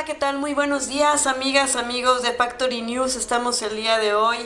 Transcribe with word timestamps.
Hola, 0.00 0.06
¿qué 0.06 0.14
tal? 0.14 0.38
Muy 0.38 0.54
buenos 0.54 0.88
días, 0.88 1.26
amigas, 1.26 1.76
amigos 1.76 2.22
de 2.22 2.32
Factory 2.32 2.80
News. 2.80 3.16
Estamos 3.16 3.60
el 3.60 3.76
día 3.76 3.98
de 3.98 4.14
hoy 4.14 4.38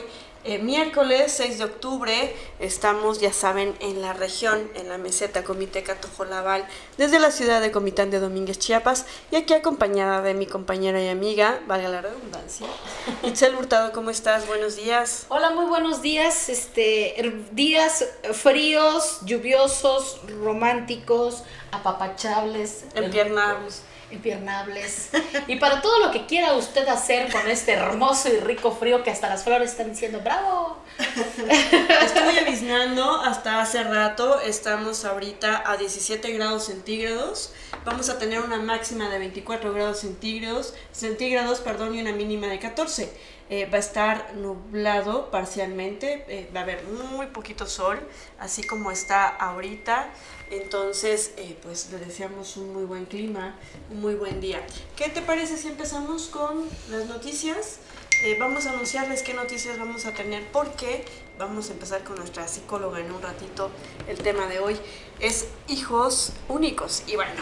eh, 0.43 0.59
miércoles 0.59 1.31
6 1.37 1.59
de 1.59 1.63
octubre 1.63 2.35
estamos, 2.59 3.21
ya 3.21 3.31
saben, 3.31 3.73
en 3.79 4.01
la 4.01 4.11
región, 4.11 4.69
en 4.75 4.89
la 4.89 4.97
meseta 4.97 5.45
Comiteca 5.45 5.95
Tojolabal, 5.95 6.67
desde 6.97 7.19
la 7.19 7.31
ciudad 7.31 7.61
de 7.61 7.71
Comitán 7.71 8.11
de 8.11 8.19
Domínguez, 8.19 8.59
Chiapas, 8.59 9.05
y 9.31 9.37
aquí 9.37 9.53
acompañada 9.53 10.21
de 10.21 10.33
mi 10.33 10.45
compañera 10.45 11.01
y 11.01 11.07
amiga, 11.07 11.61
valga 11.67 11.87
la 11.87 12.01
redundancia, 12.01 12.67
Itzel 13.23 13.55
Hurtado, 13.55 13.93
¿cómo 13.93 14.09
estás? 14.09 14.45
Buenos 14.47 14.75
días. 14.75 15.25
Hola, 15.29 15.51
muy 15.51 15.67
buenos 15.67 16.01
días. 16.01 16.49
Este, 16.49 17.33
días 17.53 18.05
fríos, 18.33 19.21
lluviosos, 19.23 20.19
románticos, 20.43 21.43
apapachables, 21.71 22.83
empiernables 22.93 23.83
impiernables. 24.11 25.09
Y 25.47 25.57
para 25.57 25.81
todo 25.81 25.99
lo 25.99 26.11
que 26.11 26.25
quiera 26.25 26.53
usted 26.53 26.87
hacer 26.87 27.31
con 27.31 27.47
este 27.49 27.73
hermoso 27.73 28.29
y 28.29 28.39
rico 28.39 28.71
frío 28.71 29.03
que 29.03 29.11
hasta 29.11 29.29
las 29.29 29.43
flores 29.43 29.71
están 29.71 29.89
diciendo 29.89 30.21
¡Bravo! 30.23 30.77
Estoy 30.97 32.37
avisando 32.39 33.21
hasta 33.21 33.61
hace 33.61 33.83
rato, 33.83 34.39
estamos 34.41 35.05
ahorita 35.05 35.63
a 35.65 35.77
17 35.77 36.31
grados 36.31 36.65
centígrados. 36.65 37.53
Vamos 37.83 38.09
a 38.09 38.17
tener 38.17 38.39
una 38.39 38.57
máxima 38.57 39.09
de 39.09 39.19
24 39.19 39.73
grados 39.73 39.99
centígrados, 39.99 40.73
centígrados 40.91 41.59
perdón, 41.59 41.95
y 41.95 42.01
una 42.01 42.13
mínima 42.13 42.47
de 42.47 42.59
14. 42.59 43.11
Eh, 43.47 43.67
va 43.71 43.77
a 43.77 43.79
estar 43.79 44.33
nublado 44.33 45.29
parcialmente, 45.29 46.25
eh, 46.27 46.49
va 46.55 46.61
a 46.61 46.63
haber 46.63 46.83
muy 46.85 47.27
poquito 47.27 47.67
sol, 47.67 47.99
así 48.39 48.63
como 48.63 48.89
está 48.89 49.27
ahorita. 49.27 50.09
Entonces, 50.51 51.31
eh, 51.37 51.57
pues 51.63 51.89
le 51.91 51.97
deseamos 51.97 52.57
un 52.57 52.73
muy 52.73 52.83
buen 52.83 53.05
clima, 53.05 53.55
un 53.89 54.01
muy 54.01 54.15
buen 54.15 54.41
día. 54.41 54.65
¿Qué 54.95 55.09
te 55.09 55.21
parece 55.21 55.57
si 55.57 55.67
empezamos 55.67 56.27
con 56.27 56.65
las 56.89 57.05
noticias? 57.07 57.79
Eh, 58.23 58.37
vamos 58.39 58.65
a 58.65 58.71
anunciarles 58.71 59.23
qué 59.23 59.33
noticias 59.33 59.77
vamos 59.77 60.05
a 60.05 60.13
tener 60.13 60.43
porque 60.51 61.03
vamos 61.37 61.69
a 61.69 61.73
empezar 61.73 62.03
con 62.03 62.15
nuestra 62.15 62.47
psicóloga 62.47 62.99
en 62.99 63.11
un 63.11 63.21
ratito. 63.21 63.69
El 64.07 64.17
tema 64.17 64.47
de 64.47 64.59
hoy 64.59 64.77
es 65.19 65.47
hijos 65.67 66.31
únicos. 66.47 67.03
Y 67.07 67.15
bueno, 67.15 67.33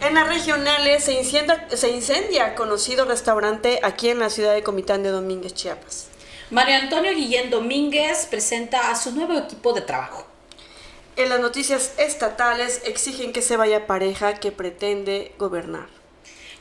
en 0.00 0.14
las 0.14 0.28
regionales 0.28 1.04
se 1.04 1.12
incendia, 1.12 1.66
se 1.74 1.88
incendia 1.90 2.54
conocido 2.54 3.06
restaurante 3.06 3.80
aquí 3.82 4.10
en 4.10 4.18
la 4.18 4.28
ciudad 4.28 4.52
de 4.52 4.62
Comitán 4.62 5.02
de 5.02 5.10
Domínguez, 5.10 5.54
Chiapas. 5.54 6.08
Mario 6.50 6.76
Antonio 6.76 7.12
Guillén 7.12 7.50
Domínguez 7.50 8.26
presenta 8.26 8.90
a 8.90 8.96
su 8.96 9.12
nuevo 9.12 9.38
equipo 9.38 9.72
de 9.72 9.80
trabajo. 9.80 10.27
En 11.18 11.30
las 11.30 11.40
noticias 11.40 11.94
estatales 11.98 12.80
exigen 12.84 13.32
que 13.32 13.42
se 13.42 13.56
vaya 13.56 13.88
pareja 13.88 14.34
que 14.34 14.52
pretende 14.52 15.32
gobernar. 15.36 15.88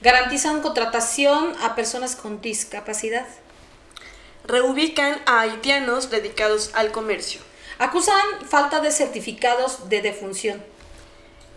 Garantizan 0.02 0.64
contratación 0.64 1.54
a 1.62 1.76
personas 1.76 2.16
con 2.16 2.42
discapacidad. 2.42 3.28
Reubican 4.46 5.22
a 5.28 5.42
haitianos 5.42 6.10
dedicados 6.10 6.72
al 6.74 6.92
comercio. 6.92 7.40
Acusan 7.78 8.20
falta 8.50 8.80
de 8.80 8.90
certificados 8.90 9.90
de 9.90 10.02
defunción. 10.02 10.64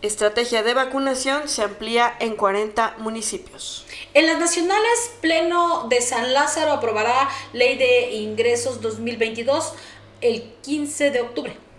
Estrategia 0.03 0.63
de 0.63 0.75
vacunación 0.75 1.49
se 1.49 1.63
amplía 1.63 2.15
en 2.21 2.37
40 2.37 2.97
municipios. 2.99 3.87
En 4.13 4.27
las 4.27 4.39
nacionales, 4.39 5.11
Pleno 5.23 5.89
de 5.89 6.03
San 6.03 6.35
Lázaro 6.35 6.73
aprobará 6.73 7.31
Ley 7.55 7.79
de 7.79 8.11
Ingresos 8.11 8.83
2022 8.83 9.73
el 10.21 10.43
15 10.61 11.11
de 11.13 11.23
octubre. 11.23 11.70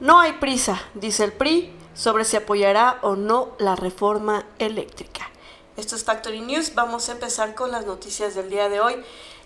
No 0.00 0.18
hay 0.18 0.32
prisa, 0.32 0.80
dice 0.94 1.24
el 1.24 1.32
PRI, 1.32 1.70
sobre 1.92 2.24
si 2.24 2.34
apoyará 2.38 2.98
o 3.02 3.16
no 3.16 3.54
la 3.58 3.76
reforma 3.76 4.46
eléctrica. 4.58 5.28
Esto 5.76 5.94
es 5.94 6.04
Factory 6.04 6.40
News. 6.40 6.74
Vamos 6.74 7.10
a 7.10 7.12
empezar 7.12 7.54
con 7.54 7.70
las 7.70 7.84
noticias 7.84 8.34
del 8.34 8.48
día 8.48 8.70
de 8.70 8.80
hoy. 8.80 8.94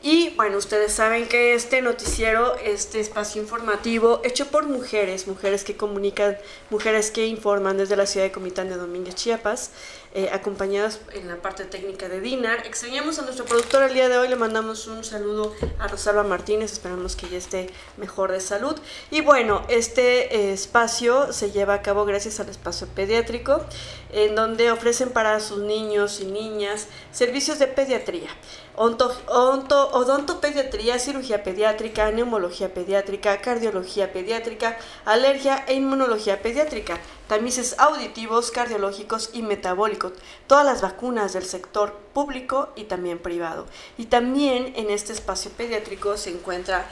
Y 0.00 0.30
bueno, 0.36 0.58
ustedes 0.58 0.92
saben 0.92 1.26
que 1.26 1.54
este 1.54 1.82
noticiero, 1.82 2.54
este 2.56 3.00
espacio 3.00 3.42
informativo, 3.42 4.20
hecho 4.22 4.46
por 4.46 4.66
mujeres, 4.66 5.26
mujeres 5.26 5.64
que 5.64 5.76
comunican, 5.76 6.36
mujeres 6.70 7.10
que 7.10 7.26
informan 7.26 7.76
desde 7.76 7.96
la 7.96 8.06
ciudad 8.06 8.26
de 8.26 8.32
Comitán 8.32 8.68
de 8.68 8.76
Domínguez, 8.76 9.16
Chiapas, 9.16 9.72
eh, 10.16 10.30
acompañadas 10.32 11.00
en 11.12 11.26
la 11.26 11.42
parte 11.42 11.64
técnica 11.64 12.08
de 12.08 12.20
Dinar. 12.20 12.64
Extrañamos 12.66 13.18
a 13.18 13.22
nuestro 13.22 13.44
productor 13.46 13.82
el 13.82 13.94
día 13.94 14.08
de 14.08 14.16
hoy, 14.16 14.28
le 14.28 14.36
mandamos 14.36 14.86
un 14.86 15.02
saludo 15.02 15.52
a 15.80 15.88
Rosalba 15.88 16.22
Martínez, 16.22 16.72
esperamos 16.72 17.16
que 17.16 17.28
ya 17.28 17.36
esté 17.36 17.68
mejor 17.96 18.30
de 18.30 18.38
salud. 18.38 18.78
Y 19.10 19.22
bueno, 19.22 19.64
este 19.68 20.36
eh, 20.36 20.52
espacio 20.52 21.32
se 21.32 21.50
lleva 21.50 21.74
a 21.74 21.82
cabo 21.82 22.04
gracias 22.04 22.38
al 22.38 22.48
espacio 22.48 22.86
pediátrico, 22.86 23.64
en 24.12 24.36
donde 24.36 24.70
ofrecen 24.70 25.10
para 25.10 25.40
sus 25.40 25.58
niños 25.58 26.20
y 26.20 26.26
niñas 26.26 26.86
servicios 27.10 27.58
de 27.58 27.66
pediatría. 27.66 28.30
Onto, 28.76 29.12
onto, 29.28 29.88
odontopediatría, 29.90 30.98
cirugía 30.98 31.44
pediátrica, 31.44 32.10
neumología 32.10 32.74
pediátrica, 32.74 33.40
cardiología 33.40 34.12
pediátrica, 34.12 34.76
alergia 35.04 35.64
e 35.68 35.74
inmunología 35.74 36.42
pediátrica, 36.42 36.98
tamices 37.28 37.76
auditivos, 37.78 38.50
cardiológicos 38.50 39.30
y 39.32 39.42
metabólicos, 39.42 40.14
todas 40.48 40.66
las 40.66 40.82
vacunas 40.82 41.32
del 41.32 41.44
sector 41.44 41.92
público 42.12 42.70
y 42.74 42.84
también 42.84 43.20
privado. 43.20 43.66
Y 43.96 44.06
también 44.06 44.72
en 44.74 44.90
este 44.90 45.12
espacio 45.12 45.52
pediátrico 45.52 46.16
se 46.16 46.30
encuentran 46.30 46.84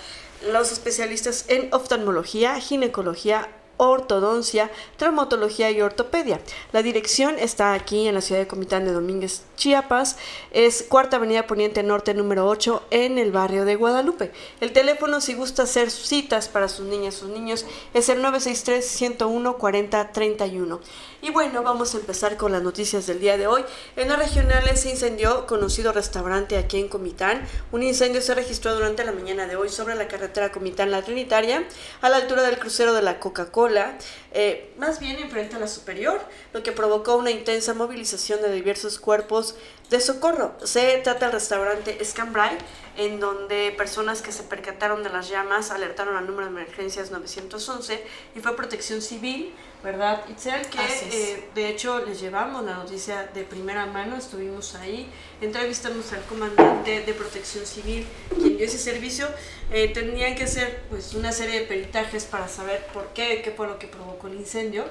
los 0.53 0.70
especialistas 0.70 1.47
en 1.49 1.75
oftalmología, 1.75 2.60
ginecología, 2.60 3.49
ortodoncia, 3.76 4.70
traumatología 4.97 5.70
y 5.72 5.81
ortopedia. 5.81 6.41
La 6.72 6.82
dirección 6.82 7.38
está 7.38 7.72
aquí 7.72 8.06
en 8.06 8.14
la 8.14 8.20
ciudad 8.20 8.41
de 8.41 8.47
Comitán 8.47 8.84
de 8.84 8.93
Domínguez, 8.93 9.43
Chiapas. 9.62 10.17
Es 10.50 10.83
Cuarta 10.83 11.19
Avenida 11.19 11.47
Poniente 11.47 11.84
Norte 11.84 12.15
número 12.15 12.49
8 12.49 12.83
en 12.91 13.17
el 13.17 13.31
barrio 13.31 13.65
de 13.65 13.77
Guadalupe. 13.77 14.33
El 14.61 14.73
teléfono 14.73 15.21
si 15.21 15.34
gusta 15.34 15.62
hacer 15.62 15.93
citas 15.93 16.49
para 16.49 16.69
sus 16.69 16.84
niñas, 16.87 17.15
sus 17.15 17.28
niños, 17.28 17.65
es 17.95 18.09
el 18.09 18.23
963 18.23 18.84
101 18.84 19.59
40 19.59 20.11
31. 20.11 20.81
Y 21.21 21.31
bueno, 21.31 21.62
vamos 21.62 21.95
a 21.95 21.99
empezar 21.99 22.37
con 22.37 22.50
las 22.50 22.62
noticias 22.62 23.06
del 23.06 23.21
día 23.21 23.37
de 23.37 23.47
hoy. 23.47 23.65
En 23.95 24.09
las 24.09 24.19
regionales 24.19 24.81
se 24.81 24.91
incendió 24.91 25.47
conocido 25.47 25.93
restaurante 25.93 26.56
aquí 26.56 26.81
en 26.81 26.89
Comitán. 26.89 27.47
Un 27.71 27.84
incendio 27.84 28.21
se 28.21 28.34
registró 28.34 28.75
durante 28.75 29.05
la 29.05 29.12
mañana 29.12 29.47
de 29.47 29.55
hoy 29.55 29.69
sobre 29.69 29.94
la 29.94 30.09
carretera 30.09 30.50
Comitán-La 30.50 31.03
Trinitaria, 31.03 31.62
a 32.00 32.09
la 32.09 32.17
altura 32.17 32.43
del 32.43 32.59
crucero 32.59 32.94
de 32.94 33.03
la 33.03 33.21
Coca-Cola, 33.21 33.97
eh, 34.34 34.72
más 34.78 35.00
bien 35.00 35.19
enfrente 35.19 35.56
a 35.56 35.59
la 35.59 35.69
superior, 35.69 36.20
lo 36.53 36.62
que 36.62 36.72
provocó 36.72 37.16
una 37.16 37.31
intensa 37.31 37.75
movilización 37.75 38.41
de 38.43 38.53
diversos 38.53 38.98
cuerpos 38.98 39.54
de 39.92 40.00
socorro. 40.00 40.54
Se 40.64 40.98
trata 41.04 41.26
del 41.26 41.34
restaurante 41.34 42.03
Scambray, 42.04 42.58
en 42.97 43.20
donde 43.20 43.72
personas 43.76 44.22
que 44.22 44.32
se 44.32 44.42
percataron 44.42 45.03
de 45.03 45.10
las 45.10 45.28
llamas 45.28 45.70
alertaron 45.70 46.16
al 46.16 46.26
número 46.26 46.47
de 46.47 46.53
emergencias 46.53 47.10
911 47.10 48.04
y 48.34 48.41
fue 48.41 48.56
protección 48.56 49.00
civil 49.00 49.54
¿verdad, 49.82 50.22
Itzel? 50.28 50.66
Que 50.66 50.78
eh, 50.78 51.48
de 51.54 51.69
hecho 51.69 52.04
les 52.04 52.20
llevamos 52.20 52.64
la 52.64 52.75
noticia 52.75 53.28
de 53.34 53.42
primera 53.42 53.86
mano, 53.86 54.16
estuvimos 54.16 54.75
ahí, 54.76 55.10
entrevistamos 55.41 56.12
al 56.12 56.22
comandante 56.25 57.02
de 57.02 57.12
protección 57.14 57.66
civil, 57.66 58.06
quien 58.28 58.56
dio 58.56 58.66
ese 58.66 58.78
servicio. 58.78 59.26
Eh, 59.72 59.88
tenían 59.88 60.34
que 60.36 60.44
hacer 60.44 60.82
pues 60.88 61.14
una 61.14 61.32
serie 61.32 61.60
de 61.60 61.66
peritajes 61.66 62.25
para 62.25 62.47
saber 62.47 62.86
por 62.92 63.08
qué, 63.08 63.42
qué 63.42 63.50
fue 63.50 63.66
lo 63.66 63.78
que 63.78 63.88
provocó 63.88 64.28
el 64.28 64.34
incendio, 64.34 64.84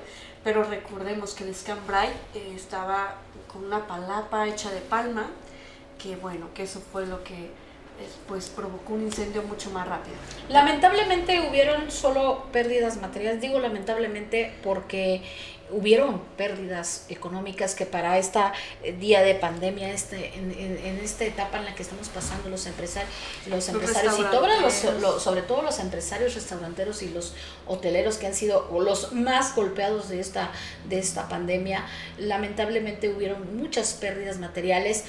pero 0.43 0.63
recordemos 0.63 1.33
que 1.33 1.45
el 1.45 1.55
Scambray 1.55 2.09
eh, 2.33 2.53
estaba 2.55 3.15
con 3.51 3.65
una 3.65 3.87
palapa 3.87 4.47
hecha 4.47 4.71
de 4.71 4.81
palma, 4.81 5.27
que 6.01 6.15
bueno, 6.15 6.47
que 6.53 6.63
eso 6.63 6.81
fue 6.91 7.05
lo 7.05 7.23
que 7.23 7.51
pues 8.27 8.49
provocó 8.49 8.93
un 8.93 9.03
incendio 9.03 9.43
mucho 9.43 9.69
más 9.69 9.87
rápido. 9.87 10.15
Lamentablemente 10.49 11.47
hubieron 11.49 11.91
solo 11.91 12.45
pérdidas 12.51 12.99
materiales, 12.99 13.41
digo 13.41 13.59
lamentablemente 13.59 14.53
porque 14.63 15.21
hubieron 15.71 16.19
pérdidas 16.37 17.05
económicas 17.09 17.75
que 17.75 17.85
para 17.85 18.17
esta 18.17 18.53
eh, 18.83 18.93
día 18.93 19.21
de 19.21 19.35
pandemia, 19.35 19.91
este, 19.91 20.33
en, 20.35 20.99
esta 21.03 21.25
etapa 21.25 21.59
en 21.59 21.65
la 21.65 21.75
que 21.75 21.83
estamos 21.83 22.09
pasando 22.09 22.49
los 22.49 22.65
empresarios, 22.65 23.11
los 23.47 23.67
empresarios 23.69 24.19
y 24.19 25.01
los, 25.01 25.21
sobre 25.21 25.41
todo 25.41 25.61
los 25.61 25.79
empresarios 25.79 26.35
restauranteros 26.35 27.01
y 27.01 27.09
los 27.09 27.33
hoteleros 27.67 28.17
que 28.17 28.27
han 28.27 28.33
sido 28.33 28.69
los 28.79 29.13
más 29.13 29.55
golpeados 29.55 30.09
de 30.09 30.19
esta, 30.19 30.51
de 30.89 30.99
esta 30.99 31.29
pandemia, 31.29 31.85
lamentablemente 32.17 33.09
hubieron 33.09 33.57
muchas 33.57 33.93
pérdidas 33.93 34.37
materiales. 34.37 35.05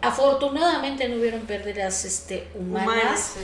Afortunadamente 0.00 1.08
no 1.08 1.16
hubieron 1.16 1.42
pérdidas 1.42 2.04
este, 2.06 2.48
humanas, 2.54 3.34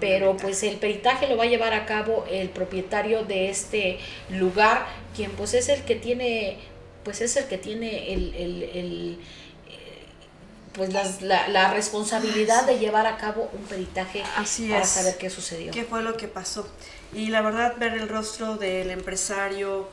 pero 0.00 0.36
pues 0.36 0.62
el 0.62 0.76
peritaje 0.76 1.26
lo 1.28 1.36
va 1.36 1.44
a 1.44 1.46
llevar 1.46 1.72
a 1.72 1.86
cabo 1.86 2.26
el 2.30 2.50
propietario 2.50 3.24
de 3.24 3.48
este 3.48 3.98
lugar, 4.28 4.86
quien 5.16 5.30
pues 5.30 5.54
es 5.54 5.70
el 5.70 5.82
que 5.82 5.94
tiene, 5.94 6.58
pues 7.04 7.22
es 7.22 7.36
el 7.36 7.46
que 7.46 7.56
tiene 7.56 8.12
el, 8.12 8.34
el, 8.34 8.62
el 8.62 9.18
eh, 9.68 10.04
pues 10.74 10.92
la, 10.92 11.48
la, 11.48 11.72
responsabilidad 11.72 12.66
de 12.66 12.78
llevar 12.78 13.06
a 13.06 13.16
cabo 13.16 13.48
un 13.54 13.62
peritaje 13.62 14.22
para 14.34 14.84
saber 14.84 15.16
qué 15.16 15.30
sucedió. 15.30 15.72
¿Qué 15.72 15.84
fue 15.84 16.02
lo 16.02 16.18
que 16.18 16.28
pasó? 16.28 16.68
Y 17.14 17.28
la 17.28 17.40
verdad, 17.40 17.76
ver 17.78 17.94
el 17.94 18.08
rostro 18.08 18.56
del 18.56 18.90
empresario, 18.90 19.88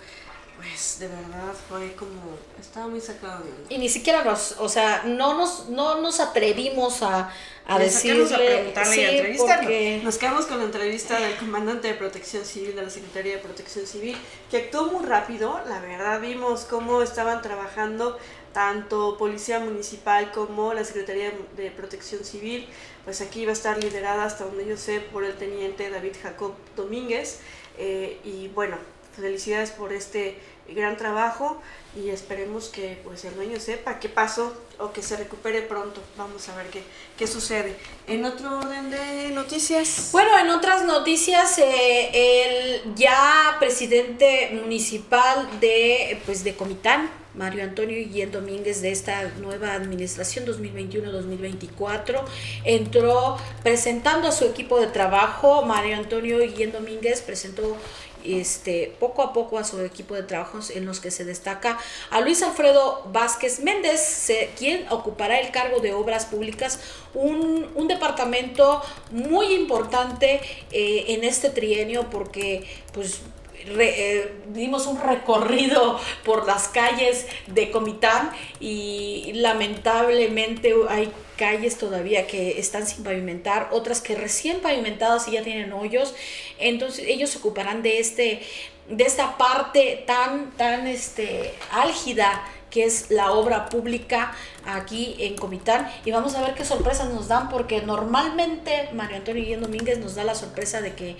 pues 0.61 0.99
de 0.99 1.07
verdad 1.07 1.53
fue 1.69 1.93
como, 1.95 2.37
estaba 2.59 2.87
muy 2.87 2.99
sacado 2.99 3.43
de 3.43 3.49
onda. 3.51 3.65
Y 3.69 3.77
ni 3.77 3.87
siquiera 3.87 4.23
nos, 4.23 4.55
o 4.59 4.67
sea, 4.67 5.03
no 5.05 5.37
nos, 5.37 5.69
no 5.69 6.01
nos 6.01 6.19
atrevimos 6.19 7.01
a, 7.01 7.33
a 7.65 7.79
decirle, 7.79 8.33
a 8.33 8.37
preguntarle 8.37 8.95
y 8.97 9.05
a 9.05 9.09
sí, 9.09 9.15
entrevistarlo. 9.17 9.63
porque- 9.63 10.01
Nos 10.03 10.17
quedamos 10.17 10.45
con 10.47 10.57
la 10.57 10.65
entrevista 10.65 11.19
del 11.19 11.35
comandante 11.37 11.87
de 11.87 11.93
Protección 11.93 12.43
Civil 12.45 12.75
de 12.75 12.81
la 12.83 12.89
Secretaría 12.89 13.33
de 13.35 13.39
Protección 13.39 13.85
Civil, 13.87 14.17
que 14.51 14.57
actuó 14.57 14.87
muy 14.87 15.05
rápido. 15.05 15.61
La 15.67 15.79
verdad, 15.79 16.19
vimos 16.19 16.65
cómo 16.65 17.01
estaban 17.01 17.41
trabajando 17.41 18.17
tanto 18.53 19.17
Policía 19.17 19.59
Municipal 19.59 20.31
como 20.31 20.73
la 20.73 20.83
Secretaría 20.83 21.31
de 21.55 21.71
Protección 21.71 22.23
Civil. 22.25 22.67
Pues 23.05 23.21
aquí 23.21 23.45
va 23.45 23.51
a 23.51 23.53
estar 23.53 23.81
liderada, 23.81 24.25
hasta 24.25 24.43
donde 24.45 24.65
yo 24.65 24.75
sé, 24.75 24.99
por 24.99 25.23
el 25.23 25.35
teniente 25.37 25.89
David 25.89 26.13
Jacob 26.21 26.53
Domínguez. 26.75 27.39
Eh, 27.77 28.19
y 28.25 28.49
bueno, 28.49 28.77
felicidades 29.19 29.71
por 29.71 29.93
este 29.93 30.37
gran 30.73 30.97
trabajo 30.97 31.61
y 31.95 32.09
esperemos 32.09 32.69
que 32.69 32.99
pues 33.03 33.25
el 33.25 33.35
dueño 33.35 33.59
sepa 33.59 33.99
qué 33.99 34.09
pasó 34.09 34.53
o 34.77 34.91
que 34.93 35.01
se 35.01 35.17
recupere 35.17 35.61
pronto. 35.61 36.01
Vamos 36.17 36.47
a 36.49 36.55
ver 36.55 36.67
qué, 36.67 36.83
qué 37.17 37.27
sucede. 37.27 37.75
En 38.07 38.23
otro 38.25 38.59
orden 38.59 38.91
de 38.91 39.29
noticias. 39.31 40.09
Bueno, 40.11 40.37
en 40.39 40.49
otras 40.49 40.85
noticias, 40.85 41.57
eh, 41.57 42.81
el 42.83 42.95
ya 42.95 43.57
presidente 43.59 44.51
municipal 44.53 45.59
de, 45.59 46.21
pues, 46.25 46.43
de 46.43 46.55
Comitán, 46.55 47.09
Mario 47.35 47.63
Antonio 47.63 47.95
Guillén 47.95 48.31
Domínguez, 48.31 48.81
de 48.81 48.91
esta 48.91 49.23
nueva 49.39 49.73
administración 49.73 50.45
2021-2024, 50.45 52.23
entró 52.63 53.37
presentando 53.63 54.27
a 54.27 54.31
su 54.31 54.45
equipo 54.45 54.79
de 54.79 54.87
trabajo. 54.87 55.63
Mario 55.63 55.95
Antonio 55.95 56.39
Guillén 56.39 56.71
Domínguez 56.71 57.21
presentó 57.21 57.77
este, 58.23 58.93
poco 58.99 59.21
a 59.21 59.33
poco 59.33 59.57
a 59.57 59.63
su 59.63 59.79
equipo 59.81 60.15
de 60.15 60.23
trabajos 60.23 60.69
en 60.69 60.85
los 60.85 60.99
que 60.99 61.11
se 61.11 61.25
destaca 61.25 61.77
a 62.09 62.21
Luis 62.21 62.41
Alfredo 62.43 63.03
Vázquez 63.11 63.59
Méndez, 63.59 64.31
quien 64.57 64.85
ocupará 64.89 65.39
el 65.39 65.51
cargo 65.51 65.79
de 65.79 65.93
obras 65.93 66.25
públicas, 66.25 66.79
un, 67.13 67.69
un 67.75 67.87
departamento 67.87 68.81
muy 69.11 69.53
importante 69.53 70.41
eh, 70.71 71.05
en 71.09 71.23
este 71.23 71.49
trienio 71.49 72.09
porque 72.09 72.63
pues 72.93 73.21
eh, 73.67 74.31
dimos 74.47 74.87
un 74.87 75.01
recorrido 75.01 75.99
por 76.23 76.47
las 76.47 76.69
calles 76.69 77.27
de 77.47 77.69
Comitán 77.71 78.31
y 78.59 79.31
lamentablemente 79.35 80.73
hay 80.87 81.11
calles 81.37 81.77
todavía 81.77 82.25
que 82.25 82.59
están 82.59 82.87
sin 82.87 83.03
pavimentar, 83.03 83.69
otras 83.71 84.01
que 84.01 84.15
recién 84.15 84.59
pavimentadas 84.59 85.27
y 85.27 85.31
ya 85.31 85.43
tienen 85.43 85.73
hoyos. 85.73 86.15
Entonces 86.59 87.05
ellos 87.07 87.29
se 87.29 87.37
ocuparán 87.39 87.81
de 87.81 87.99
este 87.99 88.41
de 88.87 89.03
esta 89.03 89.37
parte 89.37 90.03
tan 90.07 90.51
tan 90.51 90.87
este 90.87 91.53
álgida 91.71 92.41
que 92.71 92.85
es 92.85 93.09
la 93.11 93.31
obra 93.31 93.67
pública 93.69 94.31
aquí 94.65 95.15
en 95.19 95.35
Comitán 95.35 95.91
y 96.05 96.11
vamos 96.11 96.35
a 96.35 96.41
ver 96.41 96.53
qué 96.55 96.65
sorpresas 96.65 97.09
nos 97.09 97.27
dan 97.27 97.49
porque 97.49 97.81
normalmente 97.81 98.89
Mario 98.93 99.17
Antonio 99.17 99.43
Guillén 99.43 99.61
Domínguez 99.61 99.99
nos 99.99 100.15
da 100.15 100.23
la 100.23 100.35
sorpresa 100.35 100.81
de 100.81 100.93
que 100.95 101.17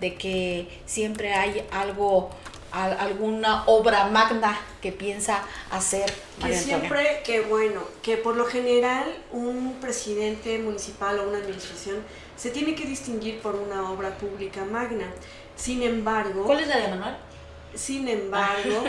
de 0.00 0.14
que 0.14 0.68
siempre 0.86 1.32
hay 1.32 1.64
algo 1.70 2.30
al- 2.72 2.98
alguna 2.98 3.64
obra 3.66 4.06
magna 4.06 4.58
que 4.80 4.90
piensa 4.92 5.44
hacer 5.70 6.06
Que 6.38 6.44
Antonio. 6.46 6.58
siempre, 6.64 7.20
que 7.24 7.40
bueno, 7.42 7.82
que 8.02 8.16
por 8.16 8.34
lo 8.36 8.46
general 8.46 9.04
un 9.30 9.76
presidente 9.80 10.58
municipal 10.58 11.18
o 11.20 11.28
una 11.28 11.38
administración 11.38 11.96
se 12.36 12.50
tiene 12.50 12.74
que 12.74 12.84
distinguir 12.84 13.40
por 13.40 13.54
una 13.54 13.90
obra 13.90 14.16
pública 14.16 14.64
magna. 14.64 15.06
Sin 15.56 15.82
embargo, 15.82 16.44
¿Cuál 16.44 16.60
es 16.60 16.68
la 16.68 16.76
de 16.78 16.88
Manuel? 16.88 17.14
sin 17.74 18.08
embargo, 18.08 18.84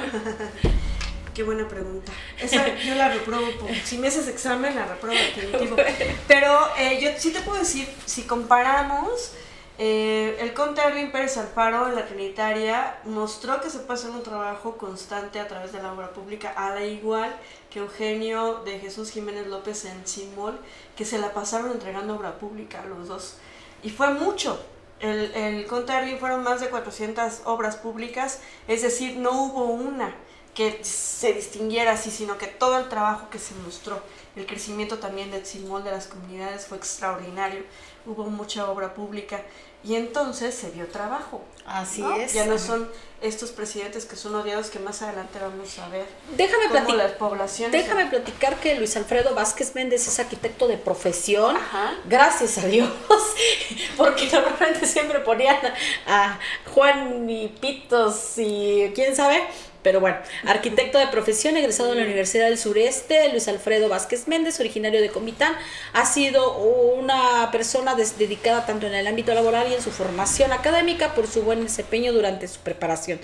qué 1.33 1.43
buena 1.43 1.67
pregunta. 1.67 2.11
Esa 2.39 2.75
yo 2.75 2.95
la 2.95 3.09
reprobo, 3.09 3.47
si 3.83 3.97
me 3.97 4.07
haces 4.07 4.27
examen 4.27 4.75
la 4.75 4.85
reprobo 4.85 5.13
definitivo. 5.13 5.75
Pero 6.27 6.59
eh, 6.77 6.99
yo 7.01 7.09
sí 7.17 7.31
te 7.31 7.41
puedo 7.41 7.59
decir, 7.59 7.87
si 8.05 8.23
comparamos, 8.23 9.33
eh, 9.79 10.37
el 10.39 10.53
conde 10.53 10.81
Erwin 10.83 11.11
Pérez 11.11 11.35
Alfaro 11.37 11.87
en 11.87 11.95
la 11.95 12.05
Trinitaria 12.05 12.97
mostró 13.05 13.59
que 13.59 13.71
se 13.71 13.79
puede 13.79 13.99
hacer 13.99 14.11
un 14.11 14.21
trabajo 14.21 14.77
constante 14.77 15.39
a 15.39 15.47
través 15.47 15.71
de 15.71 15.81
la 15.81 15.91
obra 15.93 16.11
pública, 16.11 16.53
a 16.55 16.69
la 16.75 16.85
igual 16.85 17.35
que 17.73 17.79
Eugenio 17.79 18.61
de 18.63 18.79
Jesús 18.79 19.09
Jiménez 19.09 19.47
López 19.47 19.85
en 19.85 20.05
Simol, 20.05 20.59
que 20.95 21.05
se 21.05 21.17
la 21.17 21.33
pasaron 21.33 21.71
entregando 21.71 22.15
obra 22.15 22.37
pública 22.37 22.81
a 22.81 22.85
los 22.85 23.07
dos. 23.07 23.37
Y 23.81 23.89
fue 23.89 24.13
mucho. 24.13 24.63
El, 24.99 25.33
el 25.33 25.65
Erwin 25.89 26.19
fueron 26.19 26.43
más 26.43 26.61
de 26.61 26.69
400 26.69 27.41
obras 27.45 27.75
públicas, 27.75 28.41
es 28.67 28.83
decir, 28.83 29.17
no 29.17 29.31
hubo 29.43 29.65
una 29.65 30.15
que 30.53 30.83
se 30.83 31.33
distinguiera 31.33 31.93
así, 31.93 32.11
sino 32.11 32.37
que 32.37 32.45
todo 32.45 32.77
el 32.77 32.87
trabajo 32.87 33.29
que 33.31 33.39
se 33.39 33.55
mostró, 33.55 33.99
el 34.35 34.45
crecimiento 34.45 34.99
también 34.99 35.31
del 35.31 35.45
Simol 35.45 35.83
de 35.83 35.91
las 35.91 36.05
comunidades 36.05 36.67
fue 36.67 36.77
extraordinario, 36.77 37.63
hubo 38.05 38.25
mucha 38.25 38.69
obra 38.69 38.93
pública 38.93 39.41
y 39.83 39.95
entonces 39.95 40.55
se 40.55 40.69
vio 40.71 40.87
trabajo. 40.87 41.41
Así 41.65 42.01
¿no? 42.01 42.15
es. 42.15 42.33
Ya 42.33 42.45
no 42.45 42.57
son 42.57 42.89
estos 43.21 43.51
presidentes 43.51 44.05
que 44.05 44.17
son 44.17 44.35
odiados 44.35 44.69
que 44.69 44.79
más 44.79 45.01
adelante 45.01 45.39
vamos 45.39 45.79
a 45.79 45.87
ver 45.87 46.05
Déjame 46.35 46.63
cómo 46.63 46.71
platicar. 46.71 46.97
las 46.97 47.11
poblaciones... 47.13 47.71
Déjame 47.71 48.05
platicar 48.07 48.59
que 48.59 48.75
Luis 48.75 48.97
Alfredo 48.97 49.33
Vázquez 49.33 49.73
Méndez 49.75 50.05
es 50.07 50.19
arquitecto 50.19 50.67
de 50.67 50.77
profesión. 50.77 51.55
Ajá. 51.55 51.93
Gracias 52.05 52.57
a 52.57 52.67
Dios, 52.67 52.89
porque 53.97 54.29
normalmente 54.29 54.85
siempre 54.85 55.19
ponían 55.21 55.57
a 56.05 56.37
Juan 56.73 57.29
y 57.29 57.47
Pitos 57.47 58.33
y 58.37 58.91
quién 58.93 59.15
sabe. 59.15 59.41
Pero 59.83 59.99
bueno, 59.99 60.17
arquitecto 60.45 60.97
de 60.97 61.07
profesión, 61.07 61.57
egresado 61.57 61.89
de 61.89 61.97
la 61.97 62.05
Universidad 62.05 62.45
del 62.45 62.57
Sureste, 62.57 63.29
Luis 63.29 63.47
Alfredo 63.47 63.89
Vázquez 63.89 64.27
Méndez, 64.27 64.59
originario 64.59 65.01
de 65.01 65.09
Comitán, 65.09 65.53
ha 65.91 66.05
sido 66.05 66.57
una 66.57 67.49
persona 67.51 67.95
dedicada 67.95 68.65
tanto 68.65 68.87
en 68.87 68.93
el 68.93 69.05
ámbito 69.05 69.33
laboral 69.33 69.67
y 69.69 69.73
en 69.75 69.81
su 69.81 69.91
formación 69.91 70.53
académica 70.53 71.13
por 71.13 71.27
su 71.27 71.43
buen 71.43 71.63
desempeño 71.63 72.13
durante 72.13 72.47
su 72.47 72.59
preparación 72.61 73.19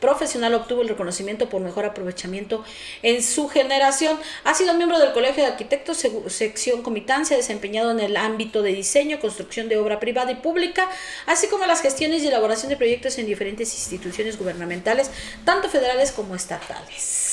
profesional 0.00 0.54
obtuvo 0.54 0.82
el 0.82 0.88
reconocimiento 0.88 1.48
por 1.48 1.60
mejor 1.60 1.84
aprovechamiento 1.84 2.64
en 3.02 3.22
su 3.22 3.48
generación. 3.48 4.18
Ha 4.44 4.54
sido 4.54 4.74
miembro 4.74 4.98
del 4.98 5.12
Colegio 5.12 5.42
de 5.44 5.50
Arquitectos, 5.50 6.04
sección 6.28 6.82
Comitán, 6.82 7.26
se 7.26 7.34
ha 7.34 7.36
desempeñado 7.36 7.90
en 7.90 8.00
el 8.00 8.16
ámbito 8.16 8.62
de 8.62 8.72
diseño, 8.72 9.20
construcción 9.20 9.68
de 9.68 9.76
obra 9.76 10.00
privada 10.00 10.32
y 10.32 10.36
pública, 10.36 10.88
así 11.26 11.48
como 11.48 11.66
las 11.66 11.82
gestiones 11.82 12.22
y 12.22 12.28
elaboración 12.28 12.70
de 12.70 12.76
proyectos 12.76 13.18
en 13.18 13.26
diferentes 13.26 13.72
instituciones 13.74 14.38
gubernamentales, 14.38 15.10
tanto 15.44 15.68
federales 15.68 16.12
como 16.12 16.34
estatales. 16.34 17.30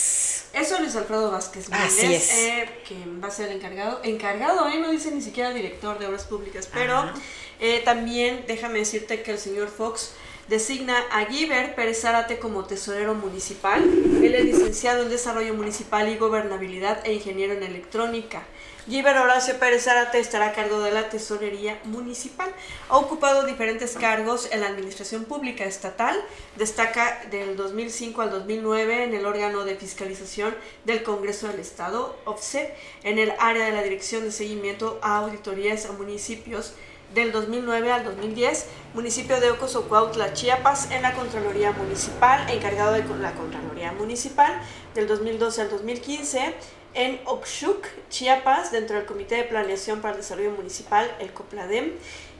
Eso 0.53 0.75
es 0.75 0.81
Luis 0.81 0.95
Alfredo 0.95 1.31
Vázquez 1.31 1.67
Así 1.71 2.13
es. 2.13 2.33
eh, 2.33 2.69
que 2.87 2.95
va 3.23 3.27
a 3.27 3.31
ser 3.31 3.49
el 3.49 3.57
encargado. 3.57 3.99
Encargado, 4.03 4.67
¿eh? 4.69 4.79
no 4.79 4.89
dice 4.89 5.11
ni 5.11 5.21
siquiera 5.21 5.51
director 5.51 5.99
de 5.99 6.07
obras 6.07 6.23
públicas, 6.23 6.67
pero 6.73 7.11
eh, 7.59 7.81
también 7.85 8.43
déjame 8.47 8.79
decirte 8.79 9.21
que 9.21 9.31
el 9.31 9.37
señor 9.37 9.67
Fox 9.67 10.13
designa 10.47 10.97
a 11.11 11.25
Giver 11.25 11.75
Pérez 11.75 12.01
Zárate 12.01 12.39
como 12.39 12.65
tesorero 12.65 13.13
municipal. 13.13 13.83
Él 13.83 14.33
es 14.33 14.45
licenciado 14.45 15.03
en 15.03 15.09
Desarrollo 15.09 15.53
Municipal 15.53 16.07
y 16.09 16.17
Gobernabilidad 16.17 17.05
e 17.05 17.13
ingeniero 17.13 17.53
en 17.53 17.63
electrónica. 17.63 18.43
Giver 18.89 19.17
Horacio 19.17 19.59
Pérez 19.59 19.83
Zárate 19.83 20.17
estará 20.17 20.47
a 20.47 20.53
cargo 20.53 20.79
de 20.79 20.91
la 20.91 21.09
tesorería 21.09 21.77
municipal. 21.83 22.49
Ha 22.87 22.97
ocupado 22.97 23.45
diferentes 23.45 23.97
cargos 23.97 24.47
en 24.53 24.61
la 24.61 24.67
administración 24.67 25.25
pública 25.25 25.65
estatal. 25.65 26.17
Destaca 26.55 27.25
del 27.29 27.57
2005 27.57 28.21
al 28.21 28.31
2009 28.31 29.03
en 29.03 29.13
el 29.13 29.25
órgano 29.25 29.65
de 29.65 29.75
fiscalización 29.75 30.55
del 30.85 31.03
Congreso 31.03 31.49
del 31.49 31.59
Estado, 31.59 32.17
OFSE, 32.23 32.73
en 33.03 33.19
el 33.19 33.33
área 33.39 33.65
de 33.65 33.73
la 33.73 33.83
Dirección 33.83 34.23
de 34.23 34.31
Seguimiento 34.31 34.99
a 35.01 35.17
Auditorías 35.17 35.85
a 35.85 35.91
Municipios 35.91 36.73
del 37.13 37.31
2009 37.31 37.91
al 37.91 38.03
2010, 38.03 38.65
municipio 38.93 39.39
de 39.39 39.51
Ocosocuautla, 39.51 40.33
Chiapas, 40.33 40.91
en 40.91 41.01
la 41.01 41.13
Contraloría 41.13 41.71
Municipal, 41.71 42.49
encargado 42.49 42.93
de 42.93 43.03
la 43.19 43.33
Contraloría 43.33 43.91
Municipal, 43.93 44.61
del 44.93 45.07
2012 45.07 45.61
al 45.61 45.69
2015, 45.69 46.53
en 46.93 47.19
Oxuc, 47.25 47.85
Chiapas, 48.09 48.71
dentro 48.71 48.95
del 48.97 49.05
Comité 49.05 49.35
de 49.35 49.43
Planeación 49.43 50.01
para 50.01 50.15
el 50.15 50.21
Desarrollo 50.21 50.51
Municipal, 50.51 51.15
el 51.19 51.31
COPLADEM, 51.31 51.91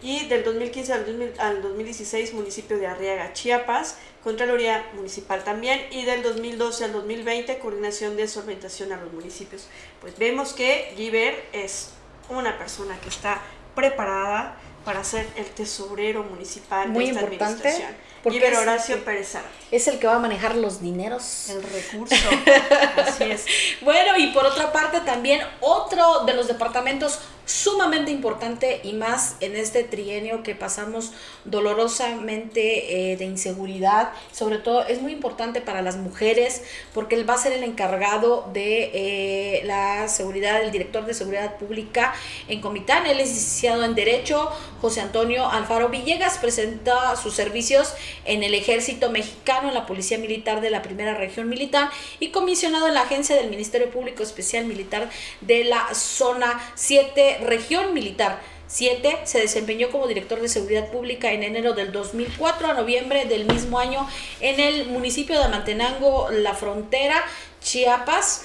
y 0.02 0.26
del 0.28 0.44
2015 0.44 0.94
al, 0.94 1.06
2000 1.06 1.34
al 1.40 1.62
2016, 1.62 2.34
municipio 2.34 2.78
de 2.78 2.88
Arriaga, 2.88 3.34
Chiapas, 3.34 3.98
Contraloría 4.24 4.90
Municipal 4.96 5.44
también, 5.44 5.80
y 5.92 6.06
del 6.06 6.24
2012 6.24 6.86
al 6.86 6.92
2020, 6.94 7.60
coordinación 7.60 8.16
de 8.16 8.28
solventación 8.28 8.92
a 8.92 8.98
los 8.98 9.14
municipios. 9.14 9.68
Pues 10.02 10.18
vemos 10.18 10.54
que 10.54 10.94
Giver 10.96 11.46
es 11.54 11.92
una 12.30 12.58
persona 12.58 13.00
que 13.00 13.10
está 13.10 13.42
preparada 13.82 14.56
para 14.84 15.04
ser 15.04 15.28
el 15.36 15.46
tesorero 15.46 16.24
municipal 16.24 16.90
Muy 16.90 17.06
de 17.06 17.12
esta 17.12 17.22
importante, 17.24 17.68
administración. 17.68 17.96
porque 18.24 18.40
Giver 18.40 18.54
es- 18.54 18.60
Horacio 18.60 19.06
Pérez 19.06 19.34
Es 19.72 19.88
el 19.88 20.00
que 20.00 20.08
va 20.08 20.16
a 20.16 20.20
manejar 20.20 20.56
los 20.56 20.82
dineros. 20.82 21.50
el 21.50 21.62
recurso. 21.62 22.16
Así 23.06 23.24
es. 23.26 23.46
Bueno, 23.82 24.18
y 24.18 24.28
por 24.32 24.46
otra 24.46 24.72
parte 24.72 25.02
también 25.02 25.42
otro 25.62 26.26
de 26.26 26.34
los 26.34 26.48
departamentos 26.48 27.20
sumamente 27.48 28.12
importante 28.12 28.82
y 28.84 28.94
más 28.94 29.38
en 29.40 29.56
este 29.56 29.84
trienio 29.84 30.44
que 30.44 30.54
pasamos 30.54 31.14
dolorosamente 31.46 33.12
eh, 33.12 33.18
de 33.18 33.26
inseguridad. 33.26 34.12
Sobre 34.34 34.58
todo 34.58 34.86
es 34.86 35.02
muy 35.02 35.14
importante 35.14 35.62
para 35.62 35.82
las 35.82 35.96
mujeres 35.96 36.62
porque 36.94 37.16
él 37.16 37.28
va 37.28 37.36
a 37.36 37.38
ser 37.38 37.54
el 37.54 37.64
encargado 37.64 38.50
de 38.54 38.92
eh, 38.94 39.62
la 39.64 40.10
seguridad, 40.10 40.62
el 40.62 40.72
director 40.72 41.06
de 41.06 41.14
seguridad 41.14 41.58
pública 41.58 42.14
en 42.50 42.60
Comitán. 42.60 43.06
Él 43.06 43.22
es 43.22 43.30
licenciado 43.30 43.86
en 43.86 43.96
Derecho. 43.96 44.52
José 44.82 45.00
Antonio 45.00 45.50
Alfaro 45.50 45.88
Villegas 45.88 46.38
presenta 46.38 47.16
sus 47.16 47.34
servicios 47.34 47.94
en 48.26 48.44
el 48.44 48.54
Ejército 48.54 49.10
Mexicano, 49.10 49.70
en 49.70 49.74
la 49.74 49.86
Policía 49.86 50.18
Militar 50.18 50.60
de 50.60 50.70
la 50.70 50.82
Primera 50.82 51.14
Región 51.14 51.48
Militar 51.48 51.90
y 52.20 52.32
comisionado 52.32 52.88
en 52.90 52.94
la 52.94 53.04
Agencia 53.04 53.38
del 53.38 53.50
Ministerio 53.50 53.90
Público 53.90 54.22
Especial 54.22 54.66
Militar 54.66 55.10
de 55.40 55.64
la 55.64 55.94
Zona 55.94 56.60
7 56.76 57.37
Región 57.46 57.94
Militar. 57.94 58.40
7. 58.68 59.20
Se 59.24 59.40
desempeñó 59.40 59.90
como 59.90 60.08
director 60.08 60.42
de 60.42 60.50
seguridad 60.50 60.92
pública 60.92 61.32
en 61.32 61.44
enero 61.44 61.74
del 61.74 61.92
2004 61.92 62.68
a 62.68 62.74
noviembre 62.74 63.26
del 63.26 63.46
mismo 63.46 63.80
año 63.80 64.08
en 64.42 64.60
el 64.60 64.88
municipio 64.88 65.42
de 65.42 65.48
Mantenango, 65.48 66.30
La 66.32 66.54
Frontera, 66.54 67.24
Chiapas. 67.68 68.44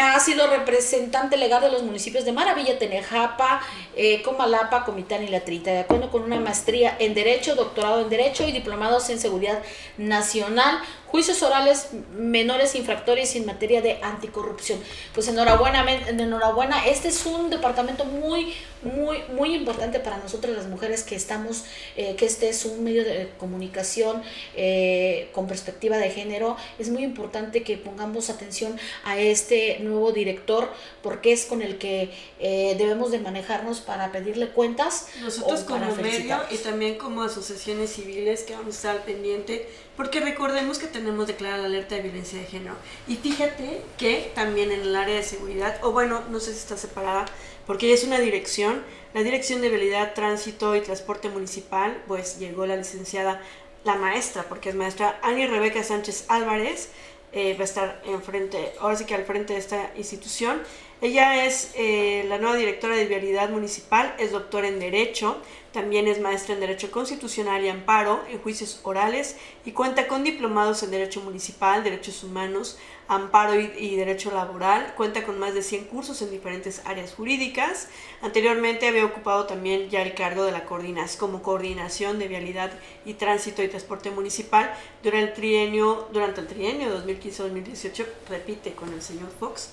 Ha 0.00 0.18
sido 0.18 0.46
representante 0.46 1.36
legal 1.36 1.60
de 1.60 1.70
los 1.70 1.82
municipios 1.82 2.24
de 2.24 2.32
Maravilla, 2.32 2.78
Tenejapa, 2.78 3.60
eh, 3.94 4.22
Comalapa, 4.22 4.86
Comitán 4.86 5.22
y 5.22 5.28
La 5.28 5.40
Trita, 5.40 5.70
de 5.70 5.80
acuerdo 5.80 6.10
con 6.10 6.22
una 6.22 6.40
maestría 6.40 6.96
en 6.98 7.12
Derecho, 7.12 7.54
doctorado 7.54 8.00
en 8.00 8.08
Derecho 8.08 8.48
y 8.48 8.52
diplomados 8.52 9.10
en 9.10 9.20
Seguridad 9.20 9.62
Nacional, 9.98 10.78
juicios 11.06 11.42
orales 11.42 11.90
menores 12.16 12.74
infractores 12.74 13.36
en 13.36 13.44
materia 13.44 13.82
de 13.82 13.98
anticorrupción. 14.02 14.80
Pues 15.12 15.28
enhorabuena, 15.28 15.84
enhorabuena. 16.08 16.86
Este 16.86 17.08
es 17.08 17.26
un 17.26 17.50
departamento 17.50 18.06
muy, 18.06 18.54
muy, 18.82 19.18
muy 19.36 19.54
importante 19.54 20.00
para 20.00 20.16
nosotros 20.16 20.56
las 20.56 20.66
mujeres 20.68 21.02
que 21.02 21.14
estamos, 21.14 21.64
eh, 21.96 22.16
que 22.16 22.24
este 22.24 22.48
es 22.48 22.64
un 22.64 22.82
medio 22.82 23.04
de 23.04 23.28
comunicación 23.36 24.22
eh, 24.56 25.28
con 25.32 25.46
perspectiva 25.46 25.98
de 25.98 26.08
género. 26.08 26.56
Es 26.78 26.88
muy 26.88 27.04
importante 27.04 27.62
que 27.62 27.76
pongamos 27.76 28.30
atención 28.30 28.61
a 29.04 29.18
este 29.18 29.78
nuevo 29.80 30.12
director 30.12 30.72
porque 31.02 31.32
es 31.32 31.44
con 31.44 31.62
el 31.62 31.78
que 31.78 32.10
eh, 32.38 32.74
debemos 32.78 33.10
de 33.10 33.18
manejarnos 33.18 33.80
para 33.80 34.12
pedirle 34.12 34.48
cuentas. 34.48 35.08
Nosotros 35.20 35.60
como 35.60 35.94
medio 35.96 36.36
y 36.50 36.56
también 36.58 36.96
como 36.96 37.22
asociaciones 37.22 37.92
civiles 37.92 38.42
que 38.42 38.54
vamos 38.54 38.74
a 38.74 38.76
estar 38.76 38.96
al 38.96 39.02
pendiente 39.02 39.68
porque 39.96 40.20
recordemos 40.20 40.78
que 40.78 40.86
tenemos 40.86 41.26
declarada 41.26 41.62
la 41.62 41.66
alerta 41.66 41.96
de 41.96 42.02
violencia 42.02 42.38
de 42.38 42.46
género. 42.46 42.76
Y 43.06 43.16
fíjate 43.16 43.82
que 43.98 44.32
también 44.34 44.72
en 44.72 44.80
el 44.80 44.96
área 44.96 45.16
de 45.16 45.22
seguridad, 45.22 45.78
o 45.82 45.92
bueno, 45.92 46.22
no 46.30 46.40
sé 46.40 46.52
si 46.52 46.58
está 46.58 46.76
separada, 46.76 47.26
porque 47.66 47.92
es 47.92 48.04
una 48.04 48.18
dirección, 48.18 48.82
la 49.14 49.22
Dirección 49.22 49.60
de 49.60 49.68
Vialidad, 49.68 50.14
Tránsito 50.14 50.74
y 50.74 50.80
Transporte 50.80 51.28
Municipal, 51.28 52.02
pues 52.08 52.38
llegó 52.38 52.66
la 52.66 52.76
licenciada, 52.76 53.42
la 53.84 53.96
maestra, 53.96 54.44
porque 54.48 54.70
es 54.70 54.74
maestra, 54.74 55.18
Ani 55.22 55.46
Rebeca 55.46 55.82
Sánchez 55.84 56.24
Álvarez, 56.28 56.88
eh, 57.32 57.54
va 57.54 57.62
a 57.62 57.64
estar 57.64 58.02
enfrente, 58.04 58.72
ahora 58.80 58.96
sí 58.96 59.04
que 59.04 59.14
al 59.14 59.24
frente 59.24 59.54
de 59.54 59.58
esta 59.58 59.90
institución. 59.96 60.62
Ella 61.00 61.46
es 61.46 61.72
eh, 61.74 62.24
la 62.28 62.38
nueva 62.38 62.56
directora 62.56 62.94
de 62.94 63.06
Vialidad 63.06 63.50
Municipal, 63.50 64.14
es 64.18 64.30
doctora 64.30 64.68
en 64.68 64.78
Derecho, 64.78 65.36
también 65.72 66.06
es 66.06 66.20
maestra 66.20 66.54
en 66.54 66.60
Derecho 66.60 66.92
Constitucional 66.92 67.64
y 67.64 67.70
Amparo 67.70 68.22
en 68.30 68.38
juicios 68.38 68.80
orales 68.84 69.36
y 69.64 69.72
cuenta 69.72 70.06
con 70.06 70.22
diplomados 70.22 70.82
en 70.82 70.92
Derecho 70.92 71.20
Municipal, 71.22 71.82
Derechos 71.82 72.22
Humanos, 72.22 72.78
Amparo 73.08 73.58
y, 73.58 73.96
Derecho 73.96 74.30
Laboral. 74.30 74.94
Cuenta 74.96 75.24
con 75.24 75.38
más 75.38 75.54
de 75.54 75.62
100 75.62 75.86
cursos 75.86 76.20
en 76.22 76.30
diferentes 76.30 76.82
áreas 76.84 77.14
jurídicas. 77.14 77.88
Anteriormente 78.20 78.88
había 78.88 79.04
ocupado 79.04 79.46
también 79.46 79.90
ya 79.90 80.02
el 80.02 80.14
cargo 80.14 80.44
de 80.44 80.52
la 80.52 80.64
coordinación 80.64 81.18
como 81.18 81.42
coordinación 81.42 82.18
de 82.18 82.28
vialidad 82.28 82.72
y 83.04 83.14
tránsito 83.14 83.62
y 83.62 83.68
transporte 83.68 84.10
municipal 84.10 84.72
durante 85.02 85.30
el 85.30 85.34
trienio, 85.34 86.08
durante 86.12 86.40
el 86.40 86.46
trienio 86.46 86.88
2015-2018, 87.04 88.06
repite 88.28 88.72
con 88.72 88.92
el 88.92 89.02
señor 89.02 89.30
Fox, 89.38 89.70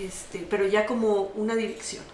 este, 0.00 0.46
pero 0.48 0.66
ya 0.66 0.86
como 0.86 1.32
una 1.34 1.56
dirección 1.56 2.04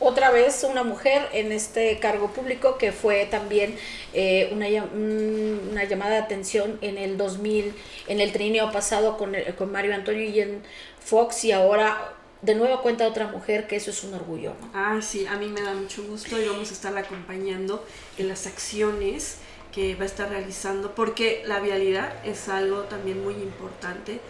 otra 0.00 0.30
vez 0.30 0.64
una 0.64 0.82
mujer 0.82 1.28
en 1.32 1.52
este 1.52 1.98
cargo 1.98 2.32
público 2.32 2.78
que 2.78 2.90
fue 2.90 3.26
también 3.26 3.76
eh, 4.14 4.50
una, 4.52 4.66
una, 4.66 5.84
llamada 5.84 6.12
de 6.12 6.18
atención 6.18 6.78
en 6.80 6.98
el 6.98 7.16
2000, 7.16 7.74
en 8.08 8.20
el 8.20 8.32
trineo 8.32 8.72
pasado 8.72 9.16
con, 9.16 9.34
con 9.56 9.70
Mario 9.70 9.94
Antonio 9.94 10.24
y 10.24 10.40
en 10.40 10.62
Fox 10.98 11.44
y 11.44 11.52
ahora 11.52 12.14
de 12.42 12.54
nuevo 12.54 12.80
cuenta 12.80 13.06
otra 13.06 13.28
mujer 13.28 13.66
que 13.66 13.76
eso 13.76 13.90
es 13.90 14.02
un 14.02 14.14
orgullo. 14.14 14.54
Ah, 14.72 14.98
sí, 15.02 15.26
a 15.26 15.36
mí 15.36 15.46
me 15.46 15.60
da 15.60 15.74
mucho 15.74 16.02
gusto 16.04 16.40
y 16.40 16.46
vamos 16.46 16.70
a 16.70 16.72
estar 16.72 16.96
acompañando 16.96 17.84
en 18.16 18.28
las 18.28 18.46
acciones 18.46 19.36
que 19.72 19.94
va 19.94 20.02
a 20.02 20.06
estar 20.06 20.28
realizando 20.30 20.94
porque 20.94 21.42
la 21.46 21.60
vialidad 21.60 22.12
es 22.24 22.48
algo 22.48 22.82
también 22.84 23.22
muy 23.22 23.34
importante 23.34 24.20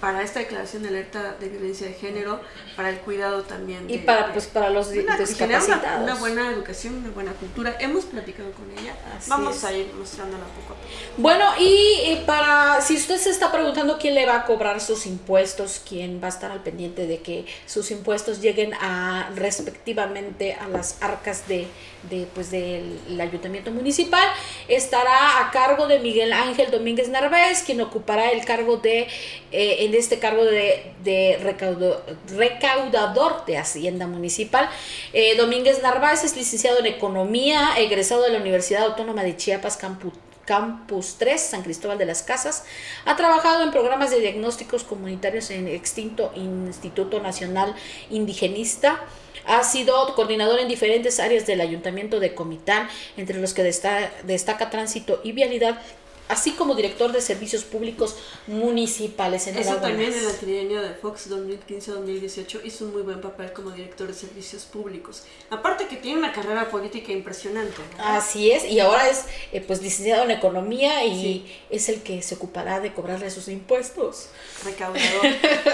para 0.00 0.22
esta 0.22 0.40
declaración 0.40 0.82
de 0.82 0.88
alerta 0.88 1.36
de 1.40 1.48
violencia 1.48 1.86
de 1.86 1.94
género, 1.94 2.40
para 2.76 2.90
el 2.90 2.98
cuidado 2.98 3.42
también. 3.42 3.90
y 3.90 3.98
para, 3.98 4.32
pues, 4.32 4.46
para 4.46 4.70
los 4.70 4.90
discapacitados. 4.90 6.02
Una, 6.02 6.14
buena 6.14 6.50
educación, 6.50 6.94
una 6.96 7.10
buena 7.10 7.32
cultura. 7.32 7.76
Hemos 7.80 8.04
platicado 8.04 8.50
con 8.52 8.70
ella. 8.78 8.94
Vamos 9.26 9.62
a 9.64 9.72
ir 9.72 9.92
mostrándola 9.98 10.44
poco 10.44 10.74
a 10.74 10.76
poco. 10.76 10.88
Bueno, 11.16 11.44
y 11.58 12.22
para, 12.26 12.80
si 12.80 12.96
usted 12.96 13.16
se 13.18 13.30
está 13.30 13.52
preguntando 13.52 13.98
quién 13.98 14.14
le 14.14 14.26
va 14.26 14.36
a 14.36 14.44
cobrar 14.46 14.80
sus 14.80 15.06
impuestos, 15.06 15.82
quién 15.86 16.20
va 16.22 16.26
a 16.26 16.30
estar 16.30 16.50
al 16.50 16.62
pendiente 16.62 17.06
de 17.06 17.20
que 17.20 17.46
sus 17.66 17.90
impuestos 17.90 18.40
lleguen 18.40 18.72
a 18.74 19.30
respectivamente 19.34 20.54
a 20.54 20.68
las 20.68 21.02
arcas 21.02 21.46
de, 21.48 21.66
de 22.08 22.26
pues 22.34 22.50
del 22.50 23.20
ayuntamiento 23.20 23.70
municipal, 23.70 24.26
estará 24.68 25.40
a 25.40 25.50
cargo 25.50 25.86
de 25.86 25.98
Miguel 25.98 26.32
Ángel 26.32 26.70
Domínguez 26.70 27.08
Narváez, 27.08 27.62
quien 27.62 27.80
ocupará 27.80 28.30
el 28.30 28.44
cargo 28.44 28.78
de 28.78 29.08
eh, 29.52 29.79
en 29.80 29.94
este 29.94 30.18
cargo 30.18 30.44
de, 30.44 30.92
de 31.02 31.38
recaudador 32.28 33.46
de 33.46 33.56
Hacienda 33.56 34.06
Municipal. 34.06 34.68
Eh, 35.14 35.36
Domínguez 35.36 35.82
Narváez 35.82 36.22
es 36.22 36.36
licenciado 36.36 36.80
en 36.80 36.86
Economía, 36.86 37.70
egresado 37.78 38.22
de 38.22 38.30
la 38.30 38.40
Universidad 38.40 38.84
Autónoma 38.84 39.22
de 39.22 39.38
Chiapas, 39.38 39.78
Campus, 39.78 40.12
Campus 40.44 41.16
3, 41.18 41.40
San 41.40 41.62
Cristóbal 41.62 41.96
de 41.96 42.04
las 42.04 42.22
Casas. 42.22 42.64
Ha 43.06 43.16
trabajado 43.16 43.62
en 43.62 43.70
programas 43.70 44.10
de 44.10 44.20
diagnósticos 44.20 44.84
comunitarios 44.84 45.50
en 45.50 45.66
extinto 45.66 46.30
Instituto 46.36 47.20
Nacional 47.20 47.74
Indigenista. 48.10 49.00
Ha 49.46 49.64
sido 49.64 50.14
coordinador 50.14 50.60
en 50.60 50.68
diferentes 50.68 51.20
áreas 51.20 51.46
del 51.46 51.62
Ayuntamiento 51.62 52.20
de 52.20 52.34
Comitán, 52.34 52.86
entre 53.16 53.40
los 53.40 53.54
que 53.54 53.62
destaca 53.62 54.68
tránsito 54.68 55.22
y 55.24 55.32
vialidad 55.32 55.80
así 56.30 56.52
como 56.52 56.74
director 56.74 57.10
de 57.12 57.20
servicios 57.20 57.64
públicos 57.64 58.16
municipales. 58.46 59.46
En 59.48 59.58
Eso 59.58 59.76
también 59.76 60.12
en 60.12 60.24
el 60.24 60.36
trienio 60.36 60.80
de 60.80 60.94
Fox 60.94 61.28
2015-2018 61.28 62.60
hizo 62.64 62.84
un 62.84 62.92
muy 62.92 63.02
buen 63.02 63.20
papel 63.20 63.52
como 63.52 63.70
director 63.72 64.06
de 64.06 64.14
servicios 64.14 64.64
públicos. 64.64 65.24
Aparte 65.50 65.88
que 65.88 65.96
tiene 65.96 66.18
una 66.18 66.32
carrera 66.32 66.70
política 66.70 67.12
impresionante. 67.12 67.82
Así 67.98 68.52
es, 68.52 68.64
y 68.64 68.78
ahora 68.80 69.08
es 69.08 69.24
eh, 69.52 69.60
pues 69.60 69.82
licenciado 69.82 70.24
en 70.24 70.30
economía 70.30 71.04
y 71.04 71.52
es 71.68 71.88
el 71.88 72.02
que 72.02 72.22
se 72.22 72.36
ocupará 72.36 72.80
de 72.80 72.92
cobrarle 72.92 73.30
sus 73.30 73.48
impuestos. 73.48 74.28
Recaudador. 74.64 75.26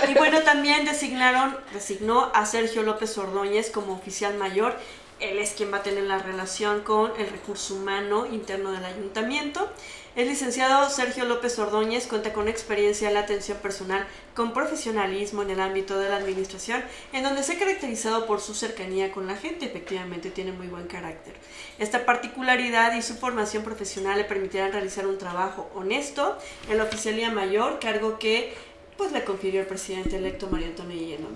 y 0.08 0.14
bueno, 0.14 0.42
también 0.42 0.84
designaron, 0.86 1.56
designó 1.74 2.30
a 2.34 2.46
Sergio 2.46 2.82
López 2.82 3.16
Ordóñez 3.18 3.70
como 3.70 3.92
oficial 3.92 4.36
mayor 4.38 4.76
él 5.20 5.38
es 5.38 5.52
quien 5.52 5.72
va 5.72 5.78
a 5.78 5.82
tener 5.82 6.04
la 6.04 6.18
relación 6.18 6.82
con 6.82 7.10
el 7.18 7.28
recurso 7.28 7.74
humano 7.74 8.26
interno 8.26 8.72
del 8.72 8.84
ayuntamiento. 8.84 9.68
El 10.16 10.28
licenciado 10.28 10.88
Sergio 10.88 11.26
López 11.26 11.58
Ordóñez 11.58 12.06
cuenta 12.06 12.32
con 12.32 12.48
experiencia 12.48 13.08
en 13.08 13.12
la 13.12 13.20
atención 13.20 13.58
personal 13.58 14.06
con 14.34 14.54
profesionalismo 14.54 15.42
en 15.42 15.50
el 15.50 15.60
ámbito 15.60 15.98
de 15.98 16.08
la 16.08 16.16
administración, 16.16 16.82
en 17.12 17.22
donde 17.22 17.42
se 17.42 17.52
ha 17.52 17.58
caracterizado 17.58 18.24
por 18.24 18.40
su 18.40 18.54
cercanía 18.54 19.12
con 19.12 19.26
la 19.26 19.36
gente, 19.36 19.66
efectivamente 19.66 20.30
tiene 20.30 20.52
muy 20.52 20.68
buen 20.68 20.86
carácter. 20.86 21.34
Esta 21.78 22.06
particularidad 22.06 22.96
y 22.96 23.02
su 23.02 23.16
formación 23.16 23.62
profesional 23.62 24.16
le 24.16 24.24
permitirán 24.24 24.72
realizar 24.72 25.06
un 25.06 25.18
trabajo 25.18 25.70
honesto 25.74 26.38
en 26.70 26.78
la 26.78 26.84
oficialía 26.84 27.30
mayor, 27.30 27.78
cargo 27.78 28.18
que 28.18 28.54
pues 28.96 29.12
le 29.12 29.22
confirió 29.22 29.60
el 29.60 29.66
presidente 29.66 30.16
electo 30.16 30.46
María 30.46 30.68
Antonio 30.68 30.96
Guillermo 30.96 31.28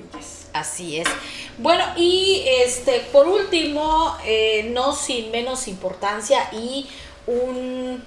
Así 0.55 0.97
es. 0.97 1.09
Bueno, 1.59 1.85
y 1.99 2.45
este, 2.65 3.01
por 3.13 3.29
último, 3.29 4.17
eh, 4.25 4.71
no 4.73 4.95
sin 4.95 5.31
menos 5.31 5.69
importancia 5.69 6.49
y 6.55 6.89
un, 7.27 8.03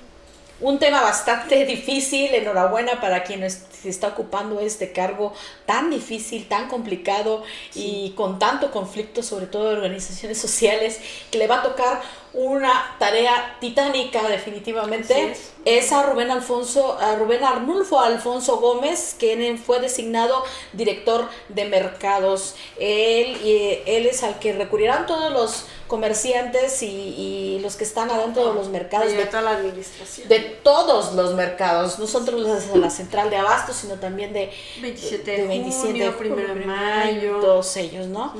un 0.63 0.79
tema 0.79 1.01
bastante 1.01 1.65
difícil, 1.75 2.33
enhorabuena 2.33 2.99
para 2.99 3.23
quien 3.23 3.43
está 3.43 4.07
ocupando 4.07 4.59
este 4.59 4.91
cargo 4.91 5.33
tan 5.65 5.89
difícil, 5.89 6.47
tan 6.47 6.69
complicado 6.69 7.43
y 7.75 8.11
con 8.11 8.39
tanto 8.39 8.71
conflicto, 8.71 9.21
sobre 9.21 9.45
todo 9.45 9.69
de 9.69 9.75
organizaciones 9.75 10.39
sociales, 10.39 10.99
que 11.29 11.37
le 11.37 11.47
va 11.47 11.59
a 11.59 11.63
tocar 11.63 12.01
una 12.33 12.95
tarea 12.99 13.57
titánica 13.59 14.27
definitivamente. 14.27 15.35
Es. 15.65 15.91
a 15.91 16.03
Rubén 16.03 16.31
Alfonso, 16.31 16.97
a 16.99 17.15
Rubén 17.15 17.43
Arnulfo 17.43 17.99
Alfonso 17.99 18.57
Gómez, 18.57 19.15
quien 19.17 19.57
fue 19.57 19.79
designado 19.79 20.43
director 20.73 21.29
de 21.49 21.65
mercados. 21.65 22.55
Él, 22.79 23.37
él 23.85 24.05
es 24.07 24.23
al 24.23 24.39
que 24.39 24.53
recurrirán 24.53 25.05
todos 25.05 25.31
los 25.31 25.65
comerciantes 25.87 26.81
y, 26.81 27.59
los 27.61 27.75
que 27.75 27.83
están 27.83 28.09
adentro 28.09 28.49
de 28.49 28.55
los 28.55 28.67
mercados. 28.69 29.11
de, 29.11 29.25
toda 29.25 29.43
la 29.43 29.51
administración. 29.51 30.27
De 30.27 30.39
todos 30.39 31.13
los 31.13 31.35
mercados, 31.35 31.99
no 31.99 32.07
solo 32.07 32.43
de 32.43 32.79
la 32.79 32.89
central 32.89 33.29
de 33.29 33.37
abastos, 33.37 33.75
sino 33.75 33.95
también 33.95 34.33
de 34.33 34.51
27 34.81 35.31
de, 35.31 35.47
27 35.47 35.99
de 35.99 36.65
mayo. 36.65 37.39
Todos 37.39 37.77
ellos, 37.77 38.07
¿no? 38.07 38.33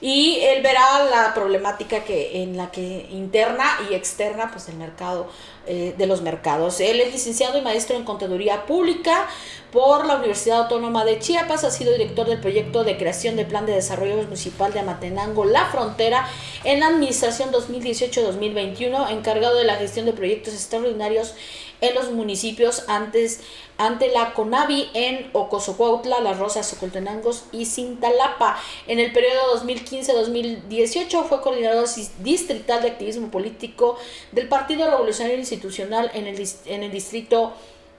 Y 0.00 0.38
él 0.40 0.62
verá 0.62 1.04
la 1.10 1.34
problemática 1.34 2.04
que 2.04 2.42
en 2.42 2.56
la 2.56 2.70
que 2.70 3.06
interna 3.10 3.64
y 3.90 3.94
externa 3.94 4.50
pues 4.50 4.68
el 4.68 4.76
mercado 4.76 5.28
eh, 5.66 5.94
de 5.96 6.06
los 6.06 6.22
mercados. 6.22 6.80
Él 6.80 7.00
es 7.00 7.12
licenciado 7.12 7.58
y 7.58 7.62
maestro 7.62 7.96
en 7.96 8.04
contaduría 8.04 8.64
pública 8.64 9.28
por 9.72 10.06
la 10.06 10.16
Universidad 10.16 10.62
Autónoma 10.62 11.04
de 11.04 11.18
Chiapas, 11.18 11.64
ha 11.64 11.70
sido 11.70 11.92
director 11.92 12.26
del 12.26 12.40
proyecto 12.40 12.82
de 12.82 12.96
creación 12.96 13.36
del 13.36 13.46
Plan 13.46 13.66
de 13.66 13.74
Desarrollo 13.74 14.16
Municipal 14.16 14.72
de 14.72 14.80
Amatenango, 14.80 15.44
La 15.44 15.66
Frontera, 15.66 16.26
en 16.64 16.80
la 16.80 16.88
administración 16.88 17.52
2018-2021, 17.52 19.10
encargado 19.12 19.56
de 19.56 19.64
la 19.64 19.76
gestión 19.76 20.06
de 20.06 20.12
proyectos 20.12 20.54
extraordinarios 20.54 21.34
en 21.80 21.94
los 21.94 22.10
municipios 22.10 22.84
antes 22.88 23.40
ante 23.78 24.08
la 24.08 24.34
CONAVI 24.34 24.90
en 24.94 25.30
Ocosocuautla, 25.32 26.20
Las 26.20 26.38
Rosas, 26.38 26.68
Socoltenangos 26.68 27.44
y 27.52 27.64
Cintalapa. 27.64 28.58
En 28.86 29.00
el 29.00 29.12
periodo 29.12 29.58
2015-2018 29.60 31.24
fue 31.24 31.40
coordinador 31.40 31.88
distrital 32.18 32.82
de 32.82 32.88
activismo 32.88 33.30
político 33.30 33.98
del 34.32 34.48
Partido 34.48 34.90
Revolucionario 34.90 35.38
Institucional 35.38 36.10
en 36.14 36.26
el, 36.26 36.46
en 36.66 36.82
el 36.82 36.90
distrito 36.90 37.52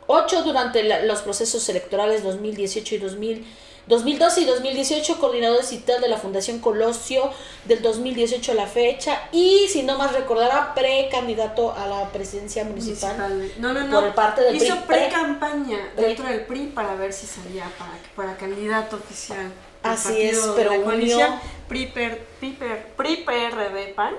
8 0.07 0.43
durante 0.43 0.83
los 1.05 1.21
procesos 1.21 1.67
electorales 1.69 2.23
2018 2.23 2.95
y 2.95 2.97
2019 2.97 3.70
2012 3.91 4.41
y 4.41 4.45
2018, 4.45 5.19
coordinador 5.19 5.61
digital 5.61 6.01
de 6.01 6.07
la 6.07 6.17
Fundación 6.17 6.59
Colosio 6.59 7.29
del 7.65 7.81
2018 7.81 8.53
a 8.53 8.55
la 8.55 8.65
fecha 8.65 9.21
y, 9.31 9.67
si 9.67 9.83
no 9.83 9.97
más 9.97 10.13
recordará, 10.13 10.73
precandidato 10.73 11.73
a 11.73 11.85
la 11.87 12.09
presidencia 12.09 12.63
municipal. 12.63 13.51
No, 13.59 13.73
no, 13.73 13.85
no. 13.85 13.99
Por 13.99 14.15
parte 14.15 14.41
del 14.41 14.55
Hizo 14.55 14.77
pre-campaña 14.87 15.91
dentro 15.95 16.25
del 16.25 16.45
PRI 16.45 16.67
para 16.67 16.95
ver 16.95 17.11
si 17.11 17.27
salía 17.27 17.65
para, 17.77 17.91
para 18.15 18.37
candidato 18.37 18.95
oficial. 18.95 19.51
Así 19.83 20.21
es, 20.21 20.39
pero 20.55 20.73
unió... 20.73 21.19
PRI, 21.67 21.87
PRI, 21.87 22.57
PRI, 22.97 23.17
PRD, 23.17 23.93
PAN 23.93 24.15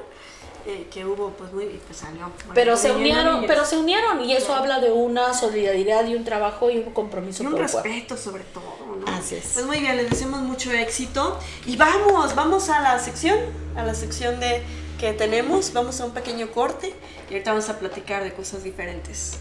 eh, 0.67 0.87
que 0.91 1.05
hubo 1.05 1.31
pues 1.31 1.53
muy 1.53 1.67
pues 1.87 1.99
salió. 1.99 2.31
Pero 2.55 2.77
se 2.77 2.93
unieron 2.93 3.45
pero 3.47 3.65
se 3.65 3.77
unieron 3.77 4.25
y 4.25 4.35
eso 4.35 4.55
habla 4.55 4.81
de 4.81 4.91
una 4.91 5.35
solidaridad 5.35 6.07
y 6.07 6.15
un 6.15 6.25
trabajo 6.25 6.71
y 6.71 6.79
un 6.79 6.93
compromiso 6.93 7.43
y 7.43 7.47
un 7.47 7.57
respeto 7.57 8.17
sobre 8.17 8.45
todo 8.45 8.63
¿no? 8.99 9.13
así 9.13 9.37
es. 9.37 9.51
Pues 9.55 9.67
muy 9.67 9.81
bien 9.81 9.97
les 9.97 10.11
deseamos 10.11 10.41
mucho 10.41 10.73
éxito. 10.73 11.39
Y 11.67 11.77
vamos 11.77 12.35
vamos 12.35 12.69
a 12.69 12.81
la 12.81 12.99
sección 12.99 13.39
a 13.77 13.83
la 13.83 13.95
sección 13.95 14.41
de 14.41 14.63
que 14.99 15.13
tenemos. 15.13 15.73
Vamos 15.73 16.01
a 16.01 16.05
un 16.05 16.13
pequeño 16.13 16.51
corte 16.53 16.95
y 17.29 17.33
ahorita 17.33 17.53
vamos 17.53 17.69
a 17.69 17.79
platicar 17.79 18.23
de 18.23 18.33
cosas 18.33 18.63
diferentes 18.63 19.39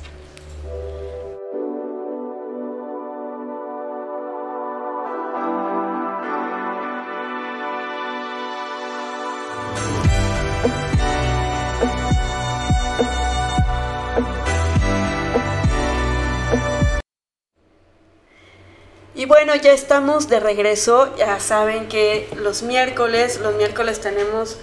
Y 19.22 19.26
bueno, 19.26 19.54
ya 19.56 19.72
estamos 19.72 20.30
de 20.30 20.40
regreso. 20.40 21.16
Ya 21.16 21.40
saben 21.40 21.88
que 21.88 22.28
los 22.38 22.64
miércoles, 22.64 23.40
los 23.40 23.54
miércoles 23.54 24.02
tenemos 24.02 24.58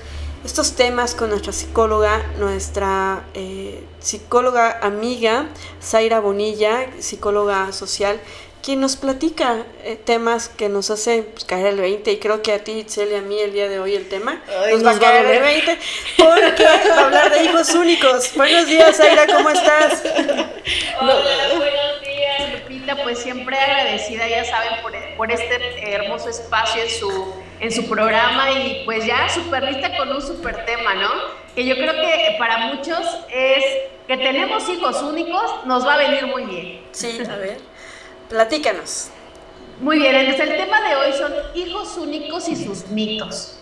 estos 0.45 0.73
temas 0.73 1.15
con 1.15 1.31
nuestra 1.31 1.53
psicóloga, 1.53 2.27
nuestra 2.41 3.23
eh, 3.35 3.85
psicóloga 4.01 4.81
amiga, 4.83 5.47
Zaira 5.81 6.19
Bonilla, 6.19 6.91
psicóloga 6.99 7.71
social, 7.71 8.21
quien 8.69 8.83
nos 8.83 8.97
platica 8.97 9.65
eh, 9.83 9.97
temas 9.97 10.51
que 10.51 10.69
nos 10.69 10.91
hacen 10.91 11.25
pues, 11.33 11.47
caer 11.47 11.69
el 11.69 11.81
20 11.81 12.13
y 12.13 12.19
creo 12.19 12.43
que 12.43 12.53
a 12.53 12.63
ti, 12.63 12.85
Celia, 12.87 13.21
a 13.21 13.23
mí 13.23 13.41
el 13.41 13.55
día 13.55 13.67
de 13.67 13.81
hoy 13.81 13.95
el 13.95 14.11
tema 14.11 14.43
nos, 14.71 14.85
va 14.85 14.91
a 14.91 14.99
caer 14.99 15.25
el 15.25 15.41
20 15.41 15.79
porque 16.19 16.65
va 16.65 16.95
a 16.95 17.05
hablar 17.07 17.31
de 17.31 17.45
hijos 17.45 17.75
únicos. 17.75 18.31
Buenos 18.37 18.67
días, 18.67 18.95
Zaira, 18.95 19.27
¿cómo 19.27 19.49
estás? 19.49 20.03
Hola, 21.01 21.15
buenos 21.57 22.03
días, 22.03 22.61
Lupita, 22.61 23.03
pues 23.03 23.21
siempre 23.21 23.59
agradecida, 23.59 24.29
ya 24.29 24.45
saben, 24.45 24.83
por, 24.83 24.93
por 25.17 25.33
este 25.33 25.95
hermoso 25.95 26.29
espacio 26.29 26.83
en 26.83 26.91
su, 26.91 27.35
en 27.61 27.73
su 27.73 27.89
programa 27.89 28.51
y 28.51 28.83
pues 28.85 29.07
ya 29.07 29.31
súper 29.31 29.63
lista 29.63 29.97
con 29.97 30.11
un 30.11 30.21
súper 30.21 30.67
tema, 30.67 30.93
¿no? 30.93 31.09
Que 31.55 31.65
yo 31.65 31.75
creo 31.75 31.95
que 31.95 32.37
para 32.39 32.59
muchos 32.67 33.01
es 33.31 33.65
que 34.07 34.19
tenemos 34.19 34.69
hijos 34.69 35.01
únicos, 35.01 35.65
nos 35.65 35.87
va 35.87 35.95
a 35.95 35.97
venir 35.97 36.27
muy 36.27 36.45
bien. 36.45 36.83
Sí, 36.93 37.19
a 37.27 37.37
ver. 37.37 37.78
Platícanos. 38.29 39.11
Muy 39.81 39.99
bien, 39.99 40.15
entonces 40.15 40.51
el 40.51 40.57
tema 40.57 40.81
de 40.89 40.97
hoy 40.97 41.13
son 41.13 41.33
hijos 41.55 41.97
únicos 41.97 42.49
y 42.49 42.57
sus 42.57 42.89
mitos. 42.89 43.59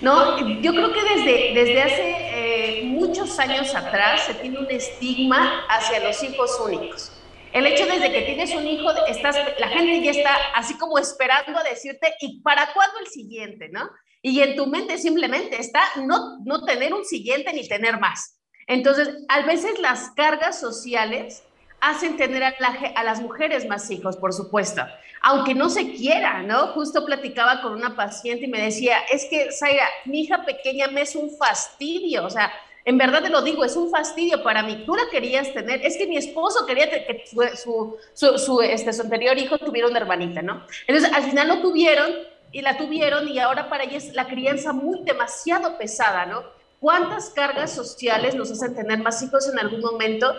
¿no? 0.00 0.38
Yo 0.60 0.72
creo 0.72 0.92
que 0.92 1.02
desde, 1.02 1.54
desde 1.54 1.82
hace 1.82 2.16
eh, 2.18 2.82
muchos 2.84 3.38
años 3.38 3.74
atrás 3.74 4.24
se 4.26 4.34
tiene 4.34 4.58
un 4.58 4.70
estigma 4.70 5.64
hacia 5.68 6.00
los 6.00 6.22
hijos 6.22 6.60
únicos. 6.64 7.12
El 7.52 7.66
hecho 7.66 7.84
desde 7.86 8.12
que 8.12 8.22
tienes 8.22 8.54
un 8.54 8.66
hijo, 8.66 8.90
estás, 9.06 9.36
la 9.58 9.68
gente 9.68 10.02
ya 10.02 10.12
está 10.12 10.36
así 10.54 10.76
como 10.78 10.98
esperando 10.98 11.58
a 11.58 11.62
decirte, 11.64 12.14
¿y 12.20 12.40
para 12.42 12.72
cuándo 12.72 12.98
el 13.00 13.08
siguiente? 13.08 13.68
¿no? 13.70 13.90
Y 14.22 14.40
en 14.40 14.54
tu 14.54 14.66
mente 14.66 14.98
simplemente 14.98 15.60
está 15.60 15.82
no, 15.96 16.38
no 16.44 16.64
tener 16.64 16.94
un 16.94 17.04
siguiente 17.04 17.52
ni 17.52 17.66
tener 17.66 17.98
más. 17.98 18.38
Entonces, 18.66 19.08
a 19.28 19.42
veces 19.42 19.80
las 19.80 20.10
cargas 20.10 20.60
sociales 20.60 21.42
hacen 21.80 22.16
tener 22.16 22.42
a, 22.44 23.04
las 23.04 23.20
mujeres 23.20 23.66
más 23.66 23.90
hijos, 23.90 24.16
por 24.16 24.32
supuesto, 24.32 24.82
aunque 25.22 25.54
no 25.54 25.70
se 25.70 25.92
quiera, 25.92 26.42
¿no? 26.42 26.68
Justo 26.68 27.04
platicaba 27.04 27.62
con 27.62 27.72
una 27.72 27.96
paciente 27.96 28.46
y 28.46 28.48
me 28.48 28.60
decía, 28.60 28.98
es 29.10 29.26
que, 29.26 29.50
Zaira, 29.52 29.86
mi 30.04 30.22
hija 30.22 30.44
pequeña 30.44 30.88
me 30.88 31.02
es 31.02 31.16
un 31.16 31.36
fastidio, 31.36 32.24
o 32.24 32.30
sea, 32.30 32.52
en 32.84 32.96
verdad 32.96 33.22
te 33.22 33.28
lo 33.28 33.42
digo, 33.42 33.64
es 33.64 33.76
un 33.76 33.90
fastidio 33.90 34.42
para 34.42 34.62
mí. 34.62 34.84
Tú 34.86 34.94
la 34.94 35.02
querías 35.10 35.52
tener, 35.52 35.84
es 35.84 35.96
que 35.96 36.06
mi 36.06 36.16
esposo 36.16 36.66
quería 36.66 36.90
que 36.90 37.24
su, 37.26 37.96
su, 38.14 38.38
su, 38.38 38.60
este, 38.62 38.92
su 38.92 39.02
anterior 39.02 39.36
hijo 39.38 39.58
tuviera 39.58 39.88
una 39.88 39.98
hermanita, 39.98 40.42
¿no? 40.42 40.64
Entonces, 40.86 41.12
al 41.14 41.24
final 41.24 41.48
lo 41.48 41.60
tuvieron 41.60 42.10
y 42.52 42.62
la 42.62 42.76
tuvieron 42.78 43.28
y 43.28 43.38
ahora 43.38 43.68
para 43.68 43.84
ella 43.84 43.98
es 43.98 44.14
la 44.14 44.26
crianza 44.26 44.72
muy 44.72 45.02
demasiado 45.02 45.76
pesada, 45.78 46.26
¿no? 46.26 46.42
¿Cuántas 46.80 47.30
cargas 47.30 47.72
sociales 47.72 48.34
nos 48.34 48.50
hacen 48.50 48.74
tener 48.74 48.98
más 48.98 49.22
hijos 49.22 49.48
en 49.48 49.58
algún 49.58 49.80
momento? 49.80 50.34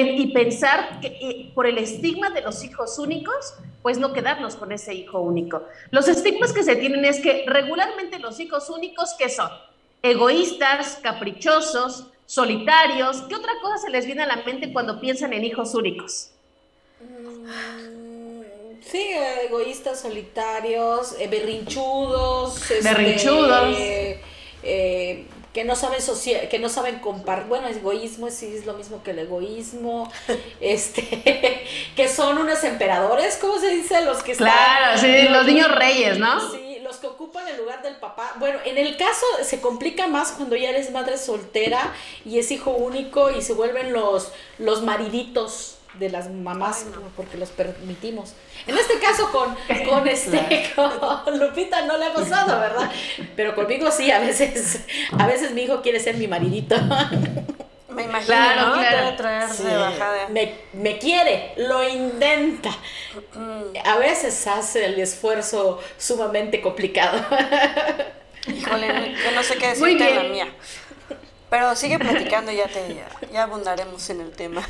Y 0.00 0.32
pensar 0.32 1.00
que 1.00 1.08
eh, 1.08 1.52
por 1.54 1.66
el 1.66 1.78
estigma 1.78 2.30
de 2.30 2.42
los 2.42 2.64
hijos 2.64 2.98
únicos, 2.98 3.54
pues 3.82 3.98
no 3.98 4.12
quedarnos 4.12 4.56
con 4.56 4.72
ese 4.72 4.94
hijo 4.94 5.20
único. 5.20 5.62
Los 5.90 6.08
estigmas 6.08 6.52
que 6.52 6.62
se 6.62 6.76
tienen 6.76 7.04
es 7.04 7.20
que 7.20 7.44
regularmente 7.46 8.18
los 8.18 8.40
hijos 8.40 8.70
únicos, 8.70 9.14
¿qué 9.18 9.28
son? 9.28 9.50
Egoístas, 10.02 10.98
caprichosos, 11.02 12.08
solitarios. 12.26 13.22
¿Qué 13.28 13.34
otra 13.34 13.52
cosa 13.62 13.78
se 13.78 13.90
les 13.90 14.06
viene 14.06 14.22
a 14.22 14.26
la 14.26 14.36
mente 14.36 14.72
cuando 14.72 15.00
piensan 15.00 15.32
en 15.32 15.44
hijos 15.44 15.74
únicos? 15.74 16.30
Mm, 17.00 18.80
sí, 18.82 19.10
egoístas, 19.44 20.00
solitarios, 20.00 21.14
eh, 21.18 21.28
berrinchudos. 21.28 22.70
Este, 22.70 22.82
berrinchudos. 22.82 23.76
Eh, 24.66 25.26
que 25.54 25.62
no 25.62 25.76
saben 25.76 26.00
que 26.50 26.58
no 26.58 26.68
saben 26.68 26.98
compartir, 26.98 27.48
bueno, 27.48 27.68
egoísmo 27.68 28.28
sí 28.28 28.54
es 28.56 28.66
lo 28.66 28.74
mismo 28.74 29.04
que 29.04 29.12
el 29.12 29.20
egoísmo, 29.20 30.12
este, 30.60 31.64
que 31.96 32.08
son 32.08 32.38
unos 32.38 32.64
emperadores, 32.64 33.38
¿cómo 33.40 33.58
se 33.60 33.68
dice? 33.70 34.04
Los 34.04 34.22
que 34.24 34.32
están, 34.32 34.48
Claro, 34.48 34.98
sí, 34.98 35.28
los, 35.28 35.46
niños 35.46 35.72
reyes, 35.72 36.18
¿no? 36.18 36.50
Sí, 36.50 36.80
los 36.82 36.96
que 36.96 37.06
ocupan 37.06 37.46
el 37.46 37.56
lugar 37.56 37.82
del 37.82 37.94
papá. 37.96 38.34
Bueno, 38.40 38.58
en 38.64 38.78
el 38.78 38.96
caso 38.96 39.24
se 39.44 39.60
complica 39.60 40.08
más 40.08 40.32
cuando 40.32 40.56
ya 40.56 40.70
eres 40.70 40.90
madre 40.90 41.16
soltera 41.16 41.94
y 42.24 42.40
es 42.40 42.50
hijo 42.50 42.72
único 42.72 43.30
y 43.30 43.40
se 43.40 43.52
vuelven 43.52 43.92
los, 43.92 44.32
los 44.58 44.82
mariditos 44.82 45.73
de 45.98 46.10
las 46.10 46.30
mamás 46.30 46.86
porque 47.16 47.36
los 47.36 47.50
permitimos. 47.50 48.32
En 48.66 48.76
este 48.76 48.98
caso 48.98 49.30
con, 49.30 49.56
con 49.88 50.06
este 50.08 50.72
con 50.74 51.38
Lupita 51.38 51.84
no 51.86 51.96
le 51.96 52.06
ha 52.06 52.12
pasado, 52.12 52.58
¿verdad? 52.58 52.90
Pero 53.36 53.54
conmigo 53.54 53.90
sí, 53.90 54.10
a 54.10 54.20
veces, 54.20 54.80
a 55.18 55.26
veces 55.26 55.52
mi 55.52 55.62
hijo 55.62 55.82
quiere 55.82 56.00
ser 56.00 56.16
mi 56.16 56.28
maridito. 56.28 56.76
Me 57.94 58.02
imagino, 58.02 58.26
claro, 58.26 58.76
¿no? 58.76 59.16
Traer 59.16 59.50
de 59.50 59.76
bajada. 59.76 60.28
Me, 60.28 60.54
me, 60.72 60.98
quiere, 60.98 61.52
lo 61.56 61.88
intenta. 61.88 62.70
Mm. 63.34 63.76
A 63.84 63.98
veces 63.98 64.46
hace 64.48 64.86
el 64.86 64.98
esfuerzo 64.98 65.80
sumamente 65.96 66.60
complicado. 66.60 67.24
Híjole, 68.46 69.14
yo 69.24 69.30
no 69.30 69.42
sé 69.42 69.56
qué 69.56 69.68
decirte 69.68 70.04
de 70.04 70.14
la 70.14 70.22
mía. 70.24 70.48
Pero 71.54 71.76
sigue 71.76 72.00
platicando, 72.00 72.50
ya 72.50 72.66
te 72.66 72.96
ya, 73.32 73.44
abundaremos 73.44 74.10
en 74.10 74.22
el 74.22 74.32
tema. 74.32 74.68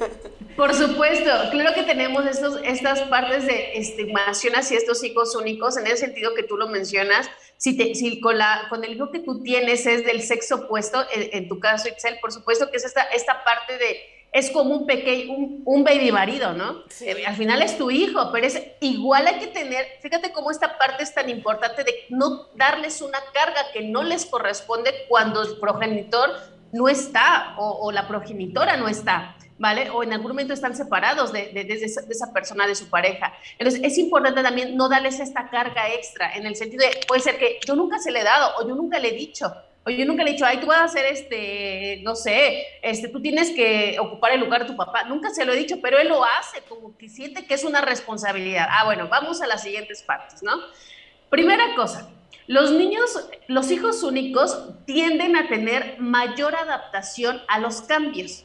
Por 0.56 0.74
supuesto, 0.74 1.30
claro 1.52 1.72
que 1.76 1.84
tenemos 1.84 2.26
estos, 2.26 2.60
estas 2.64 3.02
partes 3.02 3.46
de 3.46 3.78
estimación 3.78 4.56
hacia 4.56 4.78
estos 4.78 5.04
hijos 5.04 5.36
únicos, 5.36 5.76
en 5.76 5.86
el 5.86 5.96
sentido 5.96 6.34
que 6.34 6.42
tú 6.42 6.56
lo 6.56 6.66
mencionas. 6.66 7.30
Si, 7.56 8.20
con, 8.20 8.36
la, 8.36 8.66
con 8.68 8.82
el 8.82 8.94
hijo 8.94 9.12
que 9.12 9.20
tú 9.20 9.44
tienes 9.44 9.86
es 9.86 10.04
del 10.04 10.22
sexo 10.22 10.56
opuesto, 10.56 11.06
en, 11.12 11.46
tu 11.46 11.60
caso, 11.60 11.86
Excel, 11.86 12.18
por 12.20 12.32
supuesto 12.32 12.68
que 12.68 12.78
es 12.78 12.84
esta, 12.84 13.02
esta 13.14 13.44
parte 13.44 13.78
de 13.78 14.00
es 14.34 14.50
como 14.50 14.74
un 14.74 14.84
pequeño, 14.84 15.32
un, 15.64 15.84
baby 15.84 16.10
marido, 16.10 16.52
¿no? 16.54 16.82
Eh, 17.00 17.24
al 17.24 17.36
final 17.36 17.62
es 17.62 17.78
tu 17.78 17.92
hijo, 17.92 18.32
pero 18.32 18.48
es 18.48 18.60
igual 18.80 19.28
hay 19.28 19.38
que 19.38 19.46
tener, 19.46 19.86
fíjate 20.02 20.32
cómo 20.32 20.50
esta 20.50 20.76
parte 20.76 21.04
es 21.04 21.14
tan 21.14 21.30
importante 21.30 21.84
de 21.84 21.94
no 22.08 22.48
darles 22.56 23.00
una 23.00 23.20
carga 23.32 23.60
que 23.72 23.82
no 23.82 24.02
les 24.02 24.26
corresponde 24.26 24.90
cuando 25.08 25.40
el 25.40 25.56
progenitor 25.58 26.30
no 26.72 26.88
está 26.88 27.54
o, 27.58 27.92
la 27.92 28.08
progenitora 28.08 28.76
no 28.76 28.88
está. 28.88 29.36
¿Vale? 29.56 29.88
O 29.90 30.02
en 30.02 30.12
algún 30.12 30.32
momento 30.32 30.52
están 30.52 30.74
separados 30.74 31.32
de, 31.32 31.52
de, 31.52 31.62
esa, 31.70 32.32
persona, 32.32 32.66
de 32.66 32.74
su 32.74 32.90
pareja. 32.90 33.32
Entonces, 33.56 33.82
es 33.84 33.96
importante 33.98 34.42
también 34.42 34.76
no 34.76 34.88
darles 34.88 35.20
esta 35.20 35.48
carga 35.48 35.94
extra, 35.94 36.34
en 36.34 36.44
el 36.44 36.56
sentido 36.56 36.84
de, 36.84 37.06
puede 37.06 37.20
ser 37.20 37.38
que 37.38 37.60
yo 37.64 37.76
nunca 37.76 38.00
se 38.00 38.10
le 38.10 38.22
he 38.22 38.24
dado 38.24 38.50
o 38.58 38.68
yo 38.68 38.74
nunca 38.74 38.98
le 38.98 39.10
he 39.10 39.16
dicho, 39.16 39.54
Oye, 39.86 39.98
yo 39.98 40.06
nunca 40.06 40.24
le 40.24 40.30
he 40.30 40.32
dicho, 40.32 40.46
ay, 40.46 40.58
tú 40.58 40.66
vas 40.66 40.78
a 40.78 40.84
hacer 40.84 41.04
este, 41.06 42.00
no 42.02 42.14
sé, 42.14 42.64
este, 42.80 43.08
tú 43.08 43.20
tienes 43.20 43.50
que 43.50 43.98
ocupar 44.00 44.32
el 44.32 44.40
lugar 44.40 44.62
de 44.62 44.68
tu 44.68 44.76
papá. 44.76 45.04
Nunca 45.04 45.28
se 45.30 45.44
lo 45.44 45.52
he 45.52 45.56
dicho, 45.56 45.76
pero 45.82 45.98
él 45.98 46.08
lo 46.08 46.24
hace, 46.24 46.62
como 46.68 46.96
que 46.96 47.08
siente 47.08 47.46
que 47.46 47.54
es 47.54 47.64
una 47.64 47.82
responsabilidad. 47.82 48.66
Ah, 48.70 48.84
bueno, 48.86 49.08
vamos 49.08 49.42
a 49.42 49.46
las 49.46 49.62
siguientes 49.62 50.02
partes, 50.02 50.42
¿no? 50.42 50.52
Primera 51.28 51.74
cosa, 51.74 52.08
los 52.46 52.72
niños, 52.72 53.28
los 53.46 53.70
hijos 53.70 54.02
únicos 54.02 54.70
tienden 54.86 55.36
a 55.36 55.48
tener 55.48 55.96
mayor 55.98 56.54
adaptación 56.56 57.42
a 57.48 57.58
los 57.58 57.82
cambios. 57.82 58.44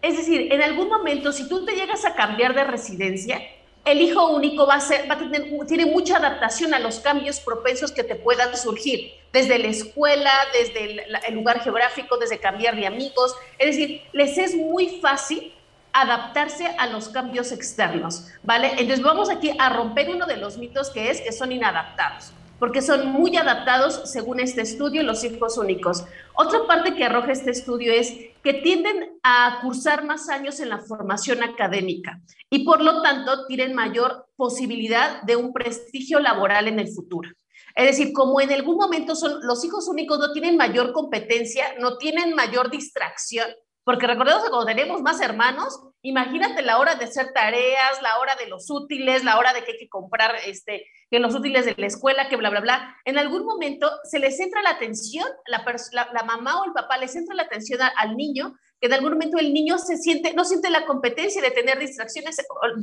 Es 0.00 0.16
decir, 0.16 0.52
en 0.52 0.62
algún 0.62 0.88
momento, 0.88 1.32
si 1.32 1.48
tú 1.48 1.64
te 1.64 1.76
llegas 1.76 2.04
a 2.04 2.14
cambiar 2.14 2.54
de 2.54 2.64
residencia, 2.64 3.40
el 3.84 4.00
hijo 4.00 4.28
único 4.28 4.66
va 4.66 4.76
a, 4.76 5.18
tener, 5.18 5.50
tiene 5.66 5.86
mucha 5.86 6.16
adaptación 6.16 6.72
a 6.72 6.78
los 6.78 7.00
cambios 7.00 7.40
propensos 7.40 7.90
que 7.90 8.04
te 8.04 8.14
puedan 8.14 8.56
surgir, 8.56 9.14
desde 9.32 9.58
la 9.58 9.68
escuela, 9.68 10.30
desde 10.52 11.04
el, 11.28 11.34
lugar 11.34 11.60
geográfico, 11.60 12.16
desde 12.16 12.38
cambiar 12.38 12.76
de 12.76 12.86
amigos. 12.86 13.34
Es 13.58 13.76
decir, 13.76 14.02
les 14.12 14.38
es 14.38 14.54
muy 14.54 15.00
fácil 15.00 15.52
adaptarse 15.92 16.66
a 16.78 16.86
los 16.86 17.08
cambios 17.08 17.50
externos, 17.50 18.28
¿vale? 18.42 18.68
Entonces 18.78 19.02
vamos 19.02 19.30
aquí 19.30 19.52
a 19.58 19.68
romper 19.70 20.10
uno 20.10 20.26
de 20.26 20.36
los 20.36 20.58
mitos 20.58 20.90
que 20.90 21.10
es 21.10 21.20
que 21.20 21.32
son 21.32 21.52
inadaptados 21.52 22.32
porque 22.62 22.80
son 22.80 23.08
muy 23.08 23.36
adaptados, 23.36 24.02
según 24.04 24.38
este 24.38 24.60
estudio, 24.60 25.02
los 25.02 25.24
hijos 25.24 25.58
únicos. 25.58 26.04
Otra 26.34 26.60
parte 26.68 26.94
que 26.94 27.02
arroja 27.02 27.32
este 27.32 27.50
estudio 27.50 27.92
es 27.92 28.14
que 28.42 28.54
tienden 28.54 29.18
a 29.22 29.60
cursar 29.62 30.04
más 30.04 30.28
años 30.28 30.60
en 30.60 30.68
la 30.68 30.80
formación 30.80 31.42
académica 31.42 32.20
y 32.50 32.64
por 32.64 32.82
lo 32.82 33.02
tanto 33.02 33.46
tienen 33.46 33.74
mayor 33.74 34.26
posibilidad 34.36 35.22
de 35.22 35.36
un 35.36 35.52
prestigio 35.52 36.18
laboral 36.18 36.68
en 36.68 36.80
el 36.80 36.88
futuro. 36.88 37.30
Es 37.74 37.86
decir, 37.86 38.12
como 38.12 38.40
en 38.40 38.52
algún 38.52 38.76
momento 38.76 39.14
son 39.14 39.40
los 39.46 39.64
hijos 39.64 39.88
únicos 39.88 40.18
no 40.18 40.32
tienen 40.32 40.56
mayor 40.56 40.92
competencia, 40.92 41.74
no 41.78 41.96
tienen 41.96 42.34
mayor 42.34 42.70
distracción, 42.70 43.48
porque 43.84 44.06
recordemos 44.06 44.44
que 44.44 44.50
cuando 44.50 44.66
tenemos 44.66 45.02
más 45.02 45.20
hermanos, 45.20 45.80
imagínate 46.02 46.62
la 46.62 46.78
hora 46.78 46.94
de 46.94 47.04
hacer 47.04 47.32
tareas, 47.32 48.00
la 48.00 48.18
hora 48.20 48.36
de 48.36 48.46
los 48.46 48.70
útiles, 48.70 49.24
la 49.24 49.38
hora 49.38 49.52
de 49.52 49.64
que 49.64 49.72
hay 49.72 49.78
que 49.78 49.88
comprar 49.88 50.36
este, 50.46 50.86
que 51.10 51.18
los 51.18 51.34
útiles 51.34 51.64
de 51.64 51.74
la 51.76 51.86
escuela, 51.86 52.28
que 52.28 52.36
bla, 52.36 52.50
bla, 52.50 52.60
bla. 52.60 52.96
En 53.04 53.18
algún 53.18 53.44
momento 53.44 53.90
se 54.04 54.20
les 54.20 54.38
entra 54.38 54.62
la 54.62 54.70
atención, 54.70 55.26
la, 55.46 55.64
la, 56.12 56.22
mamá 56.22 56.60
o 56.60 56.66
el 56.66 56.72
papá 56.72 56.96
les 56.96 57.16
entra 57.16 57.34
la 57.34 57.42
atención 57.42 57.80
al 57.96 58.16
niño, 58.16 58.54
que 58.80 58.86
en 58.86 58.92
algún 58.92 59.12
momento 59.14 59.38
el 59.38 59.52
niño 59.52 59.78
se 59.78 59.96
siente, 59.96 60.32
no 60.32 60.44
siente 60.44 60.70
la 60.70 60.86
competencia 60.86 61.42
de 61.42 61.50
tener 61.50 61.80
distracciones, 61.80 62.36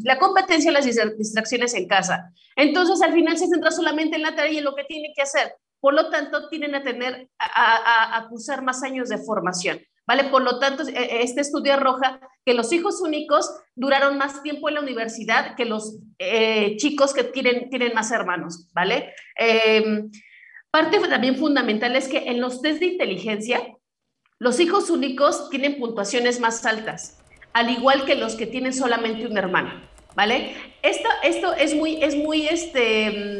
la 0.03 0.19
competencia 0.19 0.71
de 0.71 0.77
las 0.79 1.17
distracciones 1.17 1.73
en 1.75 1.87
casa. 1.87 2.31
Entonces 2.57 3.01
al 3.01 3.13
final 3.13 3.37
se 3.37 3.47
centra 3.47 3.71
solamente 3.71 4.17
en 4.17 4.23
la 4.23 4.35
tarea 4.35 4.51
y 4.51 4.57
en 4.57 4.65
lo 4.65 4.75
que 4.75 4.83
tiene 4.83 5.13
que 5.15 5.21
hacer. 5.21 5.53
Por 5.79 5.93
lo 5.93 6.09
tanto, 6.09 6.49
tienen 6.49 6.75
a 6.75 6.83
tener, 6.83 7.29
a, 7.39 7.45
a, 7.45 8.17
a 8.17 8.27
cursar 8.27 8.61
más 8.63 8.83
años 8.83 9.07
de 9.07 9.17
formación. 9.17 9.79
¿Vale? 10.09 10.23
Por 10.23 10.41
lo 10.41 10.57
tanto, 10.57 10.81
e, 10.87 11.21
este 11.21 11.41
estudio 11.41 11.73
arroja 11.73 12.19
que 12.43 12.55
los 12.55 12.73
hijos 12.73 12.99
únicos 12.99 13.47
duraron 13.75 14.17
más 14.17 14.41
tiempo 14.41 14.67
en 14.67 14.73
la 14.73 14.81
universidad 14.81 15.55
que 15.55 15.65
los 15.65 15.99
eh, 16.17 16.77
chicos 16.77 17.13
que 17.13 17.23
tienen, 17.23 17.69
tienen 17.69 17.93
más 17.93 18.09
hermanos, 18.09 18.71
¿vale? 18.73 19.13
Em, 19.35 20.09
parte 20.71 20.97
también 20.97 21.35
fundamental 21.35 21.95
es 21.95 22.07
que 22.07 22.27
en 22.27 22.41
los 22.41 22.63
test 22.63 22.79
de 22.79 22.87
inteligencia, 22.87 23.61
los 24.39 24.59
hijos 24.59 24.89
únicos 24.89 25.47
tienen 25.51 25.77
puntuaciones 25.77 26.39
más 26.39 26.65
altas, 26.65 27.19
al 27.53 27.69
igual 27.69 28.05
que 28.05 28.15
los 28.15 28.33
que 28.33 28.47
tienen 28.47 28.73
solamente 28.73 29.27
un 29.27 29.37
hermano, 29.37 29.79
¿vale? 30.15 30.55
Esto, 30.81 31.09
esto 31.21 31.53
es 31.53 31.75
muy, 31.75 32.01
es 32.01 32.15
muy, 32.15 32.47
este, 32.47 33.38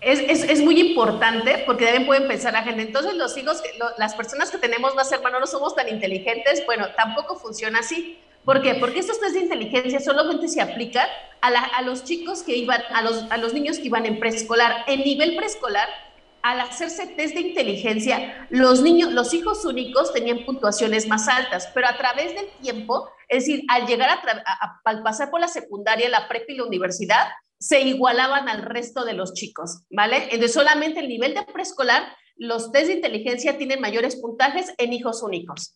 es, 0.00 0.60
muy 0.62 0.80
importante 0.80 1.62
porque 1.66 1.84
también 1.84 2.06
pueden 2.06 2.28
pensar 2.28 2.52
la 2.52 2.62
gente, 2.62 2.82
entonces 2.82 3.14
los 3.14 3.36
hijos, 3.36 3.62
las 3.98 4.14
personas 4.14 4.50
que 4.50 4.58
tenemos 4.58 4.94
más 4.94 5.10
hermanos 5.10 5.40
no 5.40 5.46
somos 5.46 5.74
tan 5.74 5.88
inteligentes, 5.88 6.64
bueno, 6.66 6.86
tampoco 6.96 7.36
funciona 7.36 7.80
así. 7.80 8.18
¿Por 8.44 8.62
qué? 8.62 8.76
Porque 8.76 9.00
estos 9.00 9.20
test 9.20 9.34
de 9.34 9.40
inteligencia 9.40 10.00
solamente 10.00 10.48
se 10.48 10.62
aplican 10.62 11.06
a, 11.42 11.82
los 11.82 12.04
chicos 12.04 12.42
que 12.42 12.56
iban, 12.56 12.80
a 12.94 13.02
los, 13.36 13.52
niños 13.52 13.78
que 13.78 13.88
iban 13.88 14.06
en 14.06 14.18
preescolar. 14.18 14.84
En 14.86 15.00
nivel 15.00 15.36
preescolar, 15.36 15.86
al 16.40 16.60
hacerse 16.60 17.08
test 17.08 17.34
de 17.34 17.40
inteligencia, 17.40 18.46
los 18.48 18.80
niños, 18.80 19.12
los 19.12 19.34
hijos 19.34 19.66
únicos 19.66 20.14
tenían 20.14 20.46
puntuaciones 20.46 21.08
más 21.08 21.28
altas, 21.28 21.68
pero 21.74 21.88
a 21.88 21.98
través 21.98 22.34
del 22.34 22.48
tiempo, 22.62 23.10
es 23.28 23.44
decir, 23.44 23.64
al 23.68 23.86
llegar 23.86 24.08
a, 24.08 24.80
al 24.82 25.02
pasar 25.02 25.30
por 25.30 25.40
la 25.40 25.48
secundaria, 25.48 26.08
la 26.08 26.26
prepa 26.26 26.52
y 26.52 26.56
la 26.56 26.64
universidad, 26.64 27.26
se 27.58 27.80
igualaban 27.80 28.48
al 28.48 28.62
resto 28.62 29.04
de 29.04 29.14
los 29.14 29.34
chicos, 29.34 29.82
¿vale? 29.90 30.24
Entonces 30.24 30.54
solamente 30.54 31.00
el 31.00 31.08
nivel 31.08 31.34
de 31.34 31.44
preescolar, 31.44 32.04
los 32.36 32.70
test 32.70 32.86
de 32.86 32.94
inteligencia 32.94 33.58
tienen 33.58 33.80
mayores 33.80 34.16
puntajes 34.16 34.72
en 34.78 34.92
hijos 34.92 35.22
únicos. 35.22 35.74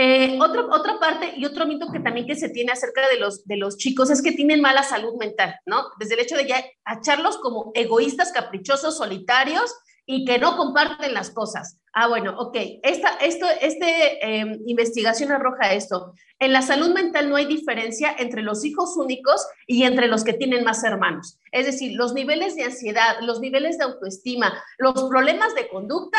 Eh, 0.00 0.38
otra 0.40 1.00
parte 1.00 1.34
y 1.36 1.44
otro 1.44 1.66
mito 1.66 1.90
que 1.92 1.98
también 1.98 2.26
que 2.26 2.36
se 2.36 2.50
tiene 2.50 2.70
acerca 2.70 3.08
de 3.08 3.18
los, 3.18 3.44
de 3.46 3.56
los 3.56 3.76
chicos 3.76 4.10
es 4.10 4.22
que 4.22 4.30
tienen 4.30 4.60
mala 4.60 4.84
salud 4.84 5.14
mental, 5.18 5.56
¿no? 5.66 5.86
Desde 5.98 6.14
el 6.14 6.20
hecho 6.20 6.36
de 6.36 6.46
ya 6.46 6.64
acharlos 6.84 7.38
como 7.38 7.72
egoístas, 7.74 8.30
caprichosos, 8.30 8.96
solitarios 8.96 9.74
y 10.10 10.24
que 10.24 10.38
no 10.38 10.56
comparten 10.56 11.12
las 11.12 11.30
cosas. 11.30 11.78
Ah, 11.92 12.08
bueno, 12.08 12.34
ok. 12.38 12.56
Esta 12.82 13.10
esto, 13.20 13.46
este, 13.60 14.24
em, 14.26 14.58
investigación 14.64 15.32
arroja 15.32 15.74
esto. 15.74 16.14
En 16.38 16.54
la 16.54 16.62
salud 16.62 16.94
mental 16.94 17.28
no 17.28 17.36
hay 17.36 17.44
diferencia 17.44 18.16
entre 18.18 18.40
los 18.40 18.64
hijos 18.64 18.96
únicos 18.96 19.46
y 19.66 19.82
entre 19.82 20.08
los 20.08 20.24
que 20.24 20.32
tienen 20.32 20.64
más 20.64 20.82
hermanos. 20.82 21.38
Es 21.52 21.66
decir, 21.66 21.94
los 21.94 22.14
niveles 22.14 22.56
de 22.56 22.64
ansiedad, 22.64 23.18
los 23.20 23.40
niveles 23.40 23.76
de 23.76 23.84
autoestima, 23.84 24.58
los 24.78 24.94
problemas 25.10 25.54
de 25.54 25.68
conducta, 25.68 26.18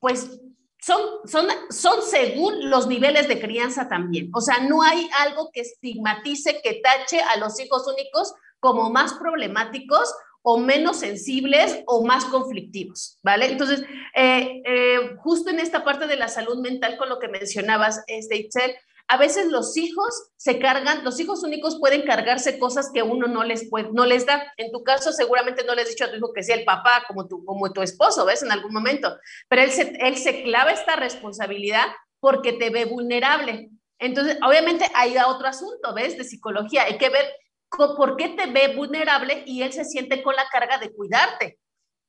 pues 0.00 0.40
son, 0.80 1.00
son, 1.24 1.46
son 1.70 2.02
según 2.02 2.68
los 2.68 2.88
niveles 2.88 3.28
de 3.28 3.40
crianza 3.40 3.88
también. 3.88 4.30
O 4.34 4.40
sea, 4.40 4.58
no 4.58 4.82
hay 4.82 5.08
algo 5.20 5.50
que 5.52 5.60
estigmatice, 5.60 6.60
que 6.64 6.80
tache 6.82 7.20
a 7.20 7.36
los 7.36 7.60
hijos 7.60 7.86
únicos 7.86 8.34
como 8.58 8.90
más 8.90 9.14
problemáticos 9.14 10.12
o 10.42 10.58
menos 10.58 11.00
sensibles 11.00 11.82
o 11.86 12.04
más 12.04 12.24
conflictivos, 12.26 13.18
¿vale? 13.22 13.46
Entonces, 13.46 13.82
eh, 14.14 14.62
eh, 14.64 15.16
justo 15.18 15.50
en 15.50 15.58
esta 15.58 15.84
parte 15.84 16.06
de 16.06 16.16
la 16.16 16.28
salud 16.28 16.58
mental, 16.60 16.96
con 16.96 17.08
lo 17.08 17.18
que 17.18 17.28
mencionabas, 17.28 18.02
este, 18.06 18.36
Itzel, 18.36 18.74
a 19.10 19.16
veces 19.16 19.46
los 19.46 19.76
hijos 19.76 20.30
se 20.36 20.60
cargan, 20.60 21.02
los 21.02 21.18
hijos 21.18 21.42
únicos 21.42 21.80
pueden 21.80 22.02
cargarse 22.02 22.60
cosas 22.60 22.90
que 22.94 23.02
uno 23.02 23.26
no 23.26 23.42
les, 23.42 23.68
puede, 23.68 23.90
no 23.92 24.06
les 24.06 24.24
da. 24.24 24.52
En 24.56 24.70
tu 24.70 24.84
caso, 24.84 25.12
seguramente 25.12 25.64
no 25.64 25.74
le 25.74 25.82
has 25.82 25.88
dicho 25.88 26.04
a 26.04 26.10
tu 26.10 26.16
hijo 26.16 26.32
que 26.32 26.44
sea 26.44 26.54
el 26.54 26.64
papá 26.64 27.02
como 27.08 27.26
tu, 27.26 27.44
como 27.44 27.72
tu 27.72 27.82
esposo, 27.82 28.24
¿ves? 28.24 28.44
En 28.44 28.52
algún 28.52 28.72
momento. 28.72 29.18
Pero 29.48 29.62
él 29.62 29.72
se, 29.72 29.96
él 29.98 30.16
se 30.16 30.44
clava 30.44 30.70
esta 30.70 30.94
responsabilidad 30.94 31.86
porque 32.20 32.52
te 32.52 32.70
ve 32.70 32.84
vulnerable. 32.84 33.70
Entonces, 33.98 34.38
obviamente, 34.46 34.86
da 35.14 35.26
otro 35.26 35.48
asunto, 35.48 35.92
¿ves? 35.92 36.16
De 36.16 36.22
psicología. 36.22 36.84
Hay 36.84 36.96
que 36.96 37.10
ver 37.10 37.24
por 37.70 38.16
qué 38.16 38.30
te 38.30 38.46
ve 38.46 38.74
vulnerable 38.74 39.44
y 39.46 39.62
él 39.62 39.72
se 39.72 39.84
siente 39.84 40.22
con 40.22 40.34
la 40.34 40.46
carga 40.50 40.78
de 40.78 40.92
cuidarte. 40.92 41.58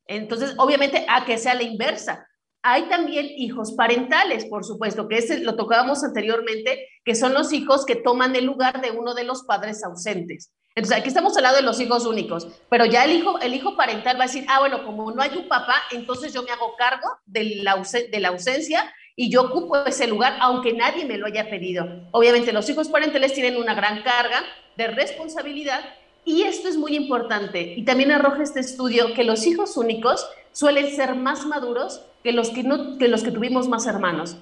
Entonces, 0.08 0.56
obviamente, 0.58 1.06
a 1.08 1.26
que 1.26 1.38
sea 1.38 1.54
la 1.54 1.64
inversa. 1.64 2.28
Hay 2.64 2.84
también 2.90 3.28
hijos 3.38 3.74
parentales, 3.74 4.46
por 4.46 4.64
supuesto, 4.64 5.08
que 5.08 5.18
ese 5.18 5.40
lo 5.40 5.56
tocábamos 5.56 6.04
anteriormente, 6.04 6.88
que 7.04 7.16
son 7.16 7.34
los 7.34 7.54
hijos 7.54 7.86
que 7.86 7.96
toman 7.96 8.36
el 8.36 8.46
lugar 8.46 8.82
de 8.82 8.92
uno 8.92 9.14
de 9.16 9.24
los 9.24 9.44
padres 9.44 9.84
ausentes. 9.84 10.54
Entonces, 10.76 11.00
aquí 11.00 11.10
estamos 11.10 11.36
hablando 11.36 11.58
de 11.58 11.64
los 11.66 11.80
hijos 11.80 12.06
únicos, 12.06 12.48
pero 12.70 12.86
ya 12.86 13.04
el 13.04 13.12
hijo, 13.12 13.40
el 13.40 13.54
hijo 13.54 13.76
parental 13.76 14.18
va 14.18 14.24
a 14.24 14.28
decir, 14.28 14.46
ah, 14.48 14.60
bueno, 14.60 14.86
como 14.86 15.12
no 15.12 15.22
hay 15.22 15.36
un 15.38 15.48
papá, 15.48 15.76
entonces 15.92 16.34
yo 16.34 16.44
me 16.44 16.52
hago 16.52 16.76
cargo 16.78 17.08
de 17.26 17.62
la, 17.64 17.82
de 18.12 18.20
la 18.20 18.30
ausencia 18.30 18.94
y 19.16 19.30
yo 19.30 19.44
ocupo 19.44 19.78
ese 19.86 20.08
lugar, 20.08 20.38
aunque 20.40 20.74
nadie 20.74 21.06
me 21.06 21.18
lo 21.18 21.28
haya 21.28 21.50
pedido. 21.50 21.88
Obviamente, 22.12 22.54
los 22.54 22.70
hijos 22.70 22.90
parentales 22.90 23.34
tienen 23.34 23.58
una 23.58 23.74
gran 23.74 24.04
carga 24.04 24.44
de 24.78 24.88
responsabilidad 24.88 25.82
y 26.24 26.44
esto 26.44 26.68
es 26.68 26.78
muy 26.78 26.96
importante. 26.96 27.74
Y 27.76 27.84
también 27.84 28.12
arroja 28.12 28.44
este 28.44 28.60
estudio 28.60 29.14
que 29.14 29.24
los 29.24 29.46
hijos 29.46 29.78
únicos 29.78 30.28
suelen 30.52 30.96
ser 30.96 31.16
más 31.16 31.46
maduros 31.46 32.02
que 32.24 32.32
los 32.32 32.50
que, 32.50 32.64
que, 33.00 33.08
los 33.08 33.24
que 33.24 33.32
tuvimos 33.32 33.68
más 33.68 33.88
hermanos. 33.88 34.38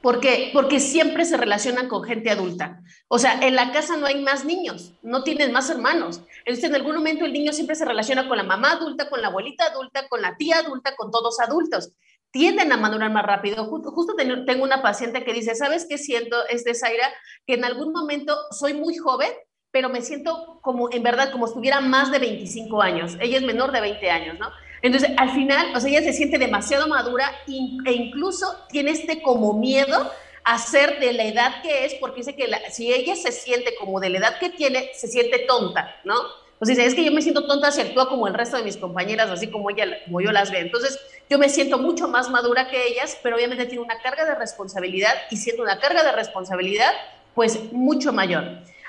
¿Por 0.00 0.18
qué? 0.18 0.50
Porque 0.52 0.80
siempre 0.80 1.24
se 1.24 1.36
relacionan 1.36 1.88
con 1.88 2.02
gente 2.02 2.30
adulta. 2.30 2.80
O 3.06 3.20
sea, 3.20 3.38
en 3.40 3.54
la 3.54 3.70
casa 3.70 3.96
no 3.96 4.06
hay 4.06 4.20
más 4.20 4.44
niños, 4.44 4.94
no 5.02 5.22
tienen 5.22 5.52
más 5.52 5.70
hermanos. 5.70 6.22
Entonces, 6.44 6.64
en 6.64 6.74
algún 6.74 6.96
momento 6.96 7.24
el 7.24 7.32
niño 7.32 7.52
siempre 7.52 7.76
se 7.76 7.84
relaciona 7.84 8.26
con 8.26 8.36
la 8.36 8.42
mamá 8.42 8.72
adulta, 8.72 9.08
con 9.08 9.20
la 9.20 9.28
abuelita 9.28 9.66
adulta, 9.66 10.08
con 10.08 10.20
la 10.20 10.36
tía 10.36 10.58
adulta, 10.58 10.96
con 10.96 11.12
todos 11.12 11.38
adultos. 11.38 11.92
Tienden 12.32 12.72
a 12.72 12.76
madurar 12.76 13.10
más 13.10 13.24
rápido. 13.24 13.66
Justo, 13.66 14.14
tengo 14.16 14.64
una 14.64 14.82
paciente 14.82 15.22
que 15.22 15.32
dice, 15.32 15.54
¿sabes 15.54 15.86
qué 15.88 15.98
siento? 15.98 16.36
Es 16.48 16.64
de 16.64 16.74
Zaira, 16.74 17.12
que 17.46 17.54
en 17.54 17.64
algún 17.64 17.92
momento 17.92 18.34
soy 18.50 18.74
muy 18.74 18.96
joven, 18.96 19.30
pero 19.70 19.88
me 19.88 20.02
siento 20.02 20.58
como, 20.62 20.90
en 20.90 21.02
verdad, 21.02 21.30
como 21.30 21.46
si 21.46 21.58
más 21.82 22.10
de 22.10 22.18
25 22.18 22.82
años. 22.82 23.16
Ella 23.20 23.36
es 23.36 23.44
menor 23.44 23.70
de 23.70 23.80
20 23.80 24.10
años, 24.10 24.38
¿no? 24.38 24.48
Entonces, 24.82 25.10
al 25.16 25.30
final, 25.30 25.76
o 25.76 25.80
sea, 25.80 25.90
ella 25.90 26.02
se 26.02 26.12
siente 26.12 26.38
demasiado 26.38 26.88
madura 26.88 27.30
e 27.46 27.92
incluso 27.92 28.46
tiene 28.68 28.90
este 28.90 29.22
como 29.22 29.54
miedo 29.54 30.10
a 30.44 30.58
ser 30.58 30.98
de 30.98 31.12
la 31.12 31.24
edad 31.24 31.62
que 31.62 31.84
es, 31.84 31.94
porque 31.94 32.20
dice 32.20 32.34
que 32.34 32.50
si 32.70 32.92
ella 32.92 33.14
se 33.14 33.30
siente 33.30 33.74
como 33.78 34.00
de 34.00 34.08
la 34.08 34.18
edad 34.18 34.38
que 34.40 34.50
tiene, 34.50 34.90
se 34.94 35.06
siente 35.06 35.40
tonta, 35.40 35.94
¿no? 36.04 36.14
O 36.58 36.64
sea, 36.64 36.84
es 36.84 36.94
que 36.94 37.04
yo 37.04 37.12
me 37.12 37.22
siento 37.22 37.46
tonta 37.46 37.70
si 37.72 37.80
actúa 37.80 38.08
como 38.08 38.26
el 38.26 38.34
resto 38.34 38.56
de 38.56 38.62
mis 38.64 38.76
compañeras, 38.76 39.30
así 39.30 39.50
como, 39.50 39.70
ella, 39.70 39.86
como 40.04 40.20
yo 40.20 40.32
las 40.32 40.50
veo. 40.50 40.60
Entonces, 40.60 40.98
yo 41.28 41.38
me 41.38 41.48
siento 41.48 41.78
mucho 41.78 42.08
más 42.08 42.30
madura 42.30 42.68
que 42.68 42.88
ellas, 42.88 43.18
pero 43.22 43.36
obviamente 43.36 43.66
tiene 43.66 43.82
una 43.82 44.00
carga 44.00 44.24
de 44.24 44.34
responsabilidad 44.34 45.14
y 45.30 45.36
siendo 45.36 45.62
una 45.62 45.78
carga 45.78 46.02
de 46.02 46.12
responsabilidad, 46.12 46.92
pues 47.34 47.72
mucho 47.72 48.12
mayor. 48.12 48.44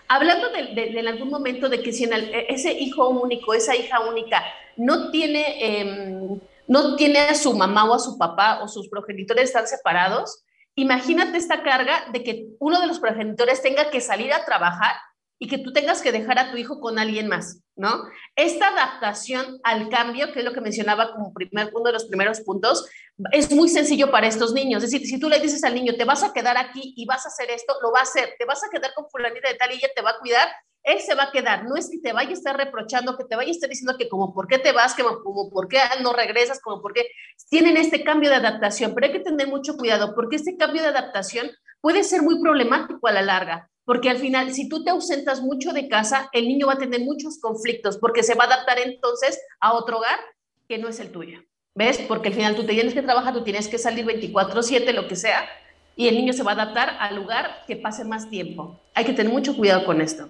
Hablando 0.07 0.49
de, 0.49 0.99
en 0.99 1.07
algún 1.07 1.29
momento 1.29 1.69
de 1.69 1.81
que 1.81 1.93
si 1.93 2.03
en 2.03 2.13
ese 2.49 2.73
hijo 2.73 3.07
único, 3.09 3.53
esa 3.53 3.75
hija 3.75 4.01
única, 4.01 4.43
no 4.75 5.09
tiene, 5.11 5.79
em, 5.79 6.39
no 6.67 6.95
tiene 6.95 7.19
a 7.19 7.35
su 7.35 7.53
mamá 7.53 7.89
o 7.89 7.93
a 7.93 7.99
su 7.99 8.17
papá 8.17 8.59
o 8.61 8.67
sus 8.67 8.89
progenitores 8.89 9.45
están 9.45 9.67
separados, 9.67 10.43
imagínate 10.75 11.37
esta 11.37 11.63
carga 11.63 12.05
de 12.11 12.23
que 12.23 12.47
uno 12.59 12.81
de 12.81 12.87
los 12.87 12.99
progenitores 12.99 13.61
tenga 13.61 13.89
que 13.89 14.01
salir 14.01 14.33
a 14.33 14.45
trabajar 14.45 14.95
y 15.39 15.47
que 15.47 15.57
tú 15.57 15.71
tengas 15.71 16.01
que 16.01 16.11
dejar 16.11 16.39
a 16.39 16.51
tu 16.51 16.57
hijo 16.57 16.79
con 16.79 16.99
alguien 16.99 17.27
más, 17.27 17.62
¿no? 17.75 18.03
Esta 18.35 18.69
adaptación 18.69 19.59
al 19.63 19.89
cambio, 19.89 20.31
que 20.31 20.39
es 20.39 20.45
lo 20.45 20.53
que 20.53 20.61
mencionaba 20.61 21.11
como 21.13 21.33
primer, 21.33 21.71
uno 21.73 21.85
de 21.85 21.93
los 21.93 22.05
primeros 22.05 22.41
puntos, 22.41 22.87
es 23.31 23.51
muy 23.51 23.69
sencillo 23.69 24.11
para 24.11 24.27
estos 24.27 24.53
niños. 24.53 24.83
Es 24.83 24.91
decir, 24.91 25.07
si 25.07 25.19
tú 25.19 25.29
le 25.29 25.39
dices 25.39 25.63
al 25.63 25.73
niño, 25.73 25.95
te 25.97 26.05
vas 26.05 26.23
a 26.23 26.33
quedar 26.33 26.57
aquí 26.57 26.93
y 26.95 27.05
vas 27.05 27.25
a 27.25 27.29
hacer 27.29 27.49
esto, 27.51 27.73
lo 27.81 27.91
va 27.91 27.99
a 27.99 28.03
hacer. 28.03 28.35
Te 28.37 28.45
vas 28.45 28.63
a 28.63 28.69
quedar 28.69 28.93
con 28.93 29.09
fulanita 29.09 29.49
de 29.49 29.55
tal 29.55 29.71
y 29.71 29.75
ella 29.75 29.89
te 29.95 30.01
va 30.01 30.11
a 30.11 30.19
cuidar, 30.19 30.49
él 30.83 30.99
se 30.99 31.15
va 31.15 31.23
a 31.23 31.31
quedar. 31.31 31.65
No 31.65 31.75
es 31.75 31.89
que 31.89 31.99
te 31.99 32.13
vaya 32.13 32.29
a 32.29 32.33
estar 32.33 32.55
reprochando, 32.55 33.17
que 33.17 33.23
te 33.25 33.35
vaya 33.35 33.49
a 33.49 33.51
estar 33.51 33.69
diciendo 33.69 33.97
que 33.97 34.09
como 34.09 34.33
por 34.33 34.47
qué 34.47 34.59
te 34.59 34.71
vas, 34.71 34.93
que 34.93 35.03
como 35.03 35.49
por 35.49 35.67
qué 35.67 35.79
no 36.01 36.13
regresas, 36.13 36.59
como 36.61 36.81
por 36.81 36.93
qué 36.93 37.07
tienen 37.49 37.77
este 37.77 38.03
cambio 38.03 38.29
de 38.29 38.35
adaptación. 38.37 38.93
Pero 38.93 39.07
hay 39.07 39.13
que 39.13 39.19
tener 39.19 39.47
mucho 39.47 39.77
cuidado 39.77 40.13
porque 40.13 40.35
este 40.35 40.57
cambio 40.57 40.81
de 40.81 40.89
adaptación 40.89 41.49
puede 41.81 42.03
ser 42.03 42.21
muy 42.21 42.41
problemático 42.41 43.07
a 43.07 43.11
la 43.11 43.21
larga. 43.21 43.69
Porque 43.85 44.09
al 44.09 44.17
final, 44.17 44.53
si 44.53 44.69
tú 44.69 44.83
te 44.83 44.91
ausentas 44.91 45.41
mucho 45.41 45.73
de 45.73 45.89
casa, 45.89 46.29
el 46.31 46.47
niño 46.47 46.67
va 46.67 46.73
a 46.73 46.77
tener 46.77 47.01
muchos 47.01 47.39
conflictos 47.39 47.97
porque 47.97 48.23
se 48.23 48.35
va 48.35 48.45
a 48.45 48.47
adaptar 48.47 48.79
entonces 48.79 49.39
a 49.59 49.73
otro 49.73 49.97
hogar 49.97 50.19
que 50.67 50.77
no 50.77 50.87
es 50.87 50.99
el 50.99 51.11
tuyo. 51.11 51.39
¿Ves? 51.75 51.99
Porque 52.07 52.29
al 52.29 52.35
final 52.35 52.55
tú 52.55 52.65
te 52.65 52.73
tienes 52.73 52.93
que 52.93 53.01
trabajar, 53.01 53.33
tú 53.33 53.43
tienes 53.43 53.67
que 53.67 53.79
salir 53.79 54.05
24/7, 54.05 54.93
lo 54.93 55.07
que 55.07 55.15
sea, 55.15 55.49
y 55.95 56.07
el 56.07 56.15
niño 56.15 56.33
se 56.33 56.43
va 56.43 56.51
a 56.51 56.53
adaptar 56.53 56.97
al 56.99 57.15
lugar 57.15 57.63
que 57.67 57.75
pase 57.75 58.05
más 58.05 58.29
tiempo. 58.29 58.79
Hay 58.93 59.05
que 59.05 59.13
tener 59.13 59.31
mucho 59.31 59.55
cuidado 59.57 59.85
con 59.85 59.99
esto. 59.99 60.29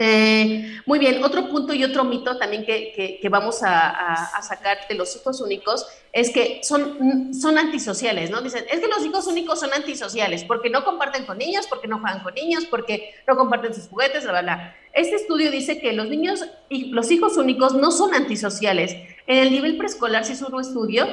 Eh, 0.00 0.80
muy 0.86 1.00
bien, 1.00 1.24
otro 1.24 1.48
punto 1.48 1.74
y 1.74 1.82
otro 1.82 2.04
mito 2.04 2.38
también 2.38 2.64
que, 2.64 3.18
que, 3.20 3.28
vamos 3.28 3.62
a, 3.64 4.30
sacar 4.42 4.78
de 4.88 4.94
los 4.94 5.16
hijos 5.16 5.40
únicos 5.40 5.86
es 6.12 6.30
que 6.30 6.60
son, 6.62 7.34
son 7.34 7.58
antisociales, 7.58 8.30
¿no? 8.30 8.40
Dicen, 8.40 8.64
es 8.70 8.78
que 8.78 8.86
los 8.86 9.04
hijos 9.04 9.26
únicos 9.26 9.58
son 9.58 9.72
antisociales 9.74 10.44
porque 10.44 10.70
no 10.70 10.84
comparten 10.84 11.26
con 11.26 11.38
niños, 11.38 11.66
porque 11.66 11.88
no 11.88 11.98
juegan 11.98 12.22
con 12.22 12.32
niños, 12.34 12.64
porque 12.66 13.12
no 13.26 13.36
comparten 13.36 13.74
sus 13.74 13.88
juguetes, 13.88 14.22
bla, 14.24 14.40
bla. 14.40 14.76
Este 14.92 15.16
estudio 15.16 15.50
dice 15.50 15.80
que 15.80 15.92
los 15.92 16.08
niños 16.08 16.44
y 16.68 16.90
los 16.90 17.10
hijos 17.10 17.36
únicos 17.36 17.74
no 17.74 17.90
son 17.90 18.14
antisociales. 18.14 18.92
En 19.26 19.38
el 19.38 19.50
nivel 19.50 19.76
preescolar 19.76 20.24
se 20.24 20.34
hizo 20.34 20.46
un 20.46 20.60
estudio 20.60 21.06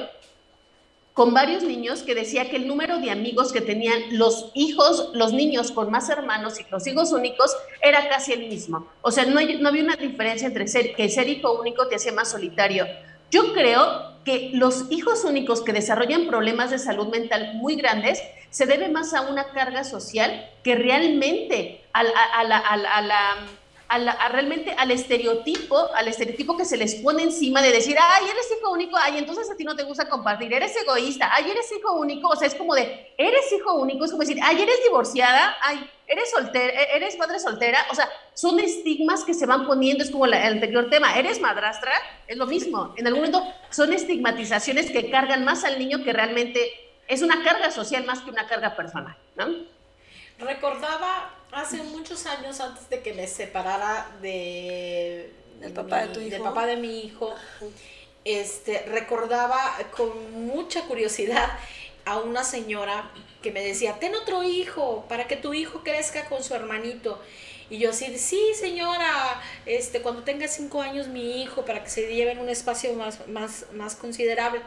con 1.16 1.34
varios 1.34 1.64
niños 1.64 2.04
que 2.04 2.14
decía 2.14 2.50
que 2.50 2.58
el 2.58 2.68
número 2.68 3.00
de 3.00 3.10
amigos 3.10 3.54
que 3.54 3.62
tenían 3.62 4.18
los 4.18 4.52
hijos, 4.54 5.12
los 5.14 5.32
niños 5.32 5.72
con 5.72 5.90
más 5.90 6.10
hermanos 6.10 6.60
y 6.60 6.70
los 6.70 6.86
hijos 6.88 7.14
únicos 7.14 7.56
era 7.82 8.10
casi 8.10 8.34
el 8.34 8.50
mismo. 8.50 8.86
O 9.02 9.12
sea, 9.12 9.24
no, 9.24 9.40
no 9.40 9.70
había 9.70 9.84
una 9.84 9.96
diferencia 9.96 10.46
entre 10.46 10.68
ser, 10.68 10.94
que 10.94 11.08
ser 11.08 11.30
hijo 11.30 11.58
único 11.58 11.88
te 11.88 11.96
hacía 11.96 12.12
más 12.12 12.32
solitario. 12.32 12.86
Yo 13.32 13.54
creo 13.54 14.24
que 14.26 14.50
los 14.56 14.92
hijos 14.92 15.24
únicos 15.24 15.62
que 15.62 15.72
desarrollan 15.72 16.28
problemas 16.28 16.70
de 16.70 16.80
salud 16.80 17.08
mental 17.08 17.54
muy 17.56 17.78
grandes 17.78 18.22
se 18.50 18.66
debe 18.66 18.90
más 18.90 19.14
a 19.14 19.22
una 19.22 19.54
carga 19.54 19.86
social 19.86 20.52
que 20.64 20.76
realmente 20.76 21.86
a 21.94 22.04
la 22.44 23.48
realmente 23.88 24.74
al 24.78 24.92
estereotipo, 24.92 25.94
al 25.94 26.08
estereotipo 26.08 26.58
que 26.58 26.66
se 26.66 26.78
les 26.78 26.96
pone 26.96 27.24
encima 27.24 27.62
de 27.62 27.72
decir, 27.72 27.96
ay, 28.00 28.26
eres 28.26 28.48
hijo 28.58 28.72
único, 28.72 28.98
ay, 28.98 29.18
entonces 29.18 29.50
a 29.50 29.56
ti 29.56 29.64
no 29.64 29.76
te 29.76 29.84
gusta 29.84 30.10
compartir, 30.10 30.52
eres 30.54 30.76
egoísta, 30.76 31.30
ay, 31.32 31.52
eres 31.52 31.72
hijo 31.72 31.94
único, 31.94 32.30
o 32.30 32.36
sea, 32.36 32.48
es 32.48 32.56
como 32.56 32.74
de, 32.74 33.14
eres 33.18 33.52
hijo 33.52 33.76
único, 33.76 34.06
es 34.06 34.12
como 34.12 34.22
decir, 34.22 34.40
ay, 34.44 34.62
eres 34.62 34.84
divorciada, 34.84 35.56
ay, 35.62 35.90
eres 36.08 36.32
soltera, 36.32 36.74
e-, 36.74 36.98
eres 36.98 37.18
madre 37.18 37.40
soltera, 37.40 37.86
o 37.92 37.96
sea, 37.96 38.10
son 38.34 38.60
estigmas 38.60 39.24
que 39.24 39.34
se 39.34 39.46
van 39.46 39.68
poniendo, 39.68 40.04
es 40.04 40.10
como 40.10 40.26
el 40.26 40.34
anterior 40.34 40.90
tema, 40.90 41.18
eres 41.18 41.40
madrastra, 41.40 41.94
es 42.28 42.38
lo 42.38 42.48
mismo, 42.48 42.94
en 42.98 43.06
algún 43.06 43.22
momento 43.22 43.44
son 43.70 43.94
estigmatizaciones 43.94 44.90
que 44.90 45.12
cargan 45.12 45.46
más 45.46 45.64
al 45.64 45.78
niño 45.78 46.04
que 46.04 46.12
realmente 46.12 46.72
es 47.08 47.22
una 47.22 47.44
carga 47.44 47.70
social 47.70 48.04
más 48.06 48.22
que 48.22 48.32
una 48.32 48.48
carga 48.48 48.76
personal, 48.76 49.16
¿no? 49.36 49.46
Recordaba 50.40 51.30
hace 51.56 51.82
muchos 51.84 52.26
años 52.26 52.60
antes 52.60 52.90
de 52.90 53.02
que 53.02 53.14
me 53.14 53.28
separara 53.28 54.12
de 54.22 55.32
el 55.62 55.74
papá 55.74 56.06
de 56.06 56.14
tu 56.14 56.20
hijo, 56.20 56.30
del 56.30 56.42
papá 56.42 56.66
de 56.66 56.78
mi 56.78 57.00
hijo, 57.00 57.34
este 58.24 58.84
recordaba 58.88 59.78
con 59.96 60.46
mucha 60.46 60.82
curiosidad 60.84 61.50
a 62.06 62.20
una 62.20 62.44
señora 62.44 63.10
que 63.42 63.52
me 63.52 63.64
decía, 63.64 63.98
"Ten 64.00 64.14
otro 64.16 64.44
hijo 64.44 65.06
para 65.08 65.28
que 65.28 65.36
tu 65.36 65.54
hijo 65.54 65.84
crezca 65.84 66.26
con 66.26 66.44
su 66.44 66.54
hermanito." 66.54 67.20
Y 67.70 67.80
yo 67.80 67.90
así, 67.90 68.18
sí, 68.20 68.40
señora, 68.54 69.42
este, 69.66 70.02
cuando 70.02 70.22
tenga 70.22 70.48
cinco 70.48 70.82
años 70.82 71.08
mi 71.08 71.42
hijo, 71.42 71.66
para 71.66 71.84
que 71.84 71.90
se 71.90 72.14
lleve 72.14 72.32
en 72.32 72.40
un 72.40 72.50
espacio 72.50 72.94
más, 72.94 73.28
más, 73.28 73.66
más 73.74 73.96
considerable. 73.96 74.62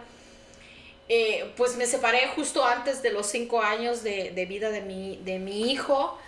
Eh, 1.08 1.52
pues 1.56 1.76
me 1.76 1.86
separé 1.86 2.26
justo 2.34 2.64
antes 2.64 3.00
de 3.00 3.12
los 3.12 3.26
cinco 3.28 3.62
años 3.62 4.02
de, 4.02 4.30
de 4.32 4.46
vida 4.46 4.70
de 4.70 4.80
mi, 4.80 5.16
de 5.24 5.38
mi 5.38 5.70
hijo. 5.70 6.18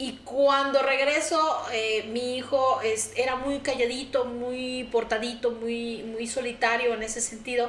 Y 0.00 0.12
cuando 0.24 0.80
regreso, 0.80 1.38
eh, 1.74 2.06
mi 2.10 2.38
hijo 2.38 2.80
es, 2.80 3.12
era 3.16 3.36
muy 3.36 3.58
calladito, 3.58 4.24
muy 4.24 4.88
portadito, 4.90 5.50
muy, 5.50 6.02
muy 6.04 6.26
solitario 6.26 6.94
en 6.94 7.02
ese 7.02 7.20
sentido. 7.20 7.68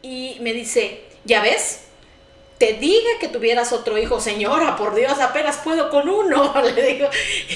Y 0.00 0.36
me 0.42 0.52
dice, 0.52 1.00
¿ya 1.24 1.42
ves? 1.42 1.86
Te 2.58 2.74
dije 2.74 3.18
que 3.18 3.26
tuvieras 3.26 3.72
otro 3.72 3.98
hijo, 3.98 4.20
señora, 4.20 4.76
por 4.76 4.94
Dios, 4.94 5.18
apenas 5.18 5.56
puedo 5.56 5.90
con 5.90 6.08
uno, 6.08 6.54
le 6.76 6.82
digo. 6.82 7.08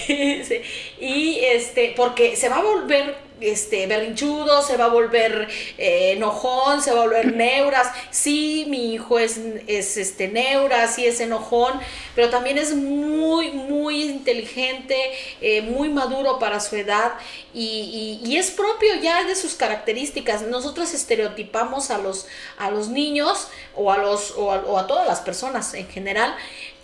y 1.00 1.38
este, 1.44 1.94
porque 1.96 2.34
se 2.34 2.48
va 2.48 2.56
a 2.56 2.62
volver 2.62 3.27
este, 3.40 3.86
berrinchudo, 3.86 4.62
se 4.62 4.76
va 4.76 4.86
a 4.86 4.88
volver 4.88 5.48
eh, 5.76 6.12
enojón, 6.16 6.82
se 6.82 6.92
va 6.92 7.00
a 7.00 7.02
volver 7.04 7.34
neuras. 7.34 7.88
Sí, 8.10 8.66
mi 8.68 8.94
hijo 8.94 9.18
es, 9.18 9.38
es 9.66 9.96
este, 9.96 10.28
neura, 10.28 10.88
sí 10.88 11.06
es 11.06 11.20
enojón, 11.20 11.80
pero 12.14 12.30
también 12.30 12.58
es 12.58 12.74
muy, 12.74 13.50
muy 13.50 14.04
inteligente, 14.04 14.96
eh, 15.40 15.62
muy 15.62 15.88
maduro 15.88 16.38
para 16.38 16.60
su 16.60 16.76
edad 16.76 17.12
y, 17.54 18.20
y, 18.24 18.36
es 18.36 18.50
propio 18.50 18.94
ya 18.96 19.24
de 19.24 19.34
sus 19.34 19.54
características. 19.54 20.42
Nosotros 20.42 20.94
estereotipamos 20.94 21.90
a 21.90 21.98
los, 21.98 22.26
a 22.58 22.70
los 22.70 22.88
niños 22.88 23.48
o 23.74 23.90
a, 23.90 23.98
los, 23.98 24.32
o 24.36 24.78
a 24.78 24.86
todas 24.86 25.06
las 25.06 25.20
personas 25.20 25.74
en 25.74 25.88
general 25.88 26.34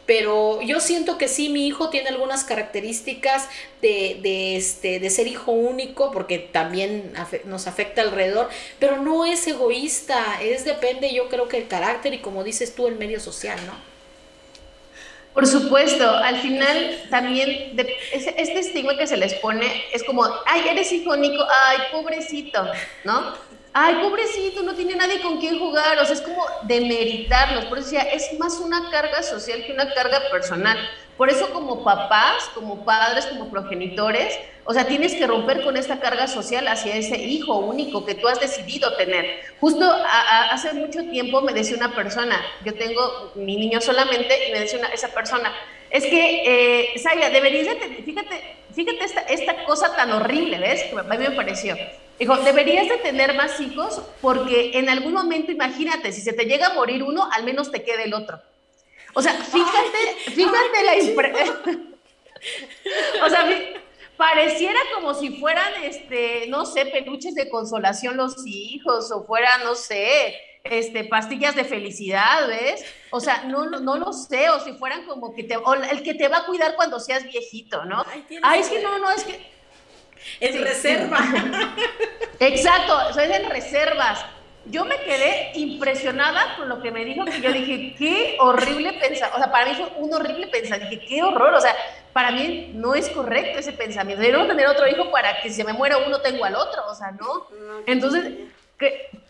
pero 0.07 0.61
yo 0.63 0.81
siento 0.81 1.17
que 1.17 1.29
sí, 1.29 1.49
mi 1.49 1.67
hijo 1.67 1.89
tiene 1.91 2.11
algunas 2.11 2.45
características 2.45 3.49
de, 3.81 4.19
de, 4.23 4.57
este, 4.57 5.01
de 5.01 5.11
ser 5.11 5.27
hijo 5.27 5.53
único, 5.53 6.11
porque 6.11 6.39
también 6.39 7.13
nos 7.45 7.67
afecta 7.67 8.03
alrededor, 8.03 8.49
pero 8.79 8.99
no 8.99 9.25
es 9.25 9.47
egoísta, 9.47 10.41
es 10.43 10.65
depende 10.65 11.15
yo 11.15 11.29
creo 11.29 11.49
que 11.49 11.57
el 11.59 11.69
carácter 11.69 12.15
y 12.15 12.19
como 12.19 12.45
dices 12.45 12.75
tú, 12.75 12.87
el 12.87 12.97
medio 12.97 13.21
social, 13.21 13.59
¿no? 13.67 13.95
Por 15.35 15.49
supuesto, 15.49 16.09
al 16.09 16.37
final 16.39 17.03
también 17.11 17.77
este 18.13 18.59
estigma 18.61 18.97
que 18.97 19.09
se 19.09 19.17
les 19.17 19.35
pone 19.35 19.67
es 19.93 20.05
como, 20.05 20.25
ay, 20.47 20.63
eres 20.71 20.93
hijo 20.93 21.11
único, 21.11 21.45
ay, 21.67 21.79
pobrecito, 21.91 22.65
¿no? 23.03 23.35
Ay, 23.75 23.97
pobrecito, 23.97 24.63
no 24.63 24.75
tiene 24.75 24.95
nadie 24.95 25.21
con 25.21 25.39
quien 25.39 25.59
jugar, 25.59 25.99
o 25.99 26.05
sea, 26.05 26.15
es 26.15 26.23
como 26.23 26.47
demeritarlos, 26.63 27.65
por 27.67 27.79
eso 27.79 27.91
decía, 27.91 28.03
es 28.03 28.39
más 28.39 28.61
una 28.61 28.89
carga 28.91 29.23
social 29.23 29.65
que 29.67 29.73
una 29.73 29.93
carga 29.93 30.23
personal. 30.31 30.79
Por 31.17 31.31
eso 31.31 31.51
como 31.51 31.85
papás, 31.85 32.51
como 32.55 32.85
padres, 32.85 33.27
como 33.27 33.49
progenitores, 33.49 34.37
o 34.65 34.73
sea, 34.73 34.85
tienes 34.87 35.15
que 35.15 35.27
romper 35.27 35.63
con 35.63 35.77
esta 35.77 36.01
carga 36.01 36.27
social 36.27 36.67
hacia 36.67 36.97
ese 36.97 37.17
hijo 37.19 37.59
único 37.59 38.05
que 38.05 38.15
tú 38.15 38.27
has 38.27 38.41
decidido 38.41 38.97
tener. 38.97 39.43
Justo 39.61 39.85
hace 40.51 40.73
mucho 40.73 41.03
tiempo 41.11 41.41
me 41.41 41.53
decía 41.53 41.77
una 41.77 41.95
persona, 41.95 42.41
yo 42.65 42.75
tengo 42.75 43.33
mi 43.37 43.57
niño 43.57 43.81
solamente, 43.81 44.49
y 44.49 44.53
me 44.53 44.61
decía 44.61 44.89
esa 44.93 45.09
persona, 45.09 45.53
es 45.91 46.05
que, 46.05 46.43
eh, 46.45 46.99
Saya, 46.99 47.31
deberías 47.31 47.67
de 47.67 48.03
fíjate, 48.05 48.57
fíjate 48.73 49.05
esta, 49.05 49.21
esta 49.21 49.65
cosa 49.65 49.95
tan 49.95 50.11
horrible, 50.13 50.59
¿ves? 50.59 50.83
Que 50.85 50.99
a 50.99 51.03
mí 51.03 51.19
me 51.19 51.31
pareció. 51.31 51.77
Dijo, 52.19 52.37
deberías 52.37 52.89
de 52.89 52.99
tener 52.99 53.35
más 53.35 53.61
hijos 53.61 54.01
porque 54.21 54.79
en 54.79 54.89
algún 54.89 55.13
momento, 55.13 55.51
imagínate, 55.51 56.13
si 56.13 56.21
se 56.21 56.33
te 56.33 56.45
llega 56.45 56.69
a 56.69 56.75
morir 56.75 57.03
uno, 57.03 57.29
al 57.33 57.45
menos 57.45 57.71
te 57.73 57.83
quede 57.83 58.05
el 58.05 58.15
otro. 58.15 58.41
O 59.15 59.23
sea, 59.23 59.33
fíjate, 59.33 60.33
fíjate 60.33 60.85
la 60.85 60.99
impresión. 60.99 61.97
o 63.25 63.29
sea, 63.29 63.49
pareciera 64.17 64.79
como 64.95 65.15
si 65.15 65.41
fueran, 65.41 65.73
este, 65.83 66.47
no 66.49 66.67
sé, 66.67 66.87
peluches 66.87 67.35
de 67.35 67.49
consolación 67.49 68.17
los 68.17 68.47
hijos, 68.47 69.11
o 69.11 69.25
fueran, 69.25 69.65
no 69.65 69.75
sé, 69.75 70.37
este, 70.65 71.05
pastillas 71.05 71.55
de 71.55 71.65
felicidad, 71.65 72.49
¿ves? 72.49 72.85
O 73.11 73.21
sea, 73.21 73.45
no, 73.45 73.67
no, 73.67 73.97
lo 73.97 74.13
sé, 74.13 74.51
o 74.51 74.61
si 74.61 74.73
fueran 74.73 75.07
como 75.07 75.35
que 75.35 75.45
te, 75.45 75.57
o 75.57 75.75
el 75.75 76.03
que 76.03 76.15
te 76.15 76.29
va 76.29 76.39
a 76.39 76.47
cuidar 76.47 76.75
cuando 76.77 77.01
seas 77.01 77.25
viejito, 77.25 77.85
¿no? 77.85 78.05
Ay, 78.43 78.61
es 78.61 78.69
que 78.69 78.83
no, 78.83 78.99
no, 78.99 79.11
es 79.11 79.25
que... 79.25 79.54
En 80.41 80.63
reserva. 80.63 81.19
Exacto, 82.41 83.13
son 83.13 83.33
en 83.33 83.51
reservas. 83.51 84.25
Yo 84.67 84.85
me 84.85 84.97
quedé 85.01 85.53
impresionada 85.55 86.57
con 86.57 86.69
lo 86.71 86.81
que 86.81 86.91
me 86.91 87.05
dijo, 87.05 87.25
que 87.27 87.41
yo 87.41 87.53
dije, 87.53 87.95
qué 87.99 88.37
horrible 88.41 88.95
pensar, 88.95 89.31
o 89.35 89.37
sea, 89.37 89.53
para 89.53 89.67
mí 89.67 89.75
fue 89.75 89.93
un 89.99 90.15
horrible 90.15 90.47
pensamiento, 90.47 90.89
dije, 90.89 91.07
qué 91.07 91.23
horror, 91.23 91.53
o 91.53 91.61
sea, 91.61 91.77
para 92.15 92.31
mí 92.31 92.71
no 92.75 92.95
es 92.95 93.11
correcto 93.11 93.59
ese 93.59 93.73
pensamiento, 93.73 94.25
yo 94.25 94.39
no 94.39 94.47
tener 94.47 94.67
otro 94.67 94.89
hijo 94.89 95.11
para 95.11 95.43
que 95.43 95.51
si 95.51 95.63
me 95.65 95.75
muera 95.75 95.99
uno 95.99 96.23
tengo 96.23 96.47
al 96.47 96.55
otro, 96.55 96.83
o 96.89 96.95
sea, 96.95 97.11
no. 97.11 97.47
Entonces, 97.87 98.33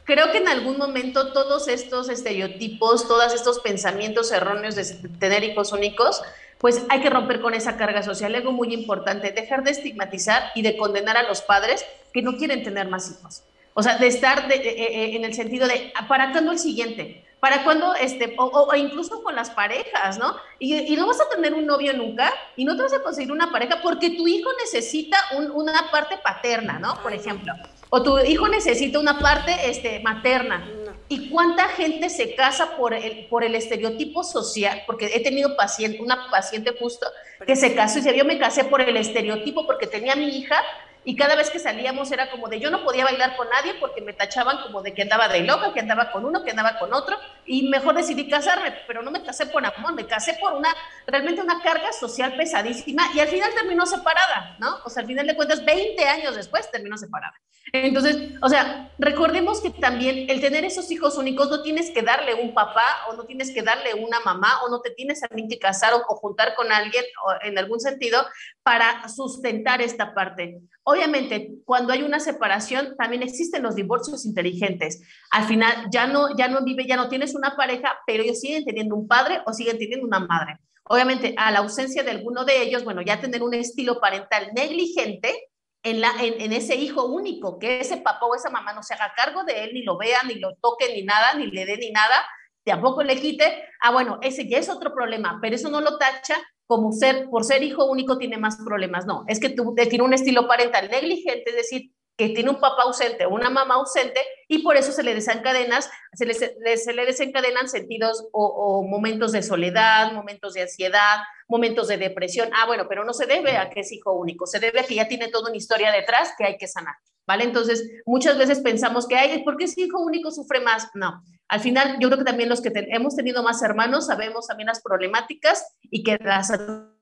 creo 0.04 0.30
que 0.30 0.38
en 0.38 0.48
algún 0.48 0.78
momento 0.78 1.32
todos 1.32 1.66
estos 1.68 2.08
estereotipos, 2.08 3.08
todos 3.08 3.34
estos 3.34 3.58
pensamientos 3.58 4.30
erróneos 4.30 4.76
de 4.76 4.84
tener 5.18 5.42
hijos 5.42 5.72
únicos, 5.72 6.22
pues 6.64 6.86
hay 6.88 7.02
que 7.02 7.10
romper 7.10 7.42
con 7.42 7.52
esa 7.52 7.76
carga 7.76 8.02
social. 8.02 8.34
Algo 8.34 8.50
muy 8.50 8.72
importante, 8.72 9.32
dejar 9.32 9.64
de 9.64 9.70
estigmatizar 9.70 10.50
y 10.54 10.62
de 10.62 10.78
condenar 10.78 11.18
a 11.18 11.24
los 11.24 11.42
padres 11.42 11.84
que 12.10 12.22
no 12.22 12.38
quieren 12.38 12.62
tener 12.62 12.88
más 12.88 13.10
hijos. 13.10 13.42
O 13.74 13.82
sea, 13.82 13.98
de 13.98 14.06
estar 14.06 14.50
eh, 14.50 14.62
eh, 14.64 15.14
en 15.14 15.26
el 15.26 15.34
sentido 15.34 15.68
de, 15.68 15.92
¿para 16.08 16.32
cuándo 16.32 16.52
el 16.52 16.58
siguiente? 16.58 17.22
¿Para 17.38 17.64
cuándo, 17.64 17.94
este, 17.94 18.34
o, 18.38 18.74
incluso 18.76 19.22
con 19.22 19.34
las 19.34 19.50
parejas, 19.50 20.16
¿no? 20.16 20.36
Y, 20.58 20.96
no 20.96 21.06
vas 21.06 21.20
a 21.20 21.28
tener 21.28 21.52
un 21.52 21.66
novio 21.66 21.92
nunca 21.92 22.32
y 22.56 22.64
no 22.64 22.74
te 22.76 22.82
vas 22.84 22.94
a 22.94 23.02
conseguir 23.02 23.30
una 23.30 23.52
pareja 23.52 23.80
porque 23.82 24.16
tu 24.16 24.26
hijo 24.26 24.48
necesita 24.58 25.18
una 25.52 25.90
parte 25.90 26.16
paterna, 26.16 26.78
¿no? 26.78 26.98
Por 27.02 27.12
ejemplo. 27.12 27.52
O 27.90 28.02
tu 28.02 28.18
hijo 28.20 28.48
necesita 28.48 28.98
una 28.98 29.18
parte 29.18 29.54
este, 29.68 30.00
materna. 30.00 30.66
¿Y 31.08 31.28
cuánta 31.28 31.68
gente 31.68 32.08
se 32.08 32.34
casa 32.34 32.76
por 32.76 32.94
el, 32.94 33.26
por 33.26 33.44
el 33.44 33.54
estereotipo 33.54 34.24
social? 34.24 34.82
Porque 34.86 35.10
he 35.14 35.20
tenido 35.20 35.54
paciente, 35.56 36.00
una 36.00 36.30
paciente 36.30 36.74
justo 36.78 37.06
que 37.46 37.56
se 37.56 37.74
casó 37.74 37.98
y 37.98 38.02
dice, 38.02 38.16
yo 38.16 38.24
me 38.24 38.38
casé 38.38 38.64
por 38.64 38.80
el 38.80 38.96
estereotipo 38.96 39.66
porque 39.66 39.86
tenía 39.86 40.14
a 40.14 40.16
mi 40.16 40.28
hija 40.28 40.56
y 41.04 41.16
cada 41.16 41.36
vez 41.36 41.50
que 41.50 41.58
salíamos 41.58 42.10
era 42.10 42.30
como 42.30 42.48
de 42.48 42.60
yo 42.60 42.70
no 42.70 42.82
podía 42.82 43.04
bailar 43.04 43.36
con 43.36 43.48
nadie 43.50 43.74
porque 43.74 44.00
me 44.00 44.12
tachaban 44.12 44.62
como 44.62 44.82
de 44.82 44.94
que 44.94 45.02
andaba 45.02 45.28
de 45.28 45.42
loca, 45.42 45.72
que 45.72 45.80
andaba 45.80 46.10
con 46.10 46.24
uno, 46.24 46.42
que 46.42 46.50
andaba 46.50 46.78
con 46.78 46.92
otro 46.92 47.16
y 47.46 47.68
mejor 47.68 47.94
decidí 47.94 48.28
casarme, 48.28 48.74
pero 48.86 49.02
no 49.02 49.10
me 49.10 49.22
casé 49.22 49.46
por 49.46 49.64
amor, 49.64 49.94
me 49.94 50.06
casé 50.06 50.34
por 50.40 50.54
una 50.54 50.74
realmente 51.06 51.42
una 51.42 51.62
carga 51.62 51.92
social 51.92 52.36
pesadísima 52.36 53.04
y 53.14 53.20
al 53.20 53.28
final 53.28 53.52
terminó 53.54 53.86
separada, 53.86 54.56
¿no? 54.58 54.78
O 54.84 54.90
sea, 54.90 55.02
al 55.02 55.06
final 55.06 55.26
de 55.26 55.36
cuentas 55.36 55.64
20 55.64 56.04
años 56.04 56.36
después 56.36 56.70
terminó 56.70 56.96
separada. 56.96 57.34
Entonces, 57.72 58.32
o 58.42 58.48
sea, 58.48 58.92
recordemos 58.98 59.60
que 59.60 59.70
también 59.70 60.30
el 60.30 60.40
tener 60.40 60.64
esos 60.64 60.90
hijos 60.90 61.16
únicos 61.16 61.48
no 61.50 61.62
tienes 61.62 61.90
que 61.90 62.02
darle 62.02 62.34
un 62.34 62.54
papá 62.54 63.06
o 63.08 63.14
no 63.14 63.24
tienes 63.24 63.52
que 63.52 63.62
darle 63.62 63.94
una 63.94 64.20
mamá 64.20 64.62
o 64.62 64.68
no 64.68 64.80
te 64.80 64.90
tienes 64.90 65.20
también 65.20 65.48
que 65.48 65.58
casar 65.58 65.92
o, 65.94 66.00
juntar 66.14 66.54
con 66.54 66.70
alguien 66.70 67.04
o, 67.24 67.32
en 67.42 67.58
algún 67.58 67.80
sentido 67.80 68.24
para 68.62 69.08
sustentar 69.08 69.80
esta 69.80 70.14
parte. 70.14 70.60
Obviamente, 70.94 71.50
cuando 71.64 71.92
hay 71.92 72.02
una 72.02 72.20
separación, 72.20 72.94
también 72.96 73.24
existen 73.24 73.64
los 73.64 73.74
divorcios 73.74 74.24
inteligentes. 74.24 75.02
Al 75.32 75.44
final, 75.44 75.88
ya 75.90 76.06
no, 76.06 76.36
ya 76.36 76.46
no 76.46 76.62
vive, 76.62 76.86
ya 76.86 76.96
no 76.96 77.08
tienes 77.08 77.34
una 77.34 77.56
pareja, 77.56 77.98
pero 78.06 78.22
ellos 78.22 78.38
siguen 78.38 78.64
teniendo 78.64 78.94
un 78.94 79.08
padre 79.08 79.42
o 79.44 79.52
siguen 79.52 79.76
teniendo 79.76 80.06
una 80.06 80.20
madre. 80.20 80.60
Obviamente, 80.84 81.34
a 81.36 81.50
la 81.50 81.58
ausencia 81.58 82.04
de 82.04 82.12
alguno 82.12 82.44
de 82.44 82.62
ellos, 82.62 82.84
bueno, 82.84 83.02
ya 83.02 83.20
tener 83.20 83.42
un 83.42 83.54
estilo 83.54 83.98
parental 83.98 84.52
negligente 84.54 85.48
en, 85.82 86.00
la, 86.00 86.12
en, 86.20 86.52
ese 86.52 86.76
hijo 86.76 87.06
único, 87.06 87.58
que 87.58 87.80
ese 87.80 87.96
papá 87.96 88.26
o 88.26 88.36
esa 88.36 88.50
mamá 88.50 88.72
no 88.72 88.84
se 88.84 88.94
haga 88.94 89.12
cargo 89.16 89.42
de 89.42 89.64
él, 89.64 89.70
ni 89.74 89.82
lo 89.82 89.98
vea, 89.98 90.22
ni 90.22 90.36
lo 90.36 90.54
toque, 90.62 90.94
ni 90.94 91.02
nada, 91.02 91.34
ni 91.34 91.48
le 91.48 91.66
dé 91.66 91.76
ni 91.76 91.90
nada, 91.90 92.24
tampoco 92.64 93.02
le 93.02 93.20
quite. 93.20 93.64
Ah, 93.80 93.90
bueno, 93.90 94.20
ese 94.22 94.48
ya 94.48 94.58
es 94.58 94.68
otro 94.68 94.94
problema, 94.94 95.40
pero 95.42 95.56
eso 95.56 95.70
no 95.70 95.80
lo 95.80 95.98
tacha 95.98 96.36
como 96.74 96.90
ser, 96.90 97.28
por 97.30 97.44
ser 97.44 97.62
hijo 97.62 97.84
único 97.84 98.18
tiene 98.18 98.36
más 98.36 98.56
problemas. 98.64 99.06
No, 99.06 99.24
es 99.28 99.38
que 99.38 99.50
tú 99.50 99.74
tiene 99.74 100.02
un 100.02 100.12
estilo 100.12 100.48
parental 100.48 100.90
negligente, 100.90 101.50
es 101.50 101.56
decir, 101.56 101.92
que 102.16 102.28
tiene 102.28 102.50
un 102.50 102.60
papá 102.60 102.82
ausente 102.82 103.26
o 103.26 103.30
una 103.30 103.50
mamá 103.50 103.74
ausente 103.74 104.20
y 104.46 104.62
por 104.62 104.76
eso 104.76 104.92
se 104.92 105.02
le 105.02 105.20
se 105.20 106.76
se 106.76 106.92
le 106.92 107.06
desencadenan 107.06 107.68
sentidos 107.68 108.28
o, 108.32 108.86
momentos 108.88 109.32
de 109.32 109.42
soledad, 109.42 110.12
momentos 110.12 110.54
de 110.54 110.62
ansiedad, 110.62 111.18
momentos 111.48 111.88
de 111.88 111.96
depresión. 111.96 112.50
Ah, 112.54 112.66
bueno, 112.66 112.86
pero 112.88 113.04
no 113.04 113.12
se 113.12 113.26
debe 113.26 113.56
a 113.56 113.70
que 113.70 113.80
es 113.80 113.92
hijo 113.92 114.12
único, 114.12 114.46
se 114.46 114.60
debe 114.60 114.80
a 114.80 114.84
que 114.84 114.94
ya 114.94 115.08
tiene 115.08 115.28
toda 115.28 115.48
una 115.48 115.56
historia 115.56 115.90
detrás 115.90 116.34
que 116.38 116.44
hay 116.44 116.56
que 116.56 116.68
sanar, 116.68 116.94
¿vale? 117.26 117.44
Entonces, 117.44 117.90
muchas 118.06 118.38
veces 118.38 118.60
pensamos 118.60 119.08
que, 119.08 119.16
ay, 119.16 119.42
¿por 119.42 119.56
qué 119.56 119.64
es 119.64 119.76
hijo 119.76 120.00
único 120.00 120.30
sufre 120.30 120.60
más? 120.60 120.88
No, 120.94 121.20
al 121.48 121.60
final 121.60 121.96
yo 121.98 122.08
creo 122.08 122.18
que 122.18 122.24
también 122.24 122.48
los 122.48 122.60
que 122.60 122.70
hemos 122.74 123.16
tenido 123.16 123.42
más 123.42 123.60
hermanos 123.62 124.06
sabemos 124.06 124.46
también 124.46 124.68
las 124.68 124.82
problemáticas 124.82 125.66
y 125.82 126.04
que 126.04 126.16
la 126.20 126.44
salud 126.44 126.92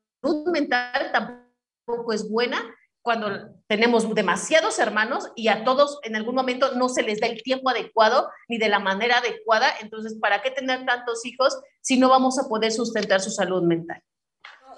mental 0.53 1.13
tampoco 1.13 2.13
es 2.13 2.29
buena 2.31 2.75
cuando 3.03 3.51
tenemos 3.67 4.15
demasiados 4.15 4.79
hermanos 4.79 5.29
y 5.35 5.49
a 5.49 5.65
todos 5.65 5.99
en 6.05 6.15
algún 6.15 6.37
momento 6.37 6.75
no 6.77 6.89
se 6.89 7.03
les 7.03 7.21
da 7.21 7.27
el 7.27 7.43
tiempo 7.43 7.69
adecuado 7.69 8.31
ni 8.49 8.59
de 8.59 8.69
la 8.69 8.79
manera 8.79 9.19
adecuada. 9.19 9.75
Entonces, 9.81 10.17
¿para 10.21 10.41
qué 10.41 10.53
tener 10.53 10.87
tantos 10.87 11.27
hijos 11.27 11.59
si 11.81 11.99
no 11.99 12.09
vamos 12.09 12.39
a 12.39 12.49
poder 12.49 12.71
sustentar 12.71 13.21
su 13.21 13.31
salud 13.31 13.63
mental? 13.63 14.01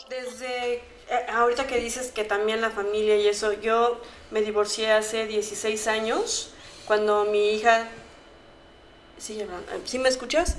Desde 0.08 0.76
eh, 0.76 1.26
ahorita 1.30 1.66
que 1.66 1.78
dices 1.78 2.12
que 2.12 2.24
también 2.24 2.62
la 2.62 2.70
familia 2.70 3.16
y 3.16 3.28
eso, 3.28 3.52
yo 3.52 4.00
me 4.30 4.40
divorcié 4.40 4.92
hace 4.92 5.26
16 5.26 5.86
años, 5.86 6.50
cuando 6.86 7.24
mi 7.26 7.50
hija... 7.50 7.88
¿Sí, 9.18 9.40
¿Sí 9.84 9.98
me 9.98 10.08
escuchas? 10.08 10.56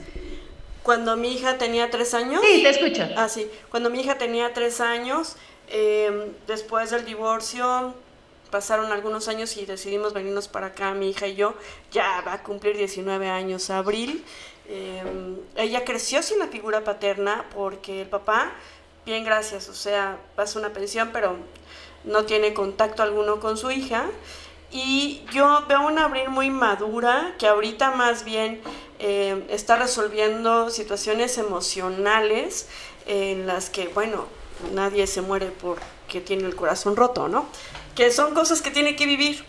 Cuando 0.84 1.18
mi 1.18 1.34
hija 1.34 1.58
tenía 1.58 1.90
tres 1.90 2.14
años. 2.14 2.42
Sí, 2.46 2.62
te 2.62 2.70
escucho. 2.70 3.08
Ah, 3.18 3.28
sí. 3.28 3.50
Cuando 3.70 3.90
mi 3.90 4.02
hija 4.02 4.18
tenía 4.18 4.54
tres 4.54 4.82
años, 4.82 5.36
Em, 5.68 6.34
después 6.48 6.92
del 6.92 7.06
divorcio 7.06 7.94
pasaron 8.52 8.92
algunos 8.92 9.28
años 9.28 9.58
y 9.58 9.66
decidimos 9.66 10.14
venirnos 10.14 10.48
para 10.48 10.68
acá, 10.68 10.94
mi 10.94 11.10
hija 11.10 11.28
y 11.28 11.36
yo. 11.36 11.56
Ya 11.92 12.22
va 12.26 12.34
a 12.34 12.44
cumplir 12.44 12.78
19 12.78 13.30
años 13.30 13.70
abril. 13.70 14.24
Em, 14.68 15.38
ella 15.56 15.84
creció 15.86 16.24
sin 16.24 16.40
la 16.40 16.48
figura 16.48 16.84
paterna 16.84 17.46
porque 17.54 18.02
el 18.02 18.08
papá, 18.08 18.52
bien 19.06 19.24
gracias, 19.24 19.70
o 19.70 19.74
sea, 19.74 20.18
pasa 20.36 20.58
una 20.58 20.70
pensión, 20.70 21.10
pero 21.14 21.36
no 22.04 22.26
tiene 22.26 22.54
contacto 22.54 23.04
alguno 23.04 23.40
con 23.40 23.58
su 23.58 23.72
hija. 23.72 24.06
Y 24.72 25.24
yo 25.32 25.66
veo 25.68 25.86
una 25.88 26.06
Abril 26.06 26.30
muy 26.30 26.50
madura, 26.50 27.36
que 27.40 27.48
ahorita 27.48 27.92
más 27.92 28.26
bien 28.26 28.62
em, 29.00 29.44
está 29.50 29.76
resolviendo 29.76 30.70
situaciones 30.70 31.38
emocionales 31.38 32.68
en 33.06 33.48
las 33.48 33.70
que, 33.70 33.88
bueno, 33.90 34.28
nadie 34.74 35.08
se 35.08 35.22
muere 35.22 35.52
porque 35.62 36.22
tiene 36.22 36.46
el 36.46 36.56
corazón 36.56 36.96
roto, 36.96 37.28
¿no? 37.28 37.46
Que 37.96 38.12
son 38.12 38.34
cosas 38.34 38.62
que 38.62 38.72
tiene 38.72 38.96
que 38.96 39.06
vivir. 39.06 39.46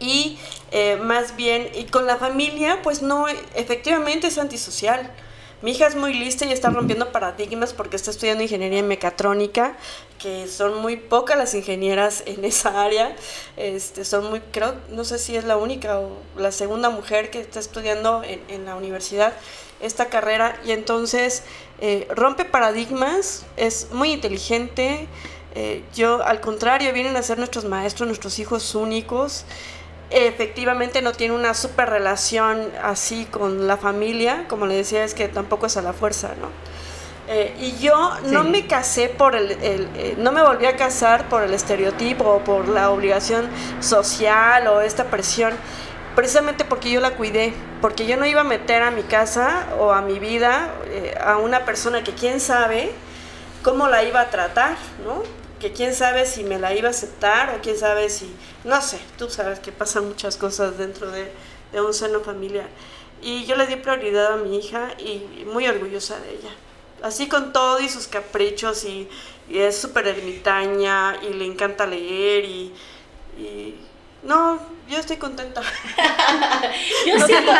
Y 0.00 0.38
eh, 0.70 0.96
más 0.96 1.36
bien, 1.36 1.70
y 1.74 1.84
con 1.84 2.06
la 2.06 2.16
familia, 2.16 2.80
pues 2.82 3.02
no, 3.02 3.26
efectivamente 3.54 4.28
es 4.28 4.38
antisocial. 4.38 5.10
Mi 5.60 5.72
hija 5.72 5.88
es 5.88 5.96
muy 5.96 6.14
lista 6.14 6.46
y 6.46 6.52
está 6.52 6.70
rompiendo 6.70 7.10
paradigmas 7.10 7.72
porque 7.72 7.96
está 7.96 8.12
estudiando 8.12 8.44
ingeniería 8.44 8.84
mecatrónica, 8.84 9.76
que 10.20 10.46
son 10.46 10.80
muy 10.80 10.96
pocas 10.96 11.36
las 11.36 11.52
ingenieras 11.54 12.22
en 12.26 12.44
esa 12.44 12.80
área. 12.80 13.16
Este, 13.56 14.04
son 14.04 14.30
muy, 14.30 14.40
creo, 14.40 14.76
no 14.90 15.04
sé 15.04 15.18
si 15.18 15.36
es 15.36 15.44
la 15.44 15.56
única 15.56 15.98
o 15.98 16.12
la 16.36 16.52
segunda 16.52 16.90
mujer 16.90 17.30
que 17.30 17.40
está 17.40 17.58
estudiando 17.58 18.22
en, 18.22 18.40
en 18.48 18.66
la 18.66 18.76
universidad 18.76 19.32
esta 19.80 20.06
carrera 20.06 20.60
y 20.64 20.72
entonces 20.72 21.42
eh, 21.80 22.08
rompe 22.14 22.44
paradigmas, 22.44 23.44
es 23.56 23.88
muy 23.92 24.12
inteligente. 24.12 25.06
Eh, 25.54 25.82
yo, 25.94 26.22
al 26.24 26.40
contrario, 26.40 26.92
vienen 26.92 27.16
a 27.16 27.22
ser 27.22 27.38
nuestros 27.38 27.64
maestros, 27.64 28.06
nuestros 28.06 28.38
hijos 28.38 28.74
únicos. 28.74 29.44
Efectivamente 30.10 31.02
no 31.02 31.12
tiene 31.12 31.34
una 31.34 31.54
super 31.54 31.90
relación 31.90 32.70
así 32.82 33.26
con 33.26 33.66
la 33.66 33.76
familia, 33.76 34.46
como 34.48 34.66
le 34.66 34.74
decía, 34.74 35.04
es 35.04 35.14
que 35.14 35.28
tampoco 35.28 35.66
es 35.66 35.76
a 35.76 35.82
la 35.82 35.92
fuerza, 35.92 36.34
¿no? 36.40 36.48
Eh, 37.30 37.54
y 37.60 37.76
yo 37.76 38.12
no 38.24 38.42
me 38.42 38.66
casé 38.66 39.10
por 39.10 39.36
el, 39.36 39.50
eh, 39.60 40.14
no 40.16 40.32
me 40.32 40.40
volví 40.42 40.64
a 40.64 40.76
casar 40.76 41.28
por 41.28 41.42
el 41.42 41.52
estereotipo 41.52 42.24
o 42.24 42.38
por 42.38 42.68
la 42.68 42.88
obligación 42.88 43.50
social 43.80 44.66
o 44.66 44.80
esta 44.80 45.04
presión, 45.04 45.52
precisamente 46.18 46.64
porque 46.64 46.90
yo 46.90 47.00
la 47.00 47.14
cuidé, 47.14 47.54
porque 47.80 48.04
yo 48.04 48.16
no 48.16 48.26
iba 48.26 48.40
a 48.40 48.44
meter 48.44 48.82
a 48.82 48.90
mi 48.90 49.04
casa 49.04 49.68
o 49.78 49.92
a 49.92 50.02
mi 50.02 50.18
vida 50.18 50.74
eh, 50.86 51.16
a 51.24 51.36
una 51.36 51.64
persona 51.64 52.02
que 52.02 52.12
quién 52.12 52.40
sabe 52.40 52.90
cómo 53.62 53.86
la 53.86 54.02
iba 54.02 54.22
a 54.22 54.28
tratar, 54.28 54.76
¿no? 55.04 55.22
Que 55.60 55.72
quién 55.72 55.94
sabe 55.94 56.26
si 56.26 56.42
me 56.42 56.58
la 56.58 56.74
iba 56.74 56.88
a 56.88 56.90
aceptar 56.90 57.54
o 57.54 57.62
quién 57.62 57.78
sabe 57.78 58.10
si, 58.10 58.34
no 58.64 58.82
sé, 58.82 58.98
tú 59.16 59.30
sabes 59.30 59.60
que 59.60 59.70
pasan 59.70 60.08
muchas 60.08 60.36
cosas 60.36 60.76
dentro 60.76 61.08
de, 61.08 61.30
de 61.70 61.80
un 61.80 61.94
seno 61.94 62.18
familiar. 62.18 62.66
Y 63.22 63.44
yo 63.44 63.54
le 63.54 63.68
di 63.68 63.76
prioridad 63.76 64.32
a 64.32 64.36
mi 64.38 64.58
hija 64.58 64.88
y 64.98 65.44
muy 65.46 65.68
orgullosa 65.68 66.18
de 66.18 66.30
ella 66.30 66.50
así 67.00 67.28
con 67.28 67.52
todo 67.52 67.78
y 67.78 67.88
sus 67.88 68.08
caprichos 68.08 68.84
y, 68.84 69.08
es 69.48 69.78
súper 69.78 70.06
ermitaña 70.08 71.16
y 71.22 71.32
le 71.32 71.46
encanta 71.46 71.86
leer 71.86 72.44
y, 72.44 72.74
no, 74.22 74.58
yo 74.88 74.98
estoy 74.98 75.16
contenta. 75.16 75.62
yo 77.06 77.26
siento 77.26 77.52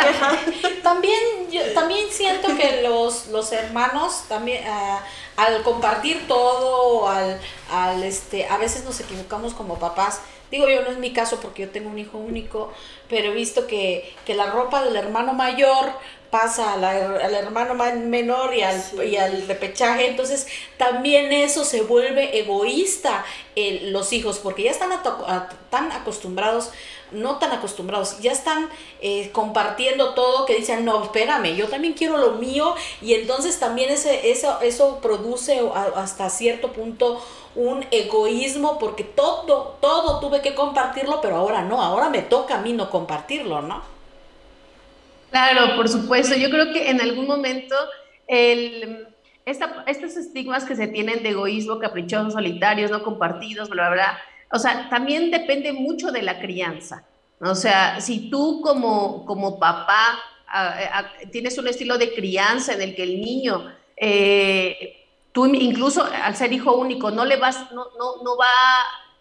también, 0.83 1.19
también 1.73 2.07
siento 2.11 2.55
que 2.55 2.81
los, 2.81 3.27
los 3.27 3.51
hermanos 3.51 4.23
también 4.27 4.63
ah, 4.67 5.03
al 5.37 5.61
compartir 5.63 6.27
todo, 6.27 7.07
al, 7.07 7.39
al 7.71 8.03
este, 8.03 8.47
a 8.47 8.57
veces 8.57 8.83
nos 8.83 8.99
equivocamos 8.99 9.53
como 9.53 9.77
papás. 9.79 10.21
Digo 10.51 10.67
yo, 10.67 10.81
no 10.81 10.89
es 10.89 10.97
mi 10.97 11.13
caso 11.13 11.39
porque 11.39 11.63
yo 11.63 11.69
tengo 11.69 11.89
un 11.89 11.99
hijo 11.99 12.17
único, 12.17 12.73
pero 13.07 13.31
he 13.31 13.35
visto 13.35 13.67
que, 13.67 14.15
que 14.25 14.33
la 14.33 14.47
ropa 14.47 14.83
del 14.83 14.95
hermano 14.95 15.33
mayor 15.33 15.93
pasa 16.29 16.73
al 16.73 17.33
hermano 17.33 17.73
menor 17.73 18.53
y 18.53 18.61
al, 18.61 18.81
y 19.03 19.17
al 19.17 19.47
repechaje, 19.47 20.07
entonces 20.07 20.47
también 20.77 21.31
eso 21.31 21.65
se 21.65 21.81
vuelve 21.81 22.39
egoísta 22.39 23.25
en 23.55 23.91
los 23.91 24.13
hijos, 24.13 24.39
porque 24.39 24.63
ya 24.63 24.71
están 24.71 24.91
tan 25.69 25.91
acostumbrados, 25.91 26.71
no 27.11 27.37
tan 27.37 27.51
acostumbrados, 27.51 28.19
ya 28.19 28.31
están 28.31 28.69
eh, 29.01 29.29
compartiendo 29.31 30.13
todo 30.13 30.45
que 30.45 30.55
dicen, 30.55 30.85
no, 30.85 31.03
espérame, 31.03 31.55
yo 31.55 31.67
también 31.67 31.93
quiero 31.93 32.17
lo 32.17 32.33
mío, 32.33 32.75
y 33.01 33.13
entonces 33.13 33.59
también 33.59 33.89
ese, 33.89 34.31
eso, 34.31 34.59
eso 34.61 34.99
produce 35.01 35.61
hasta 35.95 36.29
cierto 36.29 36.71
punto 36.71 37.21
un 37.55 37.85
egoísmo, 37.91 38.79
porque 38.79 39.03
todo, 39.03 39.77
todo 39.81 40.19
tuve 40.19 40.41
que 40.41 40.53
compartirlo, 40.53 41.19
pero 41.21 41.37
ahora 41.37 41.61
no, 41.61 41.81
ahora 41.81 42.09
me 42.09 42.21
toca 42.21 42.55
a 42.55 42.61
mí 42.61 42.73
no 42.73 42.89
compartirlo, 42.89 43.61
¿no? 43.61 43.81
Claro, 45.31 45.75
por 45.75 45.89
supuesto. 45.89 46.35
Yo 46.35 46.49
creo 46.49 46.73
que 46.73 46.89
en 46.89 47.01
algún 47.01 47.27
momento 47.27 47.75
el, 48.27 49.07
estos 49.45 50.17
estigmas 50.17 50.65
que 50.65 50.75
se 50.75 50.87
tienen 50.87 51.23
de 51.23 51.29
egoísmo, 51.29 51.79
caprichosos, 51.79 52.33
solitarios, 52.33 52.91
no 52.91 53.03
compartidos, 53.03 53.69
bla, 53.69 53.89
bla, 53.89 53.95
bla, 53.95 54.19
o 54.51 54.59
sea, 54.59 54.89
también 54.89 55.31
depende 55.31 55.73
mucho 55.73 56.11
de 56.11 56.21
la 56.21 56.39
crianza. 56.39 57.05
O 57.41 57.55
sea, 57.55 58.01
si 58.01 58.29
tú 58.29 58.61
como, 58.61 59.25
como 59.25 59.59
papá 59.59 60.19
tienes 61.31 61.57
un 61.57 61.67
estilo 61.67 61.97
de 61.97 62.13
crianza 62.13 62.73
en 62.73 62.81
el 62.81 62.95
que 62.95 63.03
el 63.03 63.21
niño, 63.21 63.71
eh, 63.95 65.07
tú 65.31 65.45
incluso 65.45 66.03
al 66.03 66.35
ser 66.35 66.51
hijo 66.51 66.75
único, 66.75 67.11
no 67.11 67.23
le 67.23 67.37
vas, 67.37 67.71
no, 67.71 67.85
no, 67.97 68.23
no 68.23 68.35
va 68.35 68.47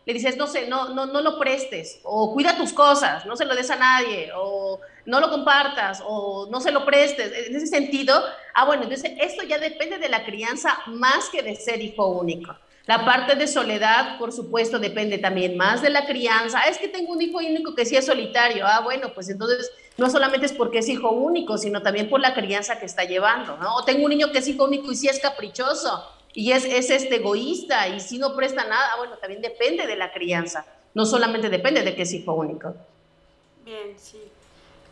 le 0.08 0.14
dices, 0.14 0.38
no 0.38 0.46
sé, 0.46 0.66
no, 0.66 0.94
no, 0.94 1.04
no 1.04 1.20
lo 1.20 1.38
prestes, 1.38 2.00
o 2.02 2.32
cuida 2.32 2.56
tus 2.56 2.72
cosas, 2.72 3.26
no 3.26 3.36
se 3.36 3.44
lo 3.44 3.54
des 3.54 3.70
a 3.70 3.76
nadie, 3.76 4.30
o 4.34 4.80
no 5.04 5.20
lo 5.20 5.28
compartas, 5.28 6.02
o 6.02 6.48
no 6.50 6.62
se 6.62 6.72
lo 6.72 6.86
prestes. 6.86 7.30
En 7.46 7.54
ese 7.54 7.66
sentido, 7.66 8.18
ah, 8.54 8.64
bueno, 8.64 8.84
entonces 8.84 9.12
esto 9.20 9.42
ya 9.42 9.58
depende 9.58 9.98
de 9.98 10.08
la 10.08 10.24
crianza 10.24 10.78
más 10.86 11.28
que 11.28 11.42
de 11.42 11.54
ser 11.56 11.82
hijo 11.82 12.08
único. 12.08 12.56
La 12.88 13.04
parte 13.04 13.34
de 13.34 13.46
soledad, 13.46 14.18
por 14.18 14.32
supuesto, 14.32 14.78
depende 14.78 15.18
también 15.18 15.58
más 15.58 15.82
de 15.82 15.90
la 15.90 16.06
crianza. 16.06 16.62
Es 16.62 16.78
que 16.78 16.88
tengo 16.88 17.12
un 17.12 17.20
hijo 17.20 17.36
único 17.36 17.74
que 17.74 17.84
sí 17.84 17.96
es 17.96 18.06
solitario. 18.06 18.66
Ah, 18.66 18.80
bueno, 18.80 19.12
pues 19.12 19.28
entonces 19.28 19.70
no 19.98 20.08
solamente 20.08 20.46
es 20.46 20.54
porque 20.54 20.78
es 20.78 20.88
hijo 20.88 21.10
único, 21.10 21.58
sino 21.58 21.82
también 21.82 22.08
por 22.08 22.18
la 22.18 22.32
crianza 22.32 22.78
que 22.78 22.86
está 22.86 23.04
llevando, 23.04 23.58
¿no? 23.58 23.76
O 23.76 23.84
tengo 23.84 24.04
un 24.04 24.10
niño 24.10 24.32
que 24.32 24.38
es 24.38 24.48
hijo 24.48 24.64
único 24.64 24.90
y 24.90 24.96
sí 24.96 25.06
es 25.06 25.20
caprichoso 25.20 26.02
y 26.32 26.52
es, 26.52 26.64
es 26.64 26.88
este 26.88 27.16
egoísta 27.16 27.88
y 27.88 28.00
si 28.00 28.16
no 28.16 28.34
presta 28.34 28.64
nada, 28.64 28.96
bueno, 28.96 29.18
también 29.18 29.42
depende 29.42 29.86
de 29.86 29.96
la 29.96 30.10
crianza, 30.10 30.64
no 30.94 31.04
solamente 31.04 31.50
depende 31.50 31.82
de 31.82 31.94
que 31.94 32.02
es 32.02 32.12
hijo 32.14 32.32
único. 32.32 32.74
Bien, 33.66 33.98
sí, 33.98 34.22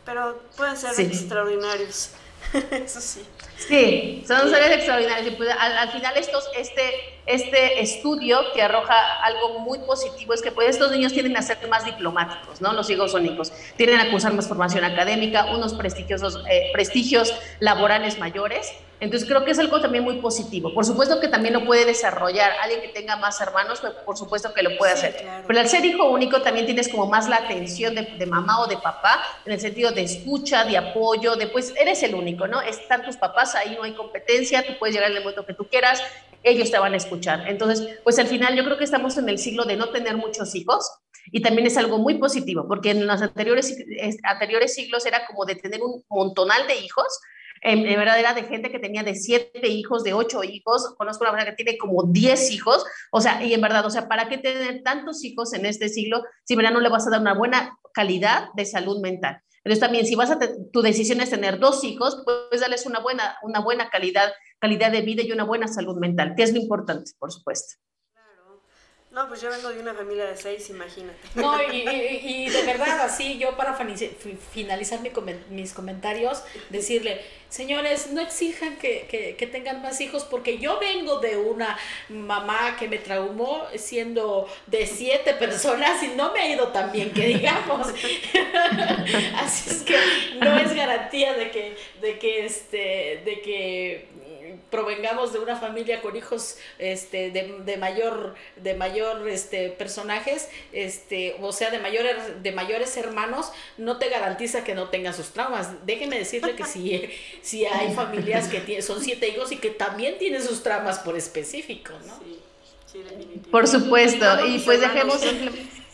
pero 0.05 0.39
pueden 0.55 0.77
ser 0.77 0.99
extraordinarios, 0.99 2.11
eso 2.71 3.01
sí. 3.01 3.21
Sí, 3.57 4.23
son 4.27 4.49
seres 4.49 4.69
extraordinarios. 4.71 5.35
Pues, 5.35 5.49
al, 5.59 5.89
final 5.89 6.15
estos, 6.15 6.47
este, 6.55 6.81
este 7.25 7.81
estudio 7.81 8.39
que 8.53 8.61
arroja 8.61 8.95
algo 9.23 9.59
muy 9.59 9.79
positivo 9.79 10.33
es 10.33 10.41
que 10.41 10.51
pues, 10.51 10.69
estos 10.69 10.91
niños 10.91 11.11
tienden 11.11 11.35
a 11.37 11.41
ser 11.41 11.57
más 11.67 11.83
diplomáticos, 11.83 12.61
¿no? 12.61 12.71
Los 12.73 12.89
hijos 12.89 13.13
únicos. 13.13 13.51
Tienen 13.75 13.99
a 13.99 14.11
cursar 14.11 14.33
más 14.33 14.47
formación 14.47 14.83
académica, 14.83 15.45
unos 15.45 15.73
prestigiosos, 15.73 16.43
eh, 16.49 16.69
prestigios 16.71 17.33
laborales 17.59 18.19
mayores 18.19 18.71
entonces 18.99 19.27
creo 19.27 19.45
que 19.45 19.51
es 19.51 19.59
algo 19.59 19.79
también 19.79 20.03
muy 20.03 20.19
positivo. 20.19 20.73
Por 20.73 20.85
supuesto 20.85 21.19
que 21.19 21.27
también 21.27 21.53
lo 21.53 21.65
puede 21.65 21.85
desarrollar 21.85 22.51
alguien 22.61 22.81
que 22.81 22.87
tenga 22.89 23.15
más 23.15 23.39
hermanos, 23.39 23.79
pues, 23.79 23.93
por 23.93 24.17
supuesto 24.17 24.53
que 24.53 24.63
lo 24.63 24.75
puede 24.77 24.93
hacer. 24.93 25.25
Pero 25.45 25.59
al 25.59 25.67
ser 25.67 25.85
hijo 25.85 26.09
único 26.09 26.41
también 26.41 26.65
tienes 26.65 26.89
como 26.89 27.05
más 27.05 27.29
la 27.29 27.37
atención 27.37 27.93
de, 27.93 28.25
mamá 28.25 28.59
o 28.61 28.67
de 28.67 28.77
papá, 28.77 29.21
en 29.45 29.53
el 29.53 29.59
sentido 29.59 29.91
de 29.91 30.01
escucha, 30.01 30.65
de 30.65 30.77
apoyo, 30.77 31.35
de 31.35 31.47
pues 31.47 31.73
eres 31.79 32.01
el 32.03 32.15
único, 32.15 32.47
¿no? 32.47 32.61
Están 32.61 33.03
tus 33.03 33.17
papás, 33.17 33.55
ahí 33.55 33.75
no 33.75 33.83
hay 33.83 33.93
competencia, 33.93 34.65
tú 34.65 34.73
puedes 34.79 34.95
llegar 34.95 35.11
en 35.11 35.17
el 35.17 35.23
momento 35.23 35.45
que 35.45 35.53
tú 35.53 35.67
quieras, 35.67 36.01
ellos 36.43 36.71
te 36.71 36.79
van 36.79 36.93
a 36.93 36.97
escuchar. 36.97 37.47
Entonces, 37.47 37.99
pues 38.03 38.17
al 38.17 38.27
final 38.27 38.55
yo 38.55 38.63
creo 38.63 38.77
que 38.77 38.83
estamos 38.83 39.17
en 39.17 39.29
el 39.29 39.37
siglo 39.37 39.65
de 39.65 39.75
no 39.75 39.89
tener 39.89 40.17
muchos 40.17 40.55
hijos 40.55 40.89
y 41.31 41.41
también 41.41 41.67
es 41.67 41.77
algo 41.77 41.97
muy 41.97 42.15
positivo, 42.15 42.65
porque 42.67 42.91
en 42.91 43.05
los 43.05 43.21
anteriores, 43.21 43.77
anteriores 44.23 44.73
siglos 44.73 45.05
era 45.05 45.25
como 45.25 45.45
de 45.45 45.55
tener 45.55 45.81
un 45.81 46.03
montonal 46.09 46.65
de 46.67 46.77
hijos, 46.77 47.19
en, 47.61 47.83
verdad 47.83 48.19
era 48.19 48.33
de 48.33 48.43
gente 48.43 48.71
que 48.71 48.79
tenía 48.79 49.03
de 49.03 49.15
siete 49.15 49.67
hijos, 49.67 50.03
de 50.03 50.13
ocho 50.13 50.43
hijos, 50.43 50.93
conozco 50.97 51.23
una 51.23 51.31
persona 51.31 51.49
que 51.49 51.63
tiene 51.63 51.77
como 51.77 52.03
diez 52.03 52.51
hijos, 52.51 52.85
o 53.11 53.21
sea, 53.21 53.43
y 53.43 53.53
en 53.53 53.61
verdad, 53.61 53.85
o 53.85 53.89
sea, 53.89 54.07
¿para 54.07 54.29
qué 54.29 54.37
tener 54.37 54.83
tantos 54.83 55.23
hijos 55.23 55.53
en 55.53 55.65
este 55.65 55.89
siglo 55.89 56.23
si 56.43 56.55
verdad 56.55 56.71
no 56.71 56.79
le 56.79 56.89
vas 56.89 57.07
a 57.07 57.09
dar 57.09 57.21
una 57.21 57.33
buena 57.33 57.77
calidad 57.93 58.49
de 58.55 58.65
salud 58.65 59.01
mental? 59.01 59.41
Entonces 59.63 59.81
también 59.81 60.05
si 60.05 60.15
vas 60.15 60.31
a 60.31 60.39
tu 60.71 60.81
decisión 60.81 61.19
es 61.19 61.29
tener 61.29 61.59
dos 61.59 61.83
hijos, 61.83 62.23
pues 62.25 62.61
darles 62.61 62.85
una 62.85 62.99
buena, 62.99 63.37
una 63.41 63.59
buena 63.59 63.89
calidad, 63.89 64.31
calidad 64.59 64.91
de 64.91 65.01
vida 65.01 65.23
y 65.23 65.31
una 65.33 65.43
buena 65.43 65.67
salud 65.67 65.97
mental, 65.97 66.35
que 66.37 66.43
es 66.43 66.53
lo 66.53 66.59
importante, 66.59 67.11
por 67.19 67.33
supuesto. 67.33 67.75
No, 69.17 69.27
pues 69.27 69.41
yo 69.41 69.49
vengo 69.49 69.69
de 69.69 69.79
una 69.79 69.95
familia 69.95 70.25
de 70.25 70.37
seis, 70.37 70.69
imagínate. 70.69 71.17
No, 71.33 71.59
y, 71.73 72.49
de 72.49 72.61
verdad, 72.67 73.01
así 73.01 73.39
yo 73.39 73.57
para 73.57 73.75
finalizar 74.51 74.99
mis 75.49 75.73
comentarios, 75.73 76.43
decirle, 76.69 77.19
señores, 77.49 78.11
no 78.11 78.21
exijan 78.21 78.77
que, 78.77 79.07
que, 79.35 79.47
tengan 79.47 79.81
más 79.81 79.99
hijos 80.01 80.23
porque 80.23 80.59
yo 80.59 80.79
vengo 80.79 81.19
de 81.19 81.35
una 81.35 81.79
mamá 82.09 82.75
que 82.77 82.87
me 82.87 82.99
traumó 82.99 83.65
siendo 83.75 84.47
de 84.67 84.85
siete 84.85 85.33
personas 85.33 86.03
y 86.03 86.09
no 86.09 86.31
me 86.31 86.41
ha 86.41 86.49
ido 86.53 86.67
tan 86.67 86.91
bien 86.91 87.11
que 87.11 87.25
digamos. 87.25 87.87
así 89.35 89.69
es 89.71 89.81
que 89.81 89.97
no 90.39 90.59
es 90.59 90.75
garantía 90.75 91.33
de 91.33 91.49
que, 91.49 91.75
de 92.01 92.19
que, 92.19 92.45
este, 92.45 93.23
de 93.25 93.41
que 93.43 94.26
provengamos 94.69 95.33
de 95.33 95.39
una 95.39 95.55
familia 95.55 96.01
con 96.01 96.15
hijos 96.15 96.57
este, 96.79 97.31
de, 97.31 97.59
de 97.65 97.77
mayor, 97.77 98.35
de 98.55 98.73
mayor 98.73 99.27
este, 99.27 99.69
personajes, 99.69 100.49
este, 100.71 101.35
o 101.41 101.51
sea, 101.51 101.69
de, 101.69 101.79
mayor, 101.79 102.05
de 102.41 102.51
mayores 102.51 102.95
hermanos, 102.97 103.51
no 103.77 103.97
te 103.97 104.09
garantiza 104.09 104.63
que 104.63 104.75
no 104.75 104.89
tengan 104.89 105.13
sus 105.13 105.29
traumas. 105.29 105.85
Déjeme 105.85 106.17
decirle 106.17 106.55
que 106.55 106.65
si, 106.65 107.09
si 107.41 107.65
hay 107.65 107.93
familias 107.93 108.47
que 108.47 108.81
son 108.81 109.01
siete 109.01 109.29
hijos 109.29 109.51
y 109.51 109.57
que 109.57 109.69
también 109.69 110.17
tienen 110.17 110.43
sus 110.43 110.63
traumas 110.63 110.99
por 110.99 111.17
específico, 111.17 111.93
¿no? 112.05 112.19
Sí, 112.19 112.39
sí, 112.85 113.41
Por 113.51 113.67
supuesto, 113.67 114.45
y 114.45 114.59
pues 114.59 114.81
dejemos... 114.81 115.21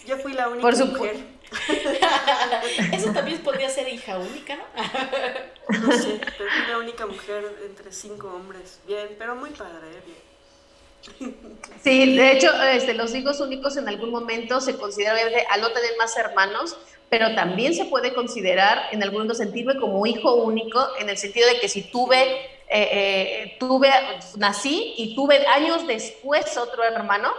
Yo 0.06 0.18
fui 0.18 0.34
la 0.34 0.50
única 0.50 0.62
por 0.62 0.86
mujer. 0.86 1.33
Eso 2.94 3.12
también 3.12 3.40
podría 3.40 3.70
ser 3.70 3.88
hija 3.88 4.18
única, 4.18 4.56
¿no? 4.56 4.64
no 5.80 5.92
sé, 5.92 6.20
pero 6.38 6.50
fui 6.50 6.72
la 6.72 6.78
única 6.78 7.06
mujer 7.06 7.56
entre 7.66 7.92
cinco 7.92 8.28
hombres. 8.28 8.80
Bien, 8.88 9.16
pero 9.18 9.36
muy 9.36 9.50
padre, 9.52 9.88
¿eh? 9.92 10.02
bien. 10.06 10.34
Sí, 11.84 12.16
de 12.16 12.32
hecho, 12.32 12.50
este, 12.64 12.94
los 12.94 13.14
hijos 13.14 13.40
únicos 13.42 13.76
en 13.78 13.88
algún 13.90 14.10
momento 14.10 14.62
se 14.62 14.78
considera, 14.78 15.16
al 15.50 15.62
no 15.62 15.72
tener 15.72 15.92
más 15.98 16.16
hermanos, 16.18 16.78
pero 17.10 17.36
también 17.36 17.76
se 17.76 17.86
puede 17.86 18.14
considerar 18.14 18.88
en 18.92 19.04
algún 19.04 19.20
momento 19.20 19.36
sentirme 19.36 19.76
como 19.78 20.06
hijo 20.06 20.34
único, 20.36 20.80
en 21.00 21.10
el 21.10 21.18
sentido 21.18 21.48
de 21.48 21.60
que 21.60 21.68
si 21.68 21.84
tuve, 21.84 22.22
eh, 22.24 22.70
eh, 22.70 23.58
tuve, 23.60 23.90
nací 24.38 24.94
y 24.98 25.14
tuve 25.16 25.46
años 25.48 25.86
después 25.86 26.58
otro 26.58 26.84
hermano, 26.84 27.34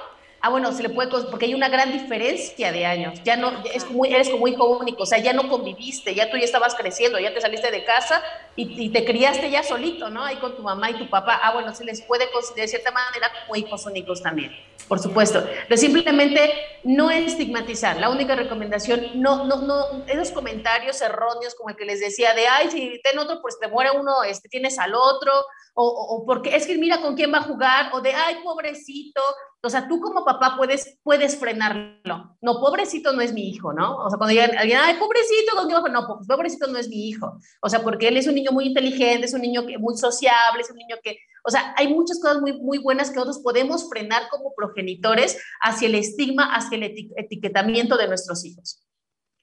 Ah, 0.47 0.51
bueno, 0.51 0.71
se 0.73 0.83
le 0.83 0.91
puede, 0.91 1.09
porque 1.09 1.47
hay 1.47 1.55
una 1.55 1.71
gran 1.71 1.91
diferencia 1.91 2.71
de 2.71 2.85
años. 2.85 3.19
Ya 3.25 3.35
no, 3.35 3.51
es 3.73 3.83
como, 3.83 4.05
eres 4.05 4.29
como 4.29 4.47
hijo 4.47 4.77
único, 4.77 5.05
o 5.05 5.07
sea, 5.07 5.17
ya 5.17 5.33
no 5.33 5.49
conviviste, 5.49 6.15
ya 6.15 6.31
tú 6.31 6.37
ya 6.37 6.45
estabas 6.45 6.75
creciendo, 6.75 7.19
ya 7.19 7.33
te 7.33 7.41
saliste 7.41 7.71
de 7.71 7.83
casa 7.83 8.23
y, 8.55 8.91
te 8.91 9.07
criaste 9.07 9.51
ya 9.51 9.63
solito, 9.63 10.11
¿no? 10.11 10.23
Ahí 10.23 10.37
con 10.37 10.55
tu 10.55 10.63
mamá 10.63 10.91
y 10.91 10.99
tu 10.99 11.09
papá. 11.09 11.41
Ah, 11.43 11.55
bueno, 11.55 11.75
se 11.75 11.83
les 11.87 12.03
puede 12.03 12.31
considerar 12.31 12.67
de 12.67 12.69
cierta 12.69 12.91
manera 12.91 13.31
como 13.41 13.57
hijos 13.57 13.87
únicos 13.87 14.21
también, 14.21 14.53
por 14.87 14.99
supuesto. 14.99 15.43
Pero 15.67 15.81
simplemente 15.81 16.53
no 16.85 17.11
estigmatizar. 17.11 17.97
La 17.97 18.11
única 18.11 18.35
recomendación, 18.35 19.13
no, 19.15 19.47
no, 19.47 19.63
no, 19.63 20.05
esos 20.09 20.31
comentarios 20.31 21.01
erróneos 21.01 21.55
como 21.55 21.71
el 21.71 21.77
que 21.77 21.87
les 21.87 22.01
decía 22.01 22.35
de, 22.35 22.49
ay, 22.49 22.71
si 22.71 23.01
ten 23.03 23.19
otro, 23.19 23.41
pues 23.41 23.59
te 23.59 23.69
muere 23.69 23.93
uno, 23.93 24.23
este, 24.25 24.51
tienes 24.51 24.79
al 24.79 24.95
otro, 24.95 25.33
o, 25.73 25.87
o 25.87 26.27
porque 26.27 26.55
es 26.55 26.67
que 26.67 26.77
mira 26.77 27.01
con 27.01 27.17
quién 27.17 27.33
va 27.33 27.39
a 27.39 27.45
jugar, 27.45 27.93
o 27.95 28.03
de, 28.03 28.13
ay, 28.13 28.41
pobrecito, 28.45 29.23
o 29.65 29.71
sea, 29.71 29.89
tú 29.89 30.01
como 30.01 30.25
papá 30.25 30.55
puedes, 30.57 30.99
puedes 31.03 31.37
frenarlo. 31.37 32.37
No, 32.43 32.61
pobrecito 32.61 33.13
no 33.13 33.23
es 33.23 33.33
mi 33.33 33.49
hijo, 33.49 33.73
¿no? 33.73 33.97
O 33.97 34.11
sea, 34.11 34.19
cuando 34.19 34.33
digan 34.33 34.57
alguien, 34.59 34.79
ay, 34.81 34.97
pobrecito, 34.99 35.55
no, 35.91 36.07
pues, 36.07 36.29
pobrecito 36.29 36.67
no 36.67 36.79
es 36.79 36.89
mi 36.89 37.09
hijo. 37.09 37.39
O 37.63 37.69
sea, 37.69 37.83
porque 37.83 38.09
él 38.09 38.17
es 38.17 38.27
un 38.27 38.35
niño 38.35 38.53
muy 38.53 38.67
inteligente, 38.67 39.27
es 39.27 39.33
un 39.33 39.41
niño 39.41 39.67
que, 39.67 39.79
muy 39.79 39.97
sociable, 39.97 40.61
es 40.61 40.71
un 40.71 40.77
niño 40.77 40.97
que, 41.03 41.17
o 41.43 41.51
sea, 41.51 41.75
hay 41.77 41.89
muchas 41.89 42.21
cosas 42.21 42.41
muy, 42.41 42.61
muy 42.61 42.79
buenas 42.79 43.09
que 43.11 43.17
nosotros 43.17 43.41
podemos 43.43 43.89
frenar 43.89 44.29
como 44.31 44.55
progenitores 44.55 45.39
hacia 45.63 45.89
el 45.89 45.95
estigma, 45.95 46.55
hacia 46.55 46.77
el 46.77 47.11
etiquetamiento 47.17 47.97
de 47.97 48.09
nuestros 48.09 48.45
hijos. 48.45 48.85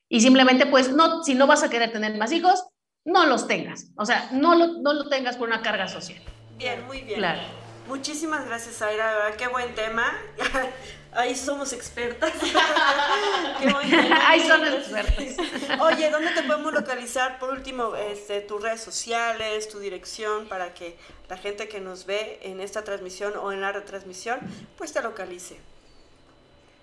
Y 0.07 0.21
simplemente, 0.21 0.67
pues, 0.67 0.91
no, 0.91 1.23
si 1.23 1.33
no 1.33 1.47
vas 1.47 1.63
a 1.63 1.69
querer 1.69 1.91
tener 1.91 2.17
más 2.17 2.31
hijos, 2.31 2.63
no 3.05 3.25
los 3.25 3.47
tengas. 3.47 3.87
O 3.95 4.05
sea, 4.05 4.29
no 4.31 4.55
lo, 4.55 4.81
no 4.81 4.93
lo 4.93 5.09
tengas 5.09 5.37
por 5.37 5.47
una 5.47 5.61
carga 5.61 5.87
social. 5.87 6.21
Bien, 6.57 6.85
muy 6.85 7.01
bien. 7.01 7.17
Claro. 7.17 7.60
Muchísimas 7.87 8.45
gracias, 8.45 8.81
Aira. 8.81 9.33
Qué 9.37 9.47
buen 9.47 9.73
tema. 9.75 10.11
Ahí 11.13 11.35
somos 11.35 11.73
expertas. 11.73 12.31
Qué 13.61 13.69
buen 13.69 13.89
tema. 13.89 14.29
Ahí 14.29 14.39
son 14.41 14.65
expertas. 14.65 15.35
Oye, 15.81 16.09
¿dónde 16.09 16.31
te 16.31 16.43
podemos 16.43 16.73
localizar? 16.73 17.37
Por 17.37 17.49
último, 17.49 17.95
este, 17.97 18.39
tus 18.39 18.61
redes 18.61 18.81
sociales, 18.81 19.67
tu 19.67 19.79
dirección, 19.79 20.47
para 20.47 20.73
que 20.73 20.95
la 21.29 21.37
gente 21.37 21.67
que 21.67 21.81
nos 21.81 22.05
ve 22.05 22.39
en 22.43 22.61
esta 22.61 22.83
transmisión 22.83 23.33
o 23.35 23.51
en 23.51 23.59
la 23.59 23.73
retransmisión, 23.73 24.39
pues 24.77 24.93
te 24.93 25.01
localice. 25.01 25.57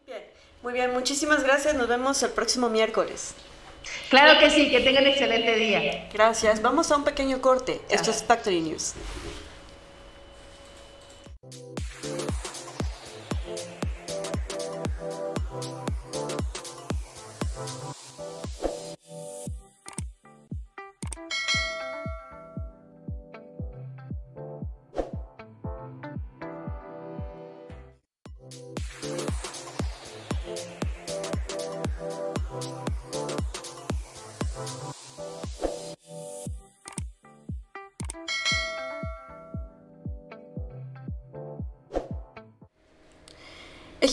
Bien, 0.06 0.22
muy 0.62 0.72
bien, 0.72 0.92
muchísimas 0.92 1.42
gracias. 1.42 1.74
Nos 1.74 1.88
vemos 1.88 2.22
el 2.22 2.30
próximo 2.30 2.68
miércoles. 2.68 3.34
Claro 4.10 4.38
que 4.38 4.50
sí, 4.50 4.70
que 4.70 4.80
tengan 4.80 5.06
excelente 5.06 5.56
día. 5.56 6.08
Gracias. 6.12 6.62
Vamos 6.62 6.90
a 6.92 6.96
un 6.96 7.04
pequeño 7.04 7.40
corte. 7.40 7.80
Esto 7.88 8.10
es 8.10 8.22
Factory 8.22 8.60
News. 8.60 8.94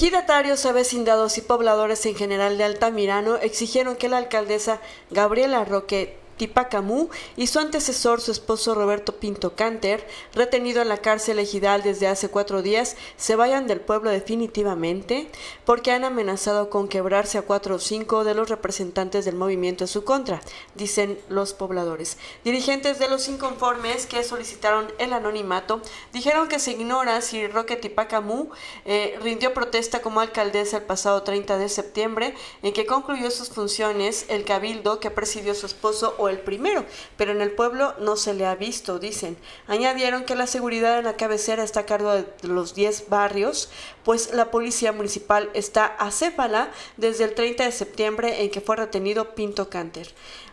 Ejidatarios, 0.02 0.66
avecindados 0.66 1.38
y 1.38 1.42
pobladores 1.42 2.06
en 2.06 2.16
general 2.16 2.58
de 2.58 2.64
Altamirano 2.64 3.36
exigieron 3.36 3.98
que 3.98 4.08
la 4.08 4.16
alcaldesa 4.16 4.80
Gabriela 5.12 5.66
Roque 5.66 6.19
Tipacamú 6.40 7.10
y 7.36 7.48
su 7.48 7.60
antecesor, 7.60 8.22
su 8.22 8.32
esposo 8.32 8.74
Roberto 8.74 9.18
Pinto 9.18 9.56
Canter, 9.56 10.08
retenido 10.34 10.82
en 10.82 10.88
la 10.88 10.98
cárcel 10.98 11.38
ejidal 11.38 11.84
desde 11.84 12.08
hace 12.08 12.30
cuatro 12.30 12.62
días, 12.62 12.96
se 13.18 13.36
vayan 13.36 13.68
del 13.68 13.82
pueblo 13.82 14.10
definitivamente 14.10 15.30
porque 15.66 15.92
han 15.92 16.06
amenazado 16.06 16.70
con 16.70 16.88
quebrarse 16.88 17.38
a 17.38 17.42
cuatro 17.44 17.76
o 17.76 17.80
cinco 17.80 18.24
de 18.24 18.34
los 18.34 18.50
representantes 18.50 19.26
del 19.26 19.36
movimiento 19.36 19.84
en 19.84 19.90
su 19.90 20.06
contra, 20.06 20.42
dicen 20.76 21.20
los 21.28 21.54
pobladores. 21.54 22.18
Dirigentes 22.46 23.00
de 23.00 23.10
los 23.10 23.28
inconformes 23.28 24.06
que 24.06 24.24
solicitaron 24.24 24.88
el 24.98 25.12
anonimato 25.12 25.82
dijeron 26.14 26.48
que 26.48 26.60
se 26.60 26.72
ignora 26.72 27.22
si 27.22 27.48
Roque 27.48 27.76
Tipacamú 27.76 28.50
eh, 28.86 29.20
rindió 29.22 29.54
protesta 29.54 30.02
como 30.02 30.22
alcaldesa 30.22 30.78
el 30.78 30.84
pasado 30.84 31.24
30 31.24 31.58
de 31.58 31.68
septiembre, 31.68 32.34
en 32.64 32.72
que 32.72 32.86
concluyó 32.86 33.30
sus 33.30 33.50
funciones 33.50 34.26
el 34.30 34.46
cabildo 34.46 35.02
que 35.02 35.12
presidió 35.12 35.54
su 35.54 35.66
esposo 35.66 36.16
el 36.30 36.40
primero, 36.40 36.86
pero 37.18 37.32
en 37.32 37.42
el 37.42 37.52
pueblo 37.52 37.94
no 38.00 38.16
se 38.16 38.34
le 38.34 38.46
ha 38.46 38.56
visto, 38.56 39.00
dicen. 39.00 39.38
Añadieron 39.68 40.26
que 40.26 40.36
la 40.36 40.48
seguridad 40.48 41.00
en 41.00 41.06
la 41.06 41.18
cabecera 41.18 41.64
está 41.64 41.82
a 41.82 41.86
cargo 41.86 42.14
de 42.14 42.26
los 42.44 42.76
10 42.76 43.10
barrios, 43.10 43.70
pues 44.04 44.34
la 44.34 44.52
policía 44.52 44.92
municipal 44.92 45.50
está 45.54 45.86
acéfala 45.86 46.72
desde 46.98 47.26
el 47.26 47.36
30 47.36 47.66
de 47.66 47.72
septiembre 47.72 48.44
en 48.44 48.52
que 48.52 48.62
fue 48.62 48.76
retenido 48.76 49.36
Pinto 49.36 49.70
Canter. 49.70 50.08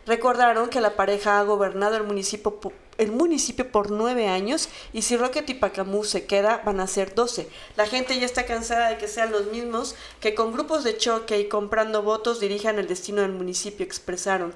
Recordaron 0.07 0.69
que 0.69 0.81
la 0.81 0.95
pareja 0.95 1.41
ha 1.41 1.43
gobernado 1.43 1.97
el 1.97 2.05
municipio 2.05 2.61
el 2.99 3.13
municipio 3.13 3.71
por 3.71 3.91
nueve 3.91 4.29
años 4.29 4.69
y 4.93 5.03
si 5.03 5.17
Roque 5.17 5.43
Tipacamú 5.43 6.05
se 6.05 6.25
queda 6.27 6.63
van 6.65 6.81
a 6.81 6.87
ser 6.87 7.15
doce. 7.15 7.49
La 7.77 7.87
gente 7.87 8.19
ya 8.19 8.27
está 8.27 8.47
cansada 8.47 8.89
de 8.89 8.99
que 8.99 9.09
sean 9.09 9.33
los 9.33 9.47
mismos 9.47 9.95
que 10.21 10.35
con 10.35 10.53
grupos 10.53 10.85
de 10.85 10.97
choque 10.97 11.39
y 11.39 11.49
comprando 11.49 12.03
votos 12.03 12.41
dirijan 12.41 12.79
el 12.79 12.89
destino 12.89 13.23
del 13.23 13.33
municipio, 13.33 13.85
expresaron. 13.85 14.55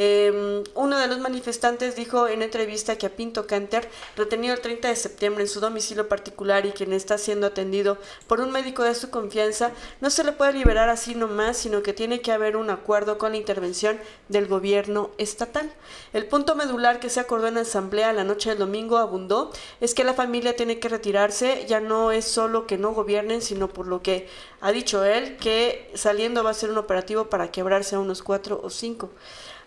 Em, 0.00 0.62
uno 0.76 0.96
de 0.96 1.08
los 1.08 1.18
manifestantes 1.18 1.96
dijo 1.96 2.28
en 2.28 2.42
entrevista 2.42 2.96
que 2.96 3.06
a 3.06 3.10
Pinto 3.10 3.48
Canter, 3.48 3.90
retenido 4.16 4.54
el 4.54 4.60
30 4.60 4.86
de 4.86 4.94
septiembre 4.94 5.42
en 5.42 5.48
su 5.48 5.58
domicilio 5.58 6.06
particular 6.06 6.66
y 6.66 6.70
quien 6.70 6.92
está 6.92 7.18
siendo 7.18 7.48
atendido 7.48 7.98
por 8.28 8.38
un 8.38 8.52
médico 8.52 8.84
de 8.84 8.94
su 8.94 9.10
confianza, 9.10 9.72
no 10.00 10.10
se 10.10 10.22
le 10.22 10.30
puede 10.30 10.52
liberar 10.52 10.88
así 10.88 11.16
nomás, 11.16 11.56
sino 11.56 11.82
que 11.82 11.92
tiene 11.92 12.20
que 12.20 12.30
haber 12.30 12.56
un 12.56 12.70
acuerdo 12.70 13.18
con 13.18 13.32
la 13.32 13.38
intervención 13.38 13.98
del 14.28 14.46
gobierno 14.46 15.10
estatal. 15.18 15.68
El 16.12 16.26
punto 16.26 16.54
medular 16.54 17.00
que 17.00 17.10
se 17.10 17.18
acordó 17.18 17.48
en 17.48 17.56
la 17.56 17.62
asamblea 17.62 18.12
la 18.12 18.22
noche 18.22 18.50
del 18.50 18.60
domingo 18.60 18.98
abundó 18.98 19.50
es 19.80 19.94
que 19.94 20.04
la 20.04 20.14
familia 20.14 20.54
tiene 20.54 20.78
que 20.78 20.88
retirarse, 20.88 21.66
ya 21.66 21.80
no 21.80 22.12
es 22.12 22.24
solo 22.24 22.68
que 22.68 22.78
no 22.78 22.92
gobiernen, 22.92 23.42
sino 23.42 23.66
por 23.66 23.88
lo 23.88 24.00
que 24.00 24.28
ha 24.60 24.70
dicho 24.70 25.02
él, 25.02 25.36
que 25.38 25.90
saliendo 25.94 26.44
va 26.44 26.50
a 26.50 26.54
ser 26.54 26.70
un 26.70 26.78
operativo 26.78 27.28
para 27.28 27.50
quebrarse 27.50 27.96
a 27.96 27.98
unos 27.98 28.22
cuatro 28.22 28.60
o 28.62 28.70
cinco. 28.70 29.10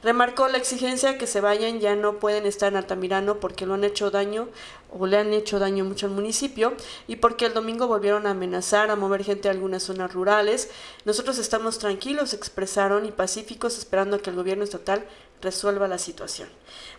Remarcó 0.04 0.48
la 0.48 0.58
exigencia 0.58 1.20
que 1.20 1.28
se 1.28 1.42
vayan, 1.42 1.80
ya 1.80 1.96
no 1.96 2.20
pueden 2.20 2.48
estar 2.48 2.72
en 2.72 2.78
Altamirano 2.78 3.40
porque 3.40 3.68
lo 3.68 3.76
han 3.76 3.84
hecho 3.84 4.10
daño 4.10 4.48
o 4.90 5.06
le 5.06 5.18
han 5.18 5.32
hecho 5.32 5.60
daño 5.60 5.86
mucho 5.86 6.08
al 6.08 6.12
municipio 6.12 6.74
y 7.08 7.18
porque 7.18 7.46
el 7.46 7.54
domingo 7.54 7.86
volvieron 7.88 8.26
a 8.26 8.32
amenazar, 8.32 8.90
a 8.90 8.96
mover 8.96 9.24
gente 9.24 9.48
a 9.48 9.52
algunas 9.52 9.84
zonas 9.84 10.12
rurales. 10.12 10.72
Nosotros 11.06 11.38
estamos 11.38 11.78
tranquilos, 11.78 12.34
expresaron, 12.34 13.06
y 13.06 13.12
pacíficos 13.12 13.78
esperando 13.78 14.22
que 14.22 14.32
el 14.32 14.36
gobierno 14.36 14.64
estatal 14.64 15.06
resuelva 15.42 15.88
la 15.88 15.98
situación. 15.98 16.50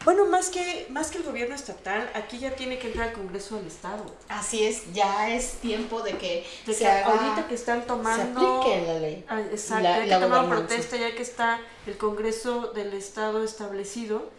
Bueno, 0.04 0.26
más 0.26 0.48
que, 0.48 0.86
más 0.90 1.10
que 1.10 1.18
el 1.18 1.24
gobierno 1.24 1.54
estatal, 1.54 2.10
aquí 2.14 2.38
ya 2.38 2.54
tiene 2.56 2.78
que 2.78 2.88
entrar 2.88 3.08
el 3.08 3.14
Congreso 3.14 3.56
del 3.56 3.66
Estado. 3.66 4.04
Así 4.28 4.64
es, 4.64 4.92
ya 4.92 5.30
es 5.30 5.54
tiempo 5.54 6.02
de 6.02 6.18
que, 6.18 6.46
se 6.72 6.88
ahorita 6.88 7.46
que 7.48 7.54
están 7.54 7.86
tomando... 7.86 8.40
Se 8.40 8.68
aplique 8.68 8.86
la 8.86 8.98
ley. 8.98 9.24
Ah, 9.28 9.40
exacto, 9.40 9.84
la, 9.84 10.04
ya 10.04 10.18
que 10.18 10.24
tomaron 10.24 10.50
protesta 10.50 10.96
ya 10.96 11.14
que 11.14 11.22
está 11.22 11.60
el 11.86 11.96
Congreso 11.96 12.72
del 12.72 12.92
Estado 12.94 13.44
establecido 13.44 14.30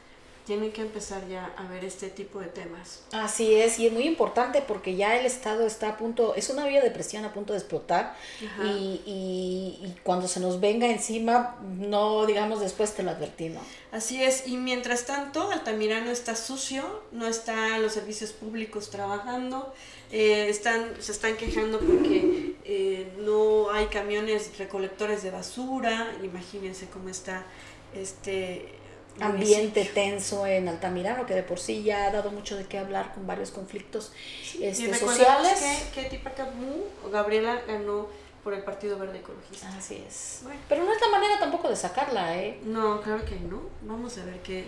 tienen 0.46 0.74
que 0.74 0.82
empezar 0.82 1.26
ya 1.30 1.54
a 1.58 1.68
ver 1.68 1.86
este 1.86 2.10
tipo 2.10 2.39
de 2.39 2.48
temas. 2.48 3.02
Así 3.12 3.56
es, 3.56 3.80
y 3.80 3.88
es 3.88 3.94
muy 3.94 4.04
importante 4.04 4.62
porque 4.62 4.96
ya 4.96 5.18
el 5.18 5.26
Estado 5.26 5.66
está 5.66 5.89
a 5.89 5.98
punto, 5.98 6.36
es 6.36 6.50
una 6.50 6.68
vía 6.68 6.82
de 6.82 6.91
presión 6.91 7.24
a 7.24 7.34
punto 7.34 7.54
de 7.54 7.60
explotar 7.60 8.16
y, 8.64 9.02
y, 9.06 9.96
cuando 10.04 10.28
se 10.28 10.39
nos 10.39 10.60
venga 10.60 10.88
encima, 10.88 11.56
no 11.62 12.26
digamos 12.26 12.60
después 12.60 12.94
te 12.94 13.04
lo 13.04 13.12
advertí, 13.12 13.50
¿no? 13.50 13.62
Así 13.91 14.22
es, 14.22 14.48
y 14.48 14.58
mientras 14.58 15.06
tanto 15.06 15.50
Altamirano 15.52 16.12
está 16.12 16.36
sucio, 16.36 17.04
no 17.12 17.28
están 17.28 17.82
los 17.82 17.94
servicios 17.94 18.32
públicos 18.34 18.89
trabajando, 18.89 19.74
eh, 20.12 20.48
están, 20.50 20.91
se 21.00 21.14
están 21.14 21.38
quejando 21.38 21.80
porque 21.80 22.56
eh, 22.66 23.14
no 23.20 23.72
hay 23.72 23.88
camiones 23.88 24.58
recolectores 24.58 25.24
de 25.24 25.32
basura, 25.32 26.12
imagínense 26.22 26.88
cómo 26.88 27.10
está 27.10 27.46
este 27.96 28.83
ambiente 29.20 29.86
tenso 29.86 30.45
en 30.45 30.68
Altamirano, 30.68 31.26
que 31.26 31.34
de 31.34 31.43
por 31.43 31.59
sí 31.59 31.84
ya 31.84 32.05
ha 32.05 32.11
dado 32.11 32.32
mucho 32.32 32.57
de 32.57 32.66
qué 32.66 32.80
hablar 32.80 33.14
con 33.14 33.28
varios 33.28 33.51
conflictos 33.51 34.11
este, 34.59 34.93
sociales. 34.95 35.89
Que, 35.93 36.07
que 36.07 36.22
o 37.05 37.09
Gabriela 37.09 37.61
ganó 37.68 38.07
por 38.43 38.53
el 38.53 38.64
Partido 38.64 38.97
Verde 38.97 39.20
Ecologista. 39.20 39.70
Así 39.78 40.03
es. 40.05 40.41
Pero 40.68 40.84
no 40.84 40.91
es 40.91 40.99
la 40.99 41.09
manera 41.09 41.39
tampoco 41.39 41.70
de 41.70 41.76
sacarla, 41.76 42.38
¿eh? 42.38 42.59
No, 42.64 43.01
claro 43.01 43.24
que 43.24 43.39
no. 43.39 43.61
Vamos 43.84 44.18
a 44.18 44.26
ver 44.26 44.41
qué, 44.41 44.66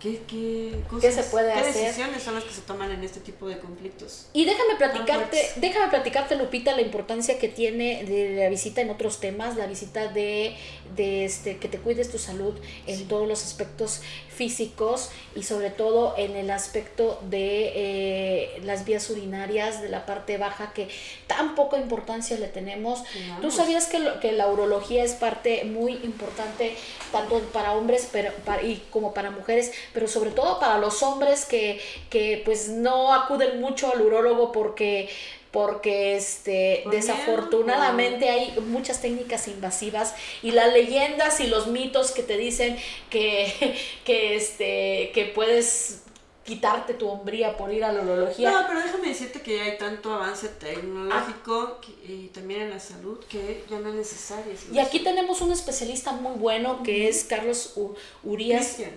¿Qué, 0.00 0.20
qué, 0.28 0.74
¿Qué 1.00 1.10
se 1.10 1.22
puede 1.24 1.52
¿qué 1.54 1.58
hacer? 1.58 1.74
decisiones 1.74 2.22
son 2.22 2.34
las 2.34 2.44
que 2.44 2.52
se 2.52 2.60
toman 2.60 2.92
en 2.92 3.02
este 3.02 3.20
tipo 3.20 3.48
de 3.48 3.58
conflictos? 3.58 4.26
Y 4.34 4.44
déjame 4.44 4.76
platicarte, 4.76 5.40
déjame 5.56 5.88
platicarte, 5.88 6.36
Lupita, 6.36 6.72
la 6.72 6.82
importancia 6.82 7.38
que 7.38 7.48
tiene 7.48 8.04
de 8.04 8.36
la 8.36 8.50
visita 8.50 8.82
en 8.82 8.90
otros 8.90 9.20
temas, 9.20 9.56
la 9.56 9.66
visita 9.66 10.08
de, 10.08 10.54
de 10.94 11.24
este, 11.24 11.56
que 11.56 11.68
te 11.68 11.78
cuides 11.78 12.10
tu 12.10 12.18
salud 12.18 12.54
en 12.86 13.08
todos 13.08 13.26
los 13.26 13.42
aspectos 13.42 14.02
físicos 14.36 15.10
y 15.34 15.42
sobre 15.42 15.70
todo 15.70 16.14
en 16.16 16.36
el 16.36 16.50
aspecto 16.50 17.18
de 17.30 17.72
eh, 17.74 18.60
las 18.64 18.84
vías 18.84 19.08
urinarias 19.10 19.80
de 19.80 19.88
la 19.88 20.04
parte 20.04 20.36
baja 20.36 20.72
que 20.74 20.88
tan 21.26 21.54
poca 21.54 21.78
importancia 21.78 22.38
le 22.38 22.48
tenemos. 22.48 23.02
Tú 23.40 23.50
sabías 23.50 23.86
que, 23.86 23.98
que 24.20 24.32
la 24.32 24.48
urología 24.48 25.02
es 25.04 25.12
parte 25.12 25.64
muy 25.64 25.94
importante 26.04 26.76
tanto 27.12 27.40
para 27.52 27.72
hombres 27.72 28.08
pero, 28.12 28.30
y 28.62 28.76
como 28.90 29.14
para 29.14 29.30
mujeres, 29.30 29.72
pero 29.92 30.06
sobre 30.06 30.30
todo 30.30 30.60
para 30.60 30.78
los 30.78 31.02
hombres 31.02 31.44
que, 31.44 31.80
que 32.10 32.42
pues 32.44 32.68
no 32.68 33.14
acuden 33.14 33.60
mucho 33.60 33.92
al 33.92 34.02
urólogo 34.02 34.52
porque 34.52 35.08
porque 35.50 36.16
este 36.16 36.84
desafortunadamente 36.90 38.28
hay 38.28 38.58
muchas 38.60 39.00
técnicas 39.00 39.48
invasivas 39.48 40.14
y 40.42 40.50
las 40.50 40.72
leyendas 40.72 41.40
y 41.40 41.46
los 41.46 41.68
mitos 41.68 42.12
que 42.12 42.22
te 42.22 42.36
dicen 42.36 42.76
que, 43.10 43.76
que 44.04 44.36
este 44.36 45.10
que 45.14 45.32
puedes 45.34 46.02
quitarte 46.46 46.94
tu 46.94 47.08
hombría 47.08 47.56
por 47.56 47.72
ir 47.72 47.84
a 47.84 47.92
la 47.92 48.02
urología. 48.02 48.50
No, 48.50 48.66
pero 48.68 48.80
déjame 48.80 49.08
decirte 49.08 49.42
que 49.42 49.60
hay 49.60 49.76
tanto 49.76 50.14
avance 50.14 50.48
tecnológico 50.48 51.80
y 52.06 52.28
también 52.28 52.62
en 52.62 52.70
la 52.70 52.78
salud 52.78 53.18
que 53.28 53.64
ya 53.68 53.80
no 53.80 53.88
es 53.88 53.96
necesario. 53.96 54.52
Y 54.72 54.78
aquí 54.78 55.00
tenemos 55.00 55.40
un 55.40 55.50
especialista 55.50 56.12
muy 56.12 56.38
bueno 56.38 56.82
que 56.84 57.08
es 57.08 57.24
Carlos 57.24 57.74
Urias. 58.22 58.66
Cristian, 58.66 58.92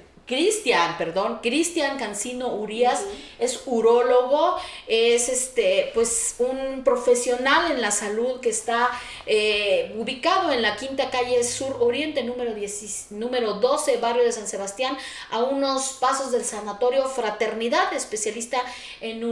perdón, 0.97 1.39
Cristian 1.41 1.97
Cancino 1.97 2.53
Urias, 2.53 3.03
es 3.39 3.63
urólogo, 3.65 4.57
es 4.88 5.30
este, 5.30 5.91
pues 5.93 6.36
un 6.39 6.84
profesional 6.84 7.71
en 7.71 7.82
la 7.82 7.91
salud 7.91 8.39
que 8.39 8.49
está 8.49 8.89
eh, 9.25 9.95
ubicado 9.97 10.51
en 10.51 10.61
la 10.61 10.75
quinta 10.75 11.09
calle 11.09 11.43
Sur 11.43 11.77
Oriente, 11.80 12.23
número, 12.23 12.53
10, 12.53 13.07
número 13.11 13.53
12, 13.53 13.97
barrio 13.97 14.23
de 14.23 14.32
San 14.32 14.47
Sebastián, 14.47 14.97
a 15.32 15.43
unos 15.43 15.93
pasos 15.99 16.32
del 16.32 16.45
sanatorio 16.45 17.07
Fraternidad, 17.07 17.91
especialista 17.93 18.61
en 19.01 19.23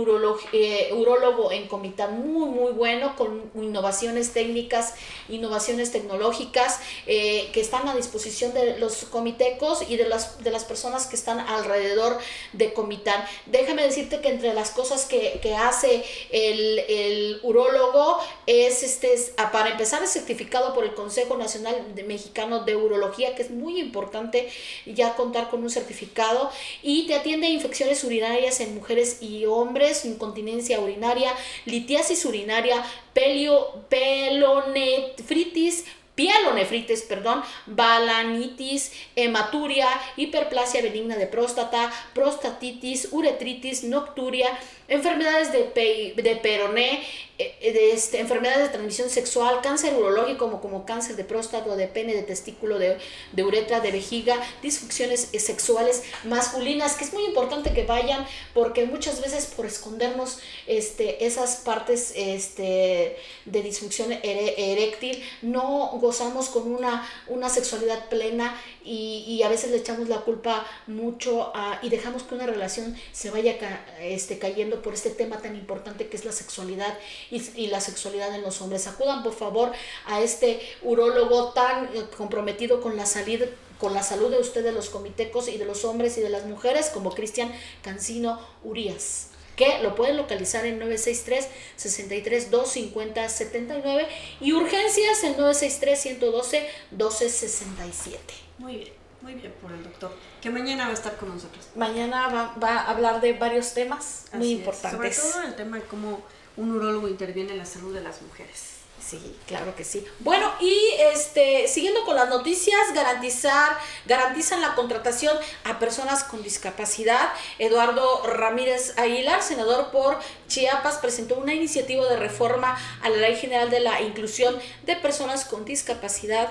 eh, 0.53 0.93
urólogo 0.93 1.51
en 1.51 1.67
Comitán, 1.67 2.25
muy, 2.25 2.49
muy 2.49 2.71
bueno, 2.71 3.15
con 3.15 3.51
innovaciones 3.55 4.33
técnicas, 4.33 4.95
innovaciones 5.29 5.91
tecnológicas 5.91 6.79
eh, 7.05 7.49
que 7.53 7.61
están 7.61 7.87
a 7.87 7.95
disposición 7.95 8.53
de 8.53 8.77
los 8.79 9.05
comitecos 9.05 9.83
y 9.87 9.97
de 9.97 10.07
las, 10.07 10.43
de 10.43 10.51
las 10.51 10.63
personas 10.63 10.86
que 11.07 11.15
están 11.15 11.39
alrededor 11.39 12.17
de 12.53 12.73
Comitán. 12.73 13.23
Déjame 13.45 13.83
decirte 13.83 14.21
que 14.21 14.29
entre 14.29 14.53
las 14.53 14.71
cosas 14.71 15.05
que, 15.05 15.37
hace 15.57 16.03
el, 16.31 16.79
el, 16.87 17.39
urólogo 17.43 18.17
es, 18.45 18.83
este, 18.83 19.09
para 19.51 19.69
empezar, 19.69 20.03
es 20.03 20.11
certificado 20.11 20.73
por 20.73 20.83
el 20.83 20.93
Consejo 20.93 21.37
Nacional 21.37 21.95
de 21.95 22.03
Mexicano 22.03 22.63
de 22.63 22.75
Urología, 22.75 23.35
que 23.35 23.43
es 23.43 23.51
muy 23.51 23.79
importante 23.79 24.49
ya 24.85 25.15
contar 25.15 25.49
con 25.49 25.63
un 25.63 25.69
certificado, 25.69 26.49
y 26.81 27.07
te 27.07 27.15
atiende 27.15 27.47
infecciones 27.47 28.03
urinarias 28.03 28.59
en 28.59 28.75
mujeres 28.75 29.21
y 29.21 29.45
hombres, 29.45 30.05
incontinencia 30.05 30.79
urinaria, 30.79 31.33
litiasis 31.65 32.25
urinaria, 32.25 32.83
pelio, 33.13 33.73
pelonefritis, 33.89 35.85
pielonefritis, 36.17 37.05
perdón, 37.07 37.43
balanitis, 37.67 38.89
hematuria, 39.15 39.87
hiperplasia 40.17 40.81
benigna 40.81 41.15
de 41.15 41.27
próstata, 41.29 41.87
prostatitis, 42.17 43.07
uretritis, 43.13 43.83
nocturia, 43.85 44.49
enfermedades 44.87 45.51
de, 45.51 46.13
de 46.15 46.35
peroné, 46.37 47.03
eh, 47.39 47.71
de 47.71 47.91
este, 47.91 48.19
enfermedades 48.19 48.63
de 48.63 48.69
transmisión 48.69 49.11
sexual, 49.11 49.59
cáncer 49.61 49.93
urológico 49.93 50.45
como, 50.45 50.59
como 50.59 50.85
cáncer 50.85 51.15
de 51.15 51.23
próstata, 51.23 51.75
de 51.75 51.87
pene, 51.87 52.15
de 52.15 52.23
testículo, 52.23 52.79
de, 52.79 52.97
de 53.31 53.43
uretra, 53.43 53.79
de 53.79 53.91
vejiga, 53.91 54.35
disfunciones 54.63 55.29
eh, 55.33 55.39
sexuales 55.39 56.03
masculinas, 56.23 56.95
que 56.95 57.03
es 57.03 57.13
muy 57.13 57.25
importante 57.25 57.73
que 57.73 57.83
vayan 57.83 58.25
porque 58.55 58.85
muchas 58.85 59.21
veces 59.21 59.45
por 59.45 59.67
escondernos 59.67 60.39
este, 60.65 61.27
esas 61.27 61.57
partes 61.57 62.13
este, 62.15 63.17
de 63.45 63.61
disfunción 63.61 64.11
eréctil 64.23 65.23
no 65.43 65.91
gozamos 66.01 66.49
con 66.49 66.71
una, 66.71 67.07
una 67.27 67.49
sexualidad 67.49 68.09
plena 68.09 68.59
y, 68.87 69.41
a 69.43 69.49
veces 69.49 69.71
le 69.71 69.77
echamos 69.77 70.09
la 70.09 70.21
culpa 70.21 70.65
mucho 70.87 71.51
a, 71.55 71.79
y 71.81 71.89
dejamos 71.89 72.23
que 72.23 72.35
una 72.35 72.45
relación 72.45 72.95
se 73.11 73.29
vaya 73.29 73.57
este, 74.01 74.39
cayendo 74.39 74.81
por 74.81 74.93
este 74.93 75.09
tema 75.09 75.37
tan 75.37 75.55
importante 75.55 76.07
que 76.07 76.17
es 76.17 76.25
la 76.25 76.31
sexualidad 76.31 76.97
y, 77.29 77.67
la 77.67 77.81
sexualidad 77.81 78.33
en 78.33 78.41
los 78.41 78.61
hombres. 78.61 78.87
Acudan 78.87 79.23
por 79.23 79.33
favor 79.33 79.71
a 80.05 80.21
este 80.21 80.61
urólogo 80.81 81.51
tan 81.51 81.85
eh, 81.85 82.05
comprometido 82.17 82.81
con 82.81 82.95
la 82.95 83.05
salida 83.05 83.45
con 83.77 83.93
la 83.93 84.01
salud 84.01 84.31
de 84.31 84.39
ustedes, 84.39 84.73
los 84.73 84.89
comitecos 84.89 85.47
y 85.47 85.59
de 85.59 85.65
los 85.65 85.85
hombres 85.85 86.17
y 86.17 86.21
de 86.21 86.29
las 86.29 86.45
mujeres, 86.45 86.89
como 86.91 87.11
Cristian 87.11 87.51
Cancino 87.83 88.39
Urias 88.63 89.27
que 89.55 89.79
lo 89.81 89.95
pueden 89.95 90.17
localizar 90.17 90.65
en 90.65 90.79
963 90.79 91.47
63 91.75 92.51
250 92.51 93.27
79 93.27 94.07
y 94.39 94.53
urgencias 94.53 95.23
en 95.23 95.31
963 95.31 95.99
112 95.99 96.69
1267. 96.91 98.46
Muy 98.57 98.77
bien. 98.77 98.93
Muy 99.19 99.33
bien 99.33 99.51
por 99.59 99.71
el 99.71 99.83
doctor, 99.83 100.15
que 100.41 100.51
mañana 100.51 100.85
va 100.85 100.91
a 100.91 100.93
estar 100.93 101.17
con 101.17 101.29
nosotros. 101.29 101.69
Mañana 101.75 102.27
va, 102.27 102.53
va 102.61 102.77
a 102.77 102.91
hablar 102.91 103.19
de 103.19 103.33
varios 103.33 103.73
temas 103.73 104.25
muy 104.31 104.51
importantes. 104.51 105.17
Sobre 105.17 105.31
todo 105.31 105.41
el 105.41 105.55
tema 105.55 105.77
de 105.77 105.83
cómo 105.85 106.21
un 106.55 106.71
urólogo 106.71 107.07
interviene 107.07 107.53
en 107.53 107.57
la 107.57 107.65
salud 107.65 107.93
de 107.95 108.01
las 108.01 108.21
mujeres. 108.21 108.77
Sí, 108.99 109.37
claro 109.47 109.75
que 109.75 109.83
sí. 109.83 110.05
Bueno, 110.19 110.51
y 110.59 110.75
este, 111.13 111.67
siguiendo 111.67 112.03
con 112.03 112.15
las 112.15 112.29
noticias, 112.29 112.79
garantizar, 112.93 113.77
garantizan 114.05 114.59
la 114.59 114.75
contratación 114.75 115.37
a 115.63 115.79
personas 115.79 116.23
con 116.23 116.43
discapacidad. 116.43 117.29
Eduardo 117.57 118.23
Ramírez 118.27 118.97
Aguilar, 118.97 119.41
senador 119.41 119.91
por 119.91 120.19
Chiapas, 120.47 120.97
presentó 120.97 121.35
una 121.35 121.53
iniciativa 121.53 122.05
de 122.09 122.17
reforma 122.17 122.77
a 123.01 123.09
la 123.09 123.17
Ley 123.17 123.35
General 123.35 123.69
de 123.69 123.79
la 123.79 124.01
Inclusión 124.01 124.57
de 124.83 124.95
Personas 124.95 125.45
con 125.45 125.63
Discapacidad 125.63 126.49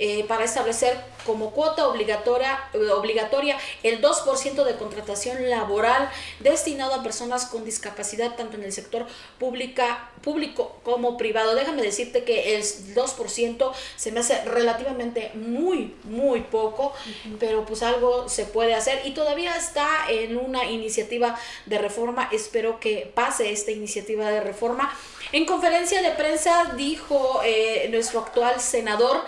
eh, 0.00 0.24
para 0.28 0.44
establecer 0.44 0.96
como 1.26 1.50
cuota 1.50 1.88
obligatoria, 1.88 2.58
obligatoria 2.96 3.58
el 3.82 4.00
2% 4.00 4.64
de 4.64 4.76
contratación 4.76 5.50
laboral 5.50 6.10
destinado 6.40 6.94
a 6.94 7.02
personas 7.02 7.44
con 7.46 7.64
discapacidad 7.64 8.34
tanto 8.34 8.56
en 8.56 8.64
el 8.64 8.72
sector 8.72 9.06
pública, 9.38 10.10
público 10.22 10.76
como 10.84 11.16
privado. 11.16 11.54
Déjame 11.54 11.82
decirte 11.82 12.24
que 12.24 12.56
el 12.56 12.62
2% 12.62 13.72
se 13.96 14.12
me 14.12 14.20
hace 14.20 14.42
relativamente 14.44 15.32
muy, 15.34 15.94
muy 16.04 16.40
poco, 16.40 16.94
pero 17.38 17.66
pues 17.66 17.82
algo 17.82 18.28
se 18.28 18.44
puede 18.44 18.74
hacer 18.74 19.02
y 19.04 19.10
todavía 19.10 19.54
está 19.56 19.86
en 20.08 20.36
una 20.36 20.64
iniciativa 20.64 21.38
de 21.66 21.78
reforma. 21.78 22.28
Espero 22.32 22.80
que 22.80 23.10
pase 23.14 23.52
esta 23.52 23.70
iniciativa 23.70 24.30
de 24.30 24.40
reforma. 24.40 24.94
En 25.32 25.44
conferencia 25.44 26.00
de 26.00 26.12
prensa 26.12 26.72
dijo 26.76 27.42
eh, 27.44 27.88
nuestro 27.90 28.20
actual 28.20 28.60
senador 28.60 29.24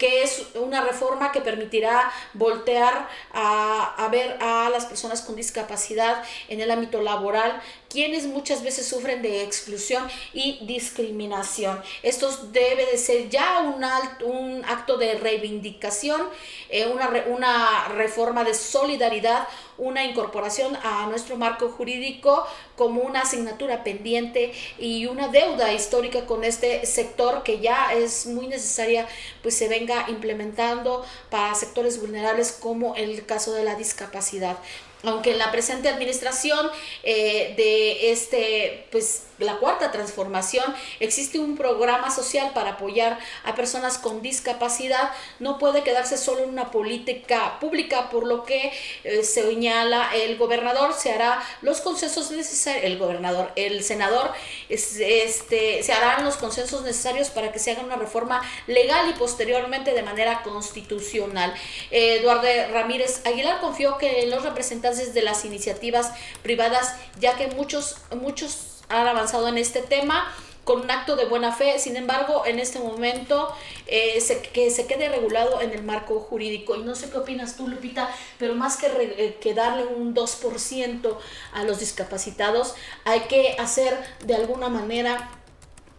que 0.00 0.22
es 0.22 0.46
una 0.54 0.80
reforma 0.80 1.30
que 1.30 1.42
permitirá 1.42 2.10
voltear 2.32 3.06
a, 3.32 3.94
a, 4.02 4.08
ver 4.08 4.38
a 4.40 4.70
las 4.70 4.86
personas 4.86 5.20
con 5.20 5.36
discapacidad 5.36 6.24
en 6.48 6.60
el 6.62 6.70
ámbito 6.70 7.02
laboral, 7.02 7.60
quienes 7.90 8.24
muchas 8.26 8.62
veces 8.62 8.86
sufren 8.86 9.20
de 9.20 9.42
exclusión 9.42 10.08
y 10.32 10.64
discriminación. 10.64 11.82
Esto 12.02 12.30
debe 12.52 12.86
de 12.86 12.96
ser 12.96 13.28
ya 13.28 13.60
un, 13.60 14.64
acto 14.64 14.96
de 14.96 15.14
reivindicación, 15.14 16.22
eh, 16.68 16.86
una 16.86 17.88
reforma 17.88 18.44
de 18.44 18.54
solidaridad, 18.54 19.48
una 19.76 20.04
incorporación 20.04 20.76
a 20.82 21.06
nuestro 21.06 21.36
marco 21.36 21.70
jurídico 21.70 22.46
como 22.76 23.02
una 23.02 23.22
asignatura 23.22 23.82
pendiente 23.82 24.52
y 24.78 25.06
una 25.06 25.28
deuda 25.28 25.72
histórica 25.72 26.26
con 26.26 26.44
este 26.44 26.86
sector 26.86 27.42
que 27.42 27.60
ya 27.60 27.92
es 27.92 28.26
muy 28.26 28.46
necesaria 28.46 29.08
pues 29.42 29.56
se 29.56 29.68
venga 29.68 30.06
implementando 30.08 31.04
para 31.30 31.54
sectores 31.54 32.00
vulnerables 32.00 32.52
como 32.52 32.94
el 32.94 33.26
caso 33.26 33.52
de 33.52 33.64
la 33.64 33.74
discapacidad. 33.74 34.58
Aunque 35.02 35.32
en 35.32 35.38
la 35.38 35.50
presente 35.50 35.88
administración 35.88 36.70
eh, 37.02 37.54
de 37.56 38.12
este, 38.12 38.86
pues 38.90 39.24
la 39.38 39.56
cuarta 39.56 39.90
transformación, 39.90 40.64
existe 40.98 41.38
un 41.38 41.56
programa 41.56 42.10
social 42.10 42.52
para 42.52 42.72
apoyar 42.72 43.18
a 43.44 43.54
personas 43.54 43.96
con 43.96 44.20
discapacidad, 44.20 45.12
no 45.38 45.58
puede 45.58 45.82
quedarse 45.82 46.18
solo 46.18 46.42
en 46.42 46.50
una 46.50 46.70
política 46.70 47.58
pública, 47.58 48.10
por 48.10 48.26
lo 48.26 48.44
que 48.44 48.70
eh, 49.04 49.24
señala 49.24 50.10
el 50.14 50.36
gobernador, 50.36 50.92
se 50.92 51.12
hará 51.12 51.42
los 51.62 51.80
consensos 51.80 52.30
necesarios, 52.30 52.84
el 52.84 52.98
gobernador, 52.98 53.50
el 53.56 53.82
senador, 53.82 54.30
este, 54.68 55.82
se 55.82 55.92
harán 55.92 56.22
los 56.24 56.36
consensos 56.36 56.82
necesarios 56.82 57.30
para 57.30 57.50
que 57.50 57.58
se 57.58 57.70
haga 57.70 57.82
una 57.82 57.96
reforma 57.96 58.42
legal 58.66 59.08
y 59.08 59.14
posteriormente 59.14 59.94
de 59.94 60.02
manera 60.02 60.42
constitucional. 60.42 61.54
Eduardo 61.90 62.46
Ramírez 62.72 63.22
Aguilar 63.24 63.60
confió 63.60 63.96
que 63.96 64.26
los 64.26 64.42
representantes 64.42 64.89
de 64.96 65.22
las 65.22 65.44
iniciativas 65.44 66.12
privadas, 66.42 66.94
ya 67.18 67.36
que 67.36 67.48
muchos, 67.48 67.96
muchos 68.16 68.82
han 68.88 69.06
avanzado 69.06 69.48
en 69.48 69.58
este 69.58 69.80
tema, 69.82 70.32
con 70.64 70.82
un 70.82 70.90
acto 70.90 71.16
de 71.16 71.24
buena 71.24 71.52
fe. 71.52 71.78
Sin 71.78 71.96
embargo, 71.96 72.44
en 72.46 72.58
este 72.58 72.78
momento 72.78 73.52
eh, 73.86 74.22
que 74.52 74.70
se 74.70 74.86
quede 74.86 75.08
regulado 75.08 75.60
en 75.60 75.72
el 75.72 75.82
marco 75.82 76.20
jurídico. 76.20 76.76
Y 76.76 76.82
no 76.82 76.94
sé 76.94 77.10
qué 77.10 77.18
opinas 77.18 77.56
tú, 77.56 77.66
Lupita, 77.66 78.08
pero 78.38 78.54
más 78.54 78.76
que, 78.76 78.86
eh, 78.86 79.54
darle 79.54 79.86
un 79.86 80.14
2% 80.14 81.18
a 81.52 81.64
los 81.64 81.80
discapacitados, 81.80 82.74
hay 83.04 83.20
que 83.20 83.56
hacer 83.58 83.98
de 84.24 84.34
alguna 84.34 84.68
manera 84.68 85.30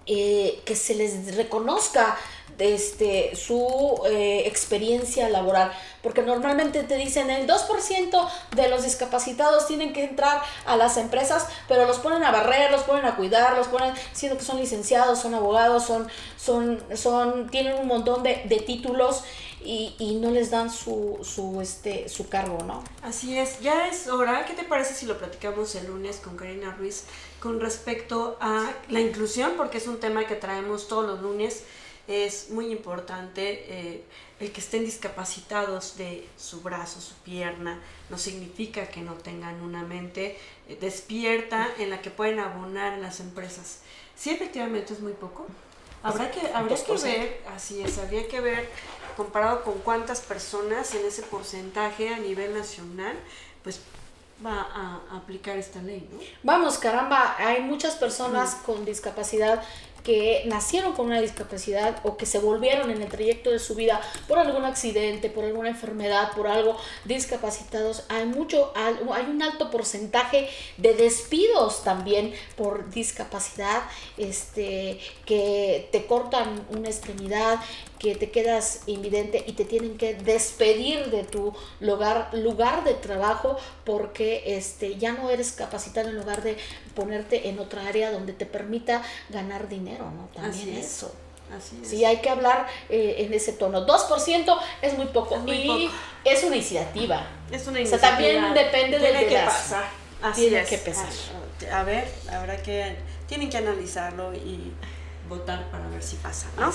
eh, 0.05 0.61
que 0.65 0.75
se 0.75 0.95
les 0.95 1.35
reconozca 1.35 2.17
este, 2.59 3.35
su 3.35 4.01
eh, 4.09 4.43
experiencia 4.45 5.29
laboral, 5.29 5.71
porque 6.01 6.21
normalmente 6.21 6.83
te 6.83 6.95
dicen 6.95 7.29
el 7.29 7.47
2% 7.47 8.29
de 8.55 8.69
los 8.69 8.83
discapacitados 8.83 9.67
tienen 9.67 9.93
que 9.93 10.03
entrar 10.03 10.41
a 10.65 10.75
las 10.77 10.97
empresas, 10.97 11.47
pero 11.67 11.85
los 11.85 11.99
ponen 11.99 12.23
a 12.23 12.31
barrer, 12.31 12.71
los 12.71 12.81
ponen 12.83 13.05
a 13.05 13.15
cuidar, 13.15 13.57
los 13.57 13.67
ponen, 13.67 13.93
siendo 14.13 14.37
que 14.37 14.45
son 14.45 14.59
licenciados, 14.59 15.19
son 15.19 15.35
abogados, 15.35 15.85
son, 15.85 16.07
son, 16.37 16.83
son, 16.95 17.49
tienen 17.49 17.75
un 17.79 17.87
montón 17.87 18.23
de, 18.23 18.41
de 18.45 18.59
títulos 18.59 19.23
y, 19.63 19.95
y, 19.99 20.15
no 20.15 20.31
les 20.31 20.49
dan 20.49 20.71
su, 20.71 21.19
su, 21.21 21.61
este, 21.61 22.09
su 22.09 22.27
cargo, 22.29 22.57
¿no? 22.65 22.83
Así 23.03 23.37
es, 23.37 23.59
ya 23.59 23.87
es 23.87 24.07
hora, 24.07 24.45
¿qué 24.45 24.53
te 24.53 24.63
parece 24.63 24.95
si 24.95 25.05
lo 25.05 25.17
platicamos 25.19 25.75
el 25.75 25.87
lunes 25.87 26.17
con 26.17 26.35
Karina 26.35 26.71
Ruiz 26.71 27.03
con 27.39 27.59
respecto 27.59 28.37
a 28.41 28.71
la 28.89 28.99
inclusión? 28.99 29.53
Porque 29.57 29.77
es 29.77 29.87
un 29.87 29.99
tema 29.99 30.25
que 30.25 30.35
traemos 30.35 30.87
todos 30.87 31.05
los 31.05 31.21
lunes 31.21 31.63
es 32.11 32.49
muy 32.49 32.71
importante 32.71 33.65
eh, 33.67 34.03
el 34.39 34.51
que 34.51 34.59
estén 34.59 34.83
discapacitados 34.85 35.97
de 35.97 36.27
su 36.37 36.61
brazo, 36.61 36.99
su 36.99 37.13
pierna, 37.15 37.79
no 38.09 38.17
significa 38.17 38.87
que 38.87 39.01
no 39.01 39.13
tengan 39.13 39.61
una 39.61 39.83
mente 39.83 40.37
eh, 40.67 40.77
despierta 40.79 41.69
en 41.77 41.89
la 41.89 42.01
que 42.01 42.11
pueden 42.11 42.39
abonar 42.39 42.93
en 42.93 43.01
las 43.01 43.19
empresas. 43.19 43.79
Sí, 44.15 44.29
efectivamente 44.31 44.93
es 44.93 44.99
muy 44.99 45.13
poco. 45.13 45.47
Habrá 46.03 46.31
que, 46.31 46.41
habría 46.53 46.83
que 46.83 46.97
ver, 46.97 47.41
así 47.55 47.81
es, 47.81 47.97
habría 47.99 48.27
que 48.27 48.41
ver 48.41 48.69
comparado 49.15 49.63
con 49.63 49.79
cuántas 49.79 50.21
personas 50.21 50.95
en 50.95 51.05
ese 51.05 51.21
porcentaje 51.21 52.09
a 52.09 52.17
nivel 52.17 52.53
nacional, 52.53 53.15
pues 53.63 53.81
va 54.43 54.61
a, 54.61 55.17
aplicar 55.17 55.57
esta 55.57 55.81
ley, 55.81 56.07
¿no? 56.11 56.19
Vamos, 56.43 56.77
caramba, 56.77 57.35
hay 57.37 57.61
muchas 57.61 57.95
personas 57.95 58.55
con 58.65 58.85
discapacidad 58.85 59.63
que 60.03 60.43
nacieron 60.45 60.93
con 60.93 61.07
una 61.07 61.21
discapacidad 61.21 61.97
o 62.03 62.17
que 62.17 62.25
se 62.25 62.39
volvieron 62.39 62.89
en 62.89 63.01
el 63.01 63.09
trayecto 63.09 63.51
de 63.51 63.59
su 63.59 63.75
vida 63.75 64.01
por 64.27 64.39
algún 64.39 64.65
accidente, 64.65 65.29
por 65.29 65.45
alguna 65.45 65.69
enfermedad, 65.69 66.31
por 66.35 66.47
algo 66.47 66.77
discapacitados, 67.05 68.03
hay 68.09 68.25
mucho, 68.25 68.73
hay 68.75 69.25
un 69.29 69.41
alto 69.41 69.69
porcentaje 69.69 70.49
de 70.77 70.93
despidos 70.93 71.83
también 71.83 72.33
por 72.55 72.89
discapacidad, 72.89 73.83
este, 74.17 74.99
que 75.25 75.89
te 75.91 76.05
cortan 76.05 76.65
una 76.69 76.89
extremidad, 76.89 77.59
que 78.01 78.15
te 78.15 78.31
quedas 78.31 78.81
invidente 78.87 79.43
y 79.45 79.51
te 79.51 79.63
tienen 79.63 79.95
que 79.95 80.15
despedir 80.15 81.11
de 81.11 81.23
tu 81.23 81.53
lugar, 81.79 82.31
lugar 82.33 82.83
de 82.83 82.95
trabajo 82.95 83.57
porque 83.85 84.41
este, 84.57 84.97
ya 84.97 85.11
no 85.11 85.29
eres 85.29 85.51
capacitado 85.51 86.09
en 86.09 86.17
lugar 86.17 86.41
de 86.41 86.57
ponerte 86.95 87.49
en 87.49 87.59
otra 87.59 87.85
área 87.85 88.11
donde 88.11 88.33
te 88.33 88.47
permita 88.47 89.03
ganar 89.29 89.69
dinero, 89.69 90.09
¿no? 90.09 90.29
También 90.33 90.69
eso. 90.77 91.13
Así 91.55 91.79
es. 91.79 91.89
Sí, 91.89 92.03
hay 92.03 92.17
que 92.21 92.29
hablar 92.29 92.65
eh, 92.89 93.17
en 93.19 93.35
ese 93.35 93.53
tono. 93.53 93.85
2% 93.85 94.59
es 94.81 94.97
muy 94.97 95.07
poco. 95.07 95.39
y 95.45 95.87
es 96.25 96.43
una 96.43 96.55
iniciativa. 96.55 97.27
Es 97.51 97.67
una 97.67 97.81
iniciativa. 97.81 97.97
O 97.97 97.99
sea, 97.99 98.09
también 98.09 98.53
depende 98.55 98.97
de 98.97 99.11
Tiene 99.11 99.27
que 99.27 99.35
pasar. 99.45 99.83
Así 100.23 100.49
Tiene 100.49 100.65
que 100.65 100.77
pesar. 100.79 101.09
A 101.71 101.83
ver, 101.83 102.07
habrá 102.31 102.57
que, 102.63 102.95
tienen 103.27 103.51
que 103.51 103.57
analizarlo 103.57 104.33
y 104.33 104.73
votar 105.31 105.71
para 105.71 105.87
ver 105.87 106.03
si 106.03 106.17
pasa, 106.17 106.47
¿no? 106.59 106.71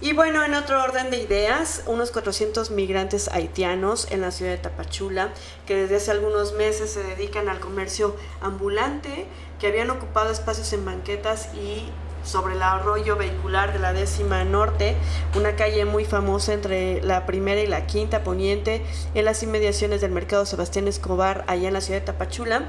Y 0.00 0.12
bueno, 0.12 0.44
en 0.44 0.54
otro 0.54 0.82
orden 0.82 1.10
de 1.10 1.18
ideas, 1.18 1.82
unos 1.86 2.12
400 2.12 2.70
migrantes 2.70 3.28
haitianos 3.28 4.06
en 4.10 4.20
la 4.20 4.30
ciudad 4.30 4.52
de 4.52 4.58
Tapachula, 4.58 5.30
que 5.66 5.74
desde 5.74 5.96
hace 5.96 6.12
algunos 6.12 6.54
meses 6.54 6.90
se 6.92 7.02
dedican 7.02 7.48
al 7.48 7.58
comercio 7.58 8.16
ambulante, 8.40 9.26
que 9.58 9.66
habían 9.66 9.90
ocupado 9.90 10.30
espacios 10.30 10.72
en 10.72 10.84
banquetas 10.84 11.52
y 11.54 11.90
sobre 12.24 12.54
el 12.54 12.62
arroyo 12.62 13.16
vehicular 13.16 13.72
de 13.72 13.78
la 13.78 13.92
décima 13.92 14.44
norte, 14.44 14.96
una 15.34 15.56
calle 15.56 15.84
muy 15.84 16.04
famosa 16.04 16.52
entre 16.52 17.02
la 17.02 17.26
primera 17.26 17.60
y 17.60 17.66
la 17.66 17.86
quinta 17.86 18.22
poniente, 18.22 18.84
en 19.14 19.24
las 19.24 19.42
inmediaciones 19.42 20.00
del 20.00 20.12
mercado 20.12 20.44
Sebastián 20.46 20.86
Escobar, 20.88 21.44
allá 21.48 21.68
en 21.68 21.74
la 21.74 21.80
ciudad 21.80 22.00
de 22.00 22.06
Tapachula, 22.06 22.68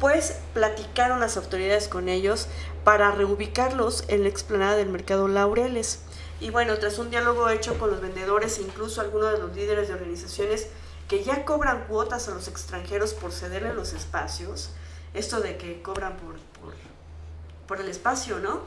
pues 0.00 0.36
platicaron 0.52 1.20
las 1.20 1.36
autoridades 1.36 1.88
con 1.88 2.08
ellos 2.08 2.48
para 2.84 3.10
reubicarlos 3.10 4.04
en 4.08 4.22
la 4.22 4.28
explanada 4.28 4.76
del 4.76 4.88
mercado 4.88 5.28
Laureles. 5.28 6.00
Y 6.38 6.50
bueno, 6.50 6.78
tras 6.78 6.98
un 6.98 7.10
diálogo 7.10 7.48
hecho 7.48 7.78
con 7.78 7.90
los 7.90 8.00
vendedores 8.00 8.58
e 8.58 8.62
incluso 8.62 9.00
algunos 9.00 9.32
de 9.32 9.38
los 9.38 9.54
líderes 9.54 9.88
de 9.88 9.94
organizaciones 9.94 10.68
que 11.08 11.24
ya 11.24 11.44
cobran 11.44 11.84
cuotas 11.86 12.28
a 12.28 12.34
los 12.34 12.48
extranjeros 12.48 13.14
por 13.14 13.32
cederle 13.32 13.72
los 13.72 13.92
espacios, 13.92 14.70
esto 15.14 15.40
de 15.40 15.56
que 15.56 15.80
cobran 15.80 16.16
por, 16.16 16.36
por, 17.66 17.80
el 17.80 17.88
espacio, 17.88 18.38
¿no? 18.38 18.62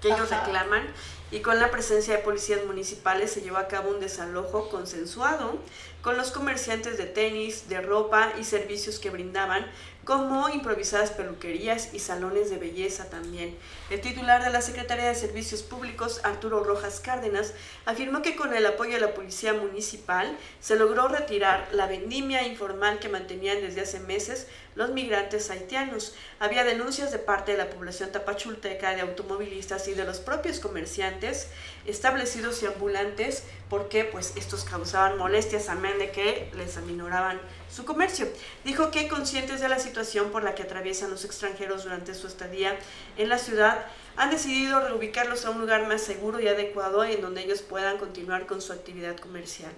Que 0.00 0.08
ellos 0.08 0.30
reclaman, 0.30 0.82
y 1.30 1.40
con 1.40 1.58
la 1.58 1.70
presencia 1.70 2.16
de 2.16 2.22
policías 2.22 2.64
municipales 2.66 3.32
se 3.32 3.40
llevó 3.40 3.56
a 3.56 3.68
cabo 3.68 3.90
un 3.90 4.00
desalojo 4.00 4.68
consensuado 4.68 5.58
con 6.02 6.16
los 6.16 6.30
comerciantes 6.30 6.98
de 6.98 7.06
tenis, 7.06 7.68
de 7.68 7.80
ropa 7.80 8.32
y 8.38 8.44
servicios 8.44 8.98
que 8.98 9.10
brindaban 9.10 9.66
como 10.04 10.48
improvisadas 10.48 11.12
peluquerías 11.12 11.94
y 11.94 12.00
salones 12.00 12.50
de 12.50 12.56
belleza 12.56 13.08
también. 13.08 13.56
El 13.88 14.00
titular 14.00 14.42
de 14.42 14.50
la 14.50 14.60
Secretaría 14.60 15.06
de 15.06 15.14
Servicios 15.14 15.62
Públicos, 15.62 16.20
Arturo 16.24 16.64
Rojas 16.64 16.98
Cárdenas, 16.98 17.52
afirmó 17.86 18.20
que 18.20 18.34
con 18.34 18.52
el 18.52 18.66
apoyo 18.66 18.94
de 18.94 19.00
la 19.00 19.14
Policía 19.14 19.52
Municipal 19.52 20.36
se 20.60 20.76
logró 20.76 21.06
retirar 21.06 21.68
la 21.72 21.86
vendimia 21.86 22.46
informal 22.46 22.98
que 22.98 23.08
mantenían 23.08 23.60
desde 23.60 23.82
hace 23.82 24.00
meses 24.00 24.48
los 24.74 24.90
migrantes 24.90 25.50
haitianos. 25.50 26.14
Había 26.40 26.64
denuncias 26.64 27.12
de 27.12 27.18
parte 27.18 27.52
de 27.52 27.58
la 27.58 27.70
población 27.70 28.10
tapachulteca, 28.10 28.94
de 28.94 29.02
automovilistas 29.02 29.86
y 29.86 29.94
de 29.94 30.04
los 30.04 30.18
propios 30.18 30.58
comerciantes 30.58 31.48
establecidos 31.86 32.62
y 32.62 32.66
ambulantes 32.66 33.44
porque 33.68 34.04
pues 34.04 34.34
estos 34.36 34.64
causaban 34.64 35.18
molestias 35.18 35.68
amén 35.68 35.98
de 35.98 36.10
que 36.10 36.50
les 36.56 36.76
aminoraban 36.76 37.40
su 37.72 37.84
comercio. 37.84 38.28
Dijo 38.64 38.90
que 38.90 39.08
conscientes 39.08 39.60
de 39.60 39.68
la 39.68 39.78
situación 39.78 40.30
por 40.30 40.44
la 40.44 40.54
que 40.54 40.62
atraviesan 40.62 41.10
los 41.10 41.24
extranjeros 41.24 41.84
durante 41.84 42.14
su 42.14 42.26
estadía 42.26 42.76
en 43.16 43.28
la 43.28 43.38
ciudad, 43.38 43.86
han 44.16 44.30
decidido 44.30 44.80
reubicarlos 44.80 45.46
a 45.46 45.50
un 45.50 45.60
lugar 45.60 45.88
más 45.88 46.02
seguro 46.02 46.38
y 46.38 46.48
adecuado 46.48 47.02
en 47.04 47.22
donde 47.22 47.42
ellos 47.42 47.62
puedan 47.62 47.96
continuar 47.96 48.46
con 48.46 48.60
su 48.60 48.72
actividad 48.72 49.16
comercial. 49.16 49.72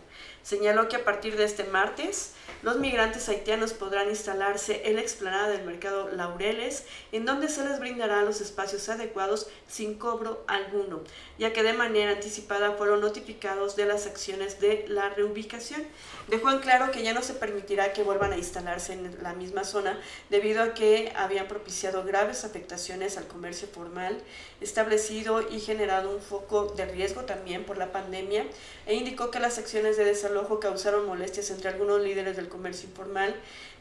Señaló 0.44 0.90
que 0.90 0.96
a 0.96 1.04
partir 1.04 1.38
de 1.38 1.44
este 1.44 1.64
martes, 1.64 2.32
los 2.62 2.76
migrantes 2.76 3.30
haitianos 3.30 3.72
podrán 3.72 4.10
instalarse 4.10 4.82
en 4.84 4.96
la 4.96 5.00
explanada 5.00 5.48
del 5.48 5.64
mercado 5.64 6.10
Laureles, 6.10 6.84
en 7.12 7.24
donde 7.24 7.48
se 7.48 7.64
les 7.64 7.80
brindará 7.80 8.22
los 8.22 8.42
espacios 8.42 8.90
adecuados 8.90 9.48
sin 9.66 9.94
cobro 9.94 10.44
alguno, 10.46 11.02
ya 11.38 11.54
que 11.54 11.62
de 11.62 11.72
manera 11.72 12.10
anticipada 12.10 12.72
fueron 12.72 13.00
notificados 13.00 13.74
de 13.74 13.86
las 13.86 14.06
acciones 14.06 14.60
de 14.60 14.84
la 14.86 15.08
reubicación. 15.08 15.82
Dejó 16.28 16.50
en 16.50 16.58
claro 16.58 16.90
que 16.90 17.02
ya 17.02 17.14
no 17.14 17.22
se 17.22 17.32
permitirá 17.32 17.94
que 17.94 18.02
vuelvan 18.02 18.32
a 18.32 18.36
instalarse 18.36 18.92
en 18.92 19.16
la 19.22 19.32
misma 19.32 19.64
zona, 19.64 19.98
debido 20.28 20.62
a 20.62 20.74
que 20.74 21.10
habían 21.16 21.48
propiciado 21.48 22.04
graves 22.04 22.44
afectaciones 22.44 23.16
al 23.16 23.26
comercio 23.26 23.66
formal 23.66 24.20
establecido 24.60 25.42
y 25.50 25.60
generado 25.60 26.10
un 26.10 26.20
foco 26.20 26.66
de 26.76 26.84
riesgo 26.84 27.22
también 27.22 27.64
por 27.64 27.78
la 27.78 27.92
pandemia, 27.92 28.44
e 28.84 28.94
indicó 28.94 29.30
que 29.30 29.40
las 29.40 29.56
acciones 29.56 29.96
de 29.96 30.04
desarrollo 30.04 30.33
ojo 30.36 30.60
causaron 30.60 31.06
molestias 31.06 31.50
entre 31.50 31.68
algunos 31.68 32.00
líderes 32.00 32.36
del 32.36 32.48
comercio 32.48 32.88
informal, 32.88 33.34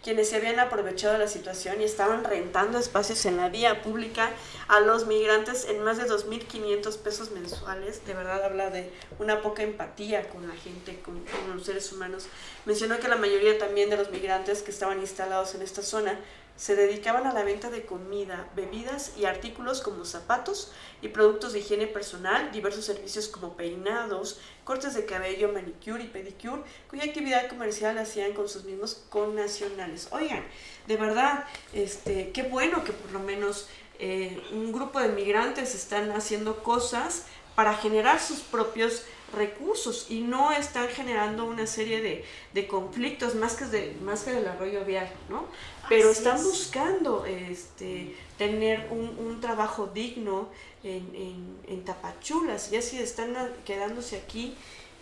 quienes 0.04 0.30
se 0.30 0.36
habían 0.36 0.60
aprovechado 0.60 1.14
de 1.14 1.20
la 1.20 1.28
situación 1.28 1.82
y 1.82 1.86
estaban 1.86 2.24
rentando 2.24 2.78
espacios 2.78 3.26
en 3.26 3.38
la 3.38 3.50
vía 3.50 3.82
pública 3.82 4.32
a 4.68 4.80
los 4.82 5.08
migrantes 5.08 5.66
en 5.66 5.82
más 5.84 5.98
de 5.98 6.06
2.500 6.06 6.98
pesos 6.98 7.32
mensuales. 7.32 8.06
De 8.06 8.14
verdad 8.14 8.44
habla 8.44 8.70
de 8.70 8.92
una 9.20 9.42
poca 9.42 9.64
empatía 9.64 10.30
con 10.30 10.48
la 10.48 10.56
gente, 10.56 11.00
con 11.00 11.24
los 11.56 11.66
seres 11.66 11.92
humanos. 11.94 12.26
Mencionó 12.66 13.00
que 13.00 13.08
la 13.08 13.16
mayoría 13.16 13.58
también 13.58 13.90
de 13.90 13.98
los 13.98 14.12
migrantes 14.12 14.62
que 14.62 14.72
estaban 14.72 15.00
instalados 15.00 15.56
en 15.56 15.62
esta 15.62 15.82
zona 15.82 16.20
se 16.56 16.76
dedicaban 16.76 17.26
a 17.26 17.34
la 17.34 17.44
venta 17.44 17.70
de 17.70 17.86
comida, 17.86 18.48
bebidas 18.56 19.14
y 19.18 19.26
artículos 19.26 19.82
como 19.82 20.06
zapatos 20.06 20.72
y 21.02 21.08
productos 21.08 21.54
de 21.54 21.60
higiene 21.60 21.88
personal, 21.88 22.52
diversos 22.52 22.86
servicios 22.86 23.28
como 23.28 23.58
peinados, 23.58 24.40
cortes 24.64 24.94
de 24.94 25.06
cabello, 25.06 25.52
manicure 25.52 26.04
y 26.04 26.08
pedicure, 26.08 26.62
cuya 26.90 27.04
actividad 27.06 27.48
comercial 27.48 27.98
hacían 27.98 28.34
con 28.34 28.48
sus 28.48 28.64
mismos 28.64 29.04
connacionales. 29.10 30.08
Oigan, 30.12 30.44
de 30.88 30.98
verdad, 30.98 31.46
este, 31.74 32.32
qué 32.32 32.44
bueno 32.44 32.84
que 32.84 32.94
por 32.94 33.12
lo 33.12 33.20
menos 33.20 33.68
eh, 34.00 34.42
un 34.52 34.72
grupo 34.72 35.00
de 35.00 35.10
migrantes 35.10 35.76
están 35.76 36.12
haciendo 36.12 36.64
cosas 36.64 37.26
para 37.56 37.76
generar 37.76 38.20
sus 38.20 38.40
propios 38.40 39.04
recursos 39.34 40.08
y 40.10 40.22
no 40.22 40.52
están 40.52 40.88
generando 40.88 41.46
una 41.46 41.68
serie 41.68 42.02
de, 42.02 42.26
de 42.54 42.68
conflictos 42.68 43.36
más 43.36 43.56
que, 43.56 43.66
de, 43.66 43.96
más 44.02 44.24
que 44.24 44.32
del 44.32 44.48
arroyo 44.48 44.86
vial, 44.86 45.10
¿no? 45.30 45.46
Pero 45.90 46.10
están 46.10 46.42
buscando 46.42 47.26
este, 47.26 48.16
tener 48.38 48.88
un, 48.92 49.18
un 49.20 49.42
trabajo 49.42 49.88
digno 49.88 50.50
en, 50.84 51.14
en, 51.16 51.58
en, 51.68 51.84
Tapachulas 51.84 52.72
y 52.72 52.78
así 52.78 53.00
están 53.00 53.36
quedándose 53.66 54.18
aquí, 54.18 54.56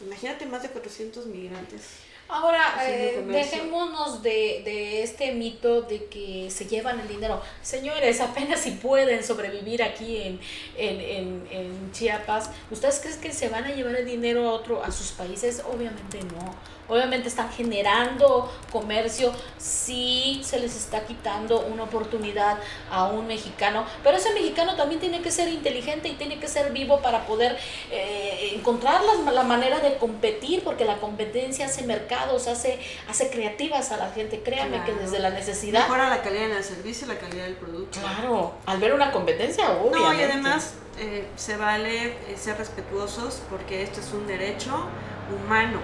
imagínate 0.03 0.45
más 0.45 0.63
de 0.63 0.69
400 0.69 1.27
migrantes. 1.27 2.10
Ahora, 2.33 2.77
eh, 2.87 3.25
dejémonos 3.27 4.23
de, 4.23 4.61
de, 4.63 5.03
este 5.03 5.33
mito 5.33 5.81
de 5.81 6.05
que 6.05 6.49
se 6.49 6.65
llevan 6.65 6.97
el 7.01 7.07
dinero. 7.09 7.41
Señores, 7.61 8.21
apenas 8.21 8.61
si 8.61 8.71
pueden 8.71 9.21
sobrevivir 9.21 9.83
aquí 9.83 10.15
en, 10.21 10.39
en, 10.77 11.01
en, 11.01 11.47
en 11.51 11.91
Chiapas, 11.91 12.49
¿ustedes 12.71 12.99
creen 13.01 13.19
que 13.19 13.33
se 13.33 13.49
van 13.49 13.65
a 13.65 13.71
llevar 13.71 13.97
el 13.97 14.05
dinero 14.05 14.47
a, 14.47 14.53
otro, 14.53 14.81
a 14.81 14.89
sus 14.91 15.11
países? 15.11 15.61
Obviamente 15.69 16.19
no 16.23 16.55
obviamente 16.91 17.29
están 17.29 17.49
generando 17.51 18.51
comercio, 18.69 19.31
sí 19.57 20.41
se 20.43 20.59
les 20.59 20.75
está 20.75 21.05
quitando 21.05 21.61
una 21.61 21.83
oportunidad 21.83 22.57
a 22.91 23.07
un 23.07 23.27
mexicano, 23.27 23.85
pero 24.03 24.17
ese 24.17 24.33
mexicano 24.33 24.75
también 24.75 24.99
tiene 24.99 25.21
que 25.21 25.31
ser 25.31 25.47
inteligente 25.47 26.09
y 26.09 26.15
tiene 26.15 26.37
que 26.37 26.49
ser 26.49 26.73
vivo 26.73 27.01
para 27.01 27.25
poder 27.25 27.57
eh, 27.91 28.51
encontrar 28.55 29.01
la, 29.03 29.31
la, 29.31 29.43
manera 29.43 29.79
de 29.79 29.95
competir, 29.95 30.65
porque 30.65 30.83
la 30.83 30.97
competencia 30.97 31.67
hace 31.67 31.83
mercados, 31.83 32.47
hace, 32.47 32.77
hace 33.07 33.29
creativas 33.29 33.91
a 33.91 33.97
la 33.97 34.11
gente, 34.11 34.41
créanme 34.41 34.83
claro. 34.83 34.93
que 34.93 35.03
desde 35.03 35.19
la 35.19 35.29
necesidad... 35.29 35.83
Mejora 35.83 36.09
la 36.09 36.21
calidad 36.21 36.49
del 36.49 36.63
servicio 36.63 37.07
y 37.07 37.09
la 37.11 37.19
calidad 37.19 37.45
del 37.45 37.55
producto. 37.55 38.01
Claro, 38.01 38.53
al 38.65 38.79
ver 38.79 38.93
una 38.93 39.13
competencia, 39.13 39.71
obviamente. 39.71 39.97
No, 39.97 40.13
y 40.13 40.23
además 40.23 40.73
eh, 40.99 41.25
se 41.37 41.55
vale 41.55 42.07
eh, 42.07 42.35
ser 42.37 42.57
respetuosos 42.57 43.41
porque 43.49 43.81
esto 43.81 44.01
es 44.01 44.11
un 44.11 44.27
derecho 44.27 44.87
humano 45.33 45.79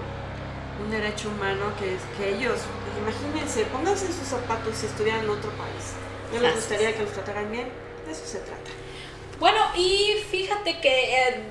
un 0.83 0.91
derecho 0.91 1.29
humano 1.29 1.73
que, 1.79 1.97
que 2.17 2.35
ellos, 2.35 2.59
imagínense, 3.01 3.65
pónganse 3.65 4.05
en 4.05 4.13
sus 4.13 4.27
zapatos 4.27 4.75
si 4.75 4.85
estuvieran 4.85 5.23
en 5.23 5.29
otro 5.29 5.51
país. 5.51 5.93
¿No 6.33 6.39
les 6.39 6.55
gustaría 6.55 6.95
que 6.95 7.03
los 7.03 7.13
trataran 7.13 7.51
bien? 7.51 7.69
De 8.05 8.11
eso 8.11 8.25
se 8.25 8.39
trata. 8.39 8.71
Bueno, 9.39 9.59
y 9.75 10.15
fíjate 10.29 10.79
que 10.81 11.13
eh, 11.13 11.43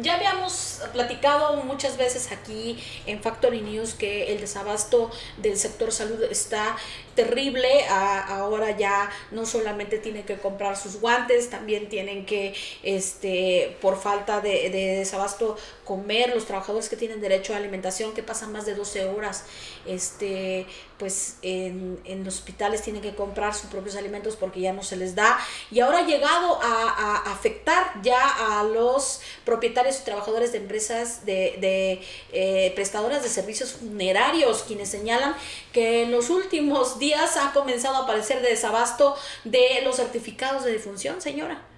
ya 0.00 0.14
habíamos 0.14 0.80
platicado 0.92 1.56
muchas 1.62 1.96
veces 1.96 2.32
aquí 2.32 2.82
en 3.06 3.22
Factory 3.22 3.60
News 3.60 3.94
que 3.94 4.32
el 4.32 4.40
desabasto 4.40 5.10
del 5.36 5.56
sector 5.56 5.92
salud 5.92 6.22
está 6.24 6.76
terrible. 7.14 7.84
A, 7.88 8.38
ahora 8.38 8.76
ya 8.76 9.10
no 9.30 9.46
solamente 9.46 9.98
tienen 9.98 10.24
que 10.24 10.36
comprar 10.38 10.76
sus 10.76 11.00
guantes, 11.00 11.50
también 11.50 11.88
tienen 11.88 12.26
que, 12.26 12.54
este, 12.82 13.76
por 13.80 14.00
falta 14.00 14.40
de, 14.40 14.70
de, 14.70 14.96
desabasto, 14.98 15.56
comer. 15.84 16.34
Los 16.34 16.46
trabajadores 16.46 16.88
que 16.88 16.96
tienen 16.96 17.20
derecho 17.20 17.54
a 17.54 17.58
alimentación, 17.58 18.14
que 18.14 18.22
pasan 18.22 18.52
más 18.52 18.66
de 18.66 18.74
12 18.74 19.06
horas, 19.06 19.44
este, 19.86 20.66
pues 20.98 21.36
en, 21.42 22.00
en 22.04 22.26
hospitales 22.26 22.82
tienen 22.82 23.02
que 23.02 23.14
comprar 23.14 23.54
sus 23.54 23.70
propios 23.70 23.96
alimentos 23.96 24.36
porque 24.36 24.60
ya 24.60 24.72
no 24.72 24.82
se 24.82 24.96
les 24.96 25.14
da. 25.14 25.38
Y 25.70 25.80
ahora 25.80 25.98
ha 25.98 26.06
llegado 26.06 26.58
a, 26.62 27.32
afectar 27.32 28.02
ya 28.02 28.60
a 28.60 28.64
los 28.64 29.20
propietarios 29.44 30.00
y 30.00 30.04
trabajadores 30.04 30.52
de 30.52 30.58
empresas 30.58 31.26
de, 31.26 31.56
de 31.60 32.02
eh, 32.32 32.72
prestadoras 32.74 33.22
de 33.22 33.28
servicios 33.28 33.72
funerarios, 33.72 34.64
quienes 34.66 34.88
señalan 34.88 35.34
que 35.72 36.02
en 36.02 36.10
los 36.10 36.30
últimos 36.30 36.98
días 36.98 37.36
ha 37.36 37.52
comenzado 37.52 37.96
a 37.96 38.04
aparecer 38.04 38.40
desabasto 38.42 39.16
de 39.44 39.80
los 39.82 39.96
certificados 39.96 40.64
de 40.64 40.72
defunción, 40.72 41.20
señora 41.20 41.73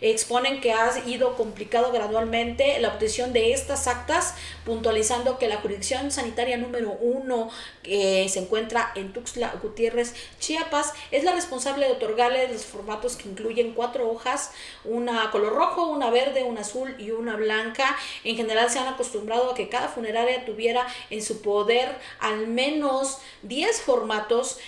exponen 0.00 0.60
que 0.60 0.72
ha 0.72 0.90
ido 1.06 1.36
complicado 1.36 1.92
gradualmente 1.92 2.78
la 2.80 2.88
obtención 2.88 3.32
de 3.32 3.52
estas 3.52 3.86
actas, 3.86 4.34
puntualizando 4.64 5.38
que 5.38 5.48
la 5.48 5.56
jurisdicción 5.58 6.10
sanitaria 6.10 6.56
número 6.56 6.92
uno 6.92 7.50
que 7.82 8.28
se 8.28 8.40
encuentra 8.40 8.92
en 8.94 9.12
Tuxtla 9.12 9.54
Gutiérrez, 9.62 10.14
Chiapas, 10.38 10.92
es 11.10 11.24
la 11.24 11.32
responsable 11.32 11.86
de 11.86 11.92
otorgarle 11.92 12.48
los 12.48 12.64
formatos 12.64 13.16
que 13.16 13.28
incluyen 13.28 13.72
cuatro 13.72 14.10
hojas, 14.10 14.52
una 14.84 15.30
color 15.30 15.54
rojo, 15.54 15.86
una 15.86 16.10
verde, 16.10 16.44
una 16.44 16.60
azul 16.60 16.94
y 16.98 17.10
una 17.10 17.36
blanca. 17.36 17.96
En 18.24 18.36
general 18.36 18.70
se 18.70 18.78
han 18.78 18.88
acostumbrado 18.88 19.50
a 19.50 19.54
que 19.54 19.68
cada 19.68 19.88
funeraria 19.88 20.44
tuviera 20.44 20.86
en 21.10 21.22
su 21.22 21.42
poder 21.42 21.96
al 22.20 22.46
menos 22.46 23.18
10 23.42 23.80
formatos 23.82 24.58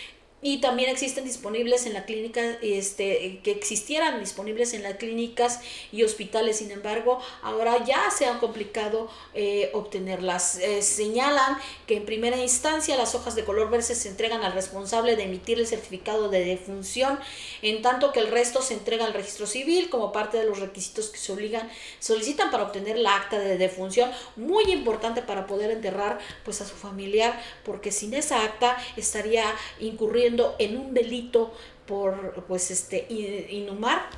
y 0.44 0.58
también 0.58 0.90
existen 0.90 1.24
disponibles 1.24 1.86
en 1.86 1.94
la 1.94 2.04
clínica, 2.04 2.42
este, 2.62 3.38
que 3.44 3.52
existieran 3.52 4.18
disponibles 4.18 4.74
en 4.74 4.82
las 4.82 4.96
clínicas 4.96 5.60
y 5.92 6.02
hospitales, 6.02 6.56
sin 6.56 6.72
embargo, 6.72 7.20
ahora 7.42 7.84
ya 7.84 8.10
se 8.10 8.26
ha 8.26 8.40
complicado 8.40 9.08
eh, 9.34 9.70
obtenerlas. 9.72 10.58
Eh, 10.58 10.82
señalan 10.82 11.56
que 11.86 11.98
en 11.98 12.04
primera 12.04 12.36
instancia 12.36 12.96
las 12.96 13.14
hojas 13.14 13.36
de 13.36 13.44
color 13.44 13.70
verde 13.70 13.94
se 13.94 14.08
entregan 14.08 14.42
al 14.42 14.52
responsable 14.52 15.14
de 15.14 15.22
emitir 15.24 15.60
el 15.60 15.66
certificado 15.68 16.28
de 16.28 16.44
defunción, 16.44 17.20
en 17.62 17.80
tanto 17.80 18.12
que 18.12 18.18
el 18.18 18.26
resto 18.26 18.62
se 18.62 18.74
entrega 18.74 19.06
al 19.06 19.14
registro 19.14 19.46
civil 19.46 19.90
como 19.90 20.10
parte 20.10 20.38
de 20.38 20.44
los 20.44 20.58
requisitos 20.58 21.08
que 21.10 21.18
se 21.18 21.32
obligan, 21.32 21.70
solicitan 22.00 22.50
para 22.50 22.64
obtener 22.64 22.98
la 22.98 23.14
acta 23.14 23.38
de 23.38 23.58
defunción, 23.58 24.10
muy 24.34 24.64
importante 24.72 25.22
para 25.22 25.46
poder 25.46 25.70
enterrar 25.70 26.18
pues 26.44 26.60
a 26.60 26.66
su 26.66 26.74
familiar, 26.74 27.40
porque 27.64 27.92
sin 27.92 28.12
esa 28.14 28.42
acta 28.42 28.76
estaría 28.96 29.44
incurriendo 29.78 30.31
en 30.58 30.76
un 30.76 30.94
delito 30.94 31.52
por 31.86 32.44
pues 32.44 32.70
este 32.70 33.06
inhumar 33.08 34.08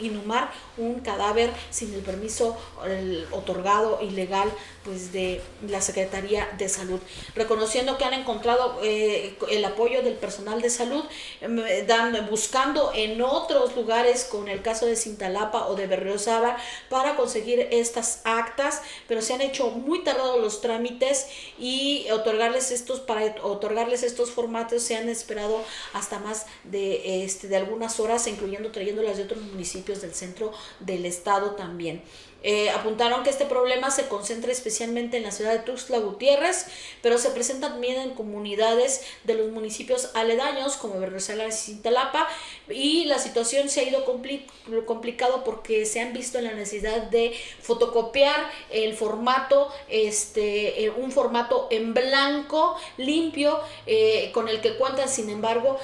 inhumar 0.00 0.50
un 0.76 1.00
cadáver 1.00 1.50
sin 1.70 1.92
el 1.92 2.00
permiso 2.00 2.56
el 2.86 3.26
otorgado 3.32 4.00
ilegal 4.02 4.50
pues 4.84 5.12
de 5.12 5.42
la 5.68 5.82
Secretaría 5.82 6.48
de 6.56 6.68
Salud. 6.68 7.00
Reconociendo 7.34 7.98
que 7.98 8.04
han 8.04 8.14
encontrado 8.14 8.80
eh, 8.82 9.36
el 9.50 9.64
apoyo 9.64 10.02
del 10.02 10.14
personal 10.14 10.62
de 10.62 10.70
salud 10.70 11.04
eh, 11.42 11.86
buscando 12.30 12.92
en 12.94 13.20
otros 13.20 13.76
lugares 13.76 14.24
con 14.24 14.48
el 14.48 14.62
caso 14.62 14.86
de 14.86 14.96
Cintalapa 14.96 15.66
o 15.66 15.74
de 15.74 15.86
Berriosaba 15.86 16.56
para 16.88 17.16
conseguir 17.16 17.68
estas 17.70 18.22
actas 18.24 18.80
pero 19.06 19.20
se 19.20 19.34
han 19.34 19.40
hecho 19.42 19.70
muy 19.70 20.02
tardados 20.04 20.40
los 20.40 20.60
trámites 20.60 21.26
y 21.58 22.06
otorgarles 22.10 22.70
estos 22.70 23.00
para 23.00 23.34
otorgarles 23.42 24.02
estos 24.02 24.30
formatos 24.30 24.82
se 24.82 24.96
han 24.96 25.08
esperado 25.08 25.62
hasta 25.92 26.18
más 26.18 26.46
de 26.64 27.07
este, 27.08 27.48
de 27.48 27.56
algunas 27.56 28.00
horas, 28.00 28.26
incluyendo 28.26 28.70
trayéndolas 28.70 29.16
de 29.16 29.24
otros 29.24 29.42
municipios 29.42 30.02
del 30.02 30.14
centro 30.14 30.52
del 30.80 31.06
estado 31.06 31.52
también. 31.52 32.02
Eh, 32.44 32.70
apuntaron 32.70 33.24
que 33.24 33.30
este 33.30 33.46
problema 33.46 33.90
se 33.90 34.06
concentra 34.06 34.52
especialmente 34.52 35.16
en 35.16 35.24
la 35.24 35.32
ciudad 35.32 35.52
de 35.52 35.58
Tuxtla 35.58 35.98
Gutiérrez, 35.98 36.66
pero 37.02 37.18
se 37.18 37.30
presenta 37.30 37.70
también 37.70 38.00
en 38.00 38.10
comunidades 38.10 39.02
de 39.24 39.34
los 39.34 39.50
municipios 39.50 40.10
aledaños 40.14 40.76
como 40.76 41.00
Berriozábal 41.00 41.48
y 41.48 41.52
Cintalapa 41.52 42.28
y 42.68 43.06
la 43.06 43.18
situación 43.18 43.68
se 43.68 43.80
ha 43.80 43.82
ido 43.88 44.04
compli 44.04 44.46
complicado 44.86 45.42
porque 45.42 45.84
se 45.84 46.00
han 46.00 46.12
visto 46.12 46.38
en 46.38 46.44
la 46.44 46.52
necesidad 46.52 47.02
de 47.02 47.34
fotocopiar 47.60 48.48
el 48.70 48.94
formato, 48.94 49.72
este, 49.88 50.84
eh, 50.84 50.90
un 50.90 51.10
formato 51.10 51.66
en 51.70 51.92
blanco, 51.92 52.76
limpio, 52.98 53.58
eh, 53.86 54.30
con 54.32 54.48
el 54.48 54.60
que 54.60 54.76
cuentan 54.76 55.08
sin 55.08 55.28
embargo 55.28 55.78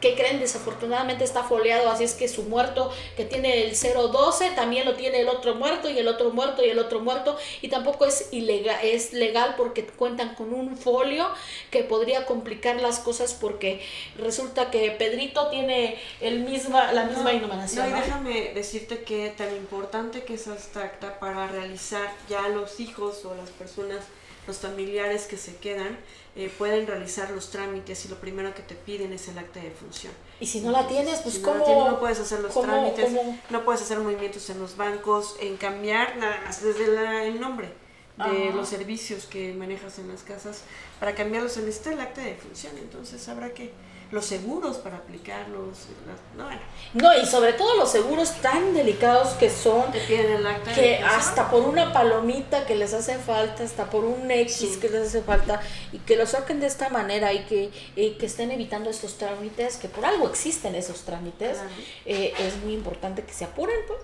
¿Qué 0.00 0.14
creen? 0.14 0.40
Desafortunadamente 0.40 1.24
está 1.24 1.42
foliado, 1.42 1.90
así 1.90 2.04
es 2.04 2.14
que 2.14 2.28
su 2.28 2.44
muerto 2.44 2.90
que 3.16 3.24
tiene 3.24 3.64
el 3.64 3.76
012 3.76 4.50
también 4.52 4.86
lo 4.86 4.94
tiene 4.94 5.20
el 5.20 5.28
otro 5.28 5.54
muerto 5.54 5.90
y 5.90 5.98
el 5.98 6.08
otro 6.08 6.30
muerto 6.30 6.64
y 6.64 6.70
el 6.70 6.78
otro 6.78 7.00
muerto 7.00 7.36
y 7.60 7.68
tampoco 7.68 8.06
es 8.06 8.28
ilegal, 8.30 8.78
es 8.82 9.12
legal 9.12 9.54
porque 9.56 9.84
cuentan 9.86 10.34
con 10.34 10.54
un 10.54 10.76
folio 10.76 11.28
que 11.70 11.84
podría 11.84 12.26
complicar 12.26 12.80
las 12.80 12.98
cosas 12.98 13.34
porque 13.34 13.82
resulta 14.16 14.70
que 14.70 14.90
Pedrito 14.92 15.48
tiene 15.48 15.98
el 16.20 16.40
misma, 16.40 16.92
la 16.92 17.04
misma 17.04 17.32
no. 17.32 17.48
No, 17.48 17.88
y 17.88 17.92
déjame 17.92 18.52
decirte 18.54 19.02
que 19.02 19.30
tan 19.30 19.54
importante 19.54 20.22
que 20.22 20.34
es 20.34 20.46
esta 20.46 20.82
acta 20.82 21.18
para 21.18 21.46
realizar 21.46 22.10
ya 22.28 22.48
los 22.48 22.80
hijos 22.80 23.24
o 23.24 23.34
las 23.34 23.50
personas 23.50 24.00
los 24.50 24.58
familiares 24.58 25.26
que 25.26 25.36
se 25.36 25.56
quedan 25.56 25.96
eh, 26.34 26.52
pueden 26.58 26.88
realizar 26.88 27.30
los 27.30 27.50
trámites 27.50 28.04
y 28.04 28.08
lo 28.08 28.16
primero 28.16 28.52
que 28.52 28.62
te 28.62 28.74
piden 28.74 29.12
es 29.12 29.28
el 29.28 29.38
acta 29.38 29.60
de 29.60 29.70
función. 29.70 30.12
Y 30.40 30.46
si 30.46 30.60
no 30.60 30.72
la 30.72 30.88
tienes, 30.88 31.20
pues 31.20 31.36
si 31.36 31.40
¿cómo? 31.40 31.58
No, 31.58 31.64
tienes, 31.64 31.84
no 31.84 32.00
puedes 32.00 32.18
hacer 32.18 32.40
los 32.40 32.52
¿cómo, 32.52 32.66
trámites, 32.66 33.04
cómo? 33.04 33.38
no 33.48 33.64
puedes 33.64 33.82
hacer 33.82 34.00
movimientos 34.00 34.50
en 34.50 34.58
los 34.58 34.76
bancos, 34.76 35.36
en 35.40 35.56
cambiar 35.56 36.16
nada 36.16 36.40
más 36.44 36.62
desde 36.62 36.88
la, 36.88 37.24
el 37.24 37.40
nombre. 37.40 37.68
de 38.18 38.52
los 38.52 38.68
servicios 38.68 39.24
que 39.24 39.54
manejas 39.54 39.98
en 39.98 40.08
las 40.08 40.22
casas 40.24 40.64
para 40.98 41.14
cambiarlos 41.14 41.56
en 41.56 41.68
este 41.68 41.92
el 41.92 42.00
acta 42.00 42.20
de 42.20 42.34
función. 42.34 42.76
Entonces 42.76 43.26
habrá 43.28 43.54
que 43.54 43.72
los 44.10 44.24
seguros 44.24 44.78
para 44.78 44.96
aplicarlos. 44.96 45.86
no, 46.36 46.48
no, 46.94 47.22
y 47.22 47.26
sobre 47.26 47.52
todo 47.52 47.76
los 47.76 47.90
seguros 47.90 48.32
tan 48.42 48.74
delicados 48.74 49.30
que 49.34 49.50
son, 49.50 49.92
Te 49.92 50.00
piden 50.00 50.46
acta 50.46 50.74
que 50.74 50.98
hasta 50.98 51.50
por 51.50 51.62
una 51.62 51.92
palomita 51.92 52.66
que 52.66 52.74
les 52.74 52.92
hace 52.92 53.18
falta, 53.18 53.62
hasta 53.62 53.88
por 53.88 54.04
un 54.04 54.30
X 54.30 54.78
que 54.80 54.88
les 54.88 55.08
hace 55.08 55.22
falta, 55.22 55.60
y 55.92 55.98
que 55.98 56.16
lo 56.16 56.26
saquen 56.26 56.60
de 56.60 56.66
esta 56.66 56.88
manera 56.88 57.32
y 57.32 57.44
que, 57.44 57.70
que 57.94 58.26
estén 58.26 58.50
evitando 58.50 58.90
estos 58.90 59.16
trámites, 59.16 59.76
que 59.76 59.88
por 59.88 60.04
algo 60.04 60.28
existen 60.28 60.74
esos 60.74 61.02
trámites, 61.02 61.58
eh, 62.04 62.32
es 62.38 62.56
muy 62.64 62.74
importante 62.74 63.22
que 63.22 63.32
se 63.32 63.44
apuren. 63.44 63.76
Pues. 63.86 64.00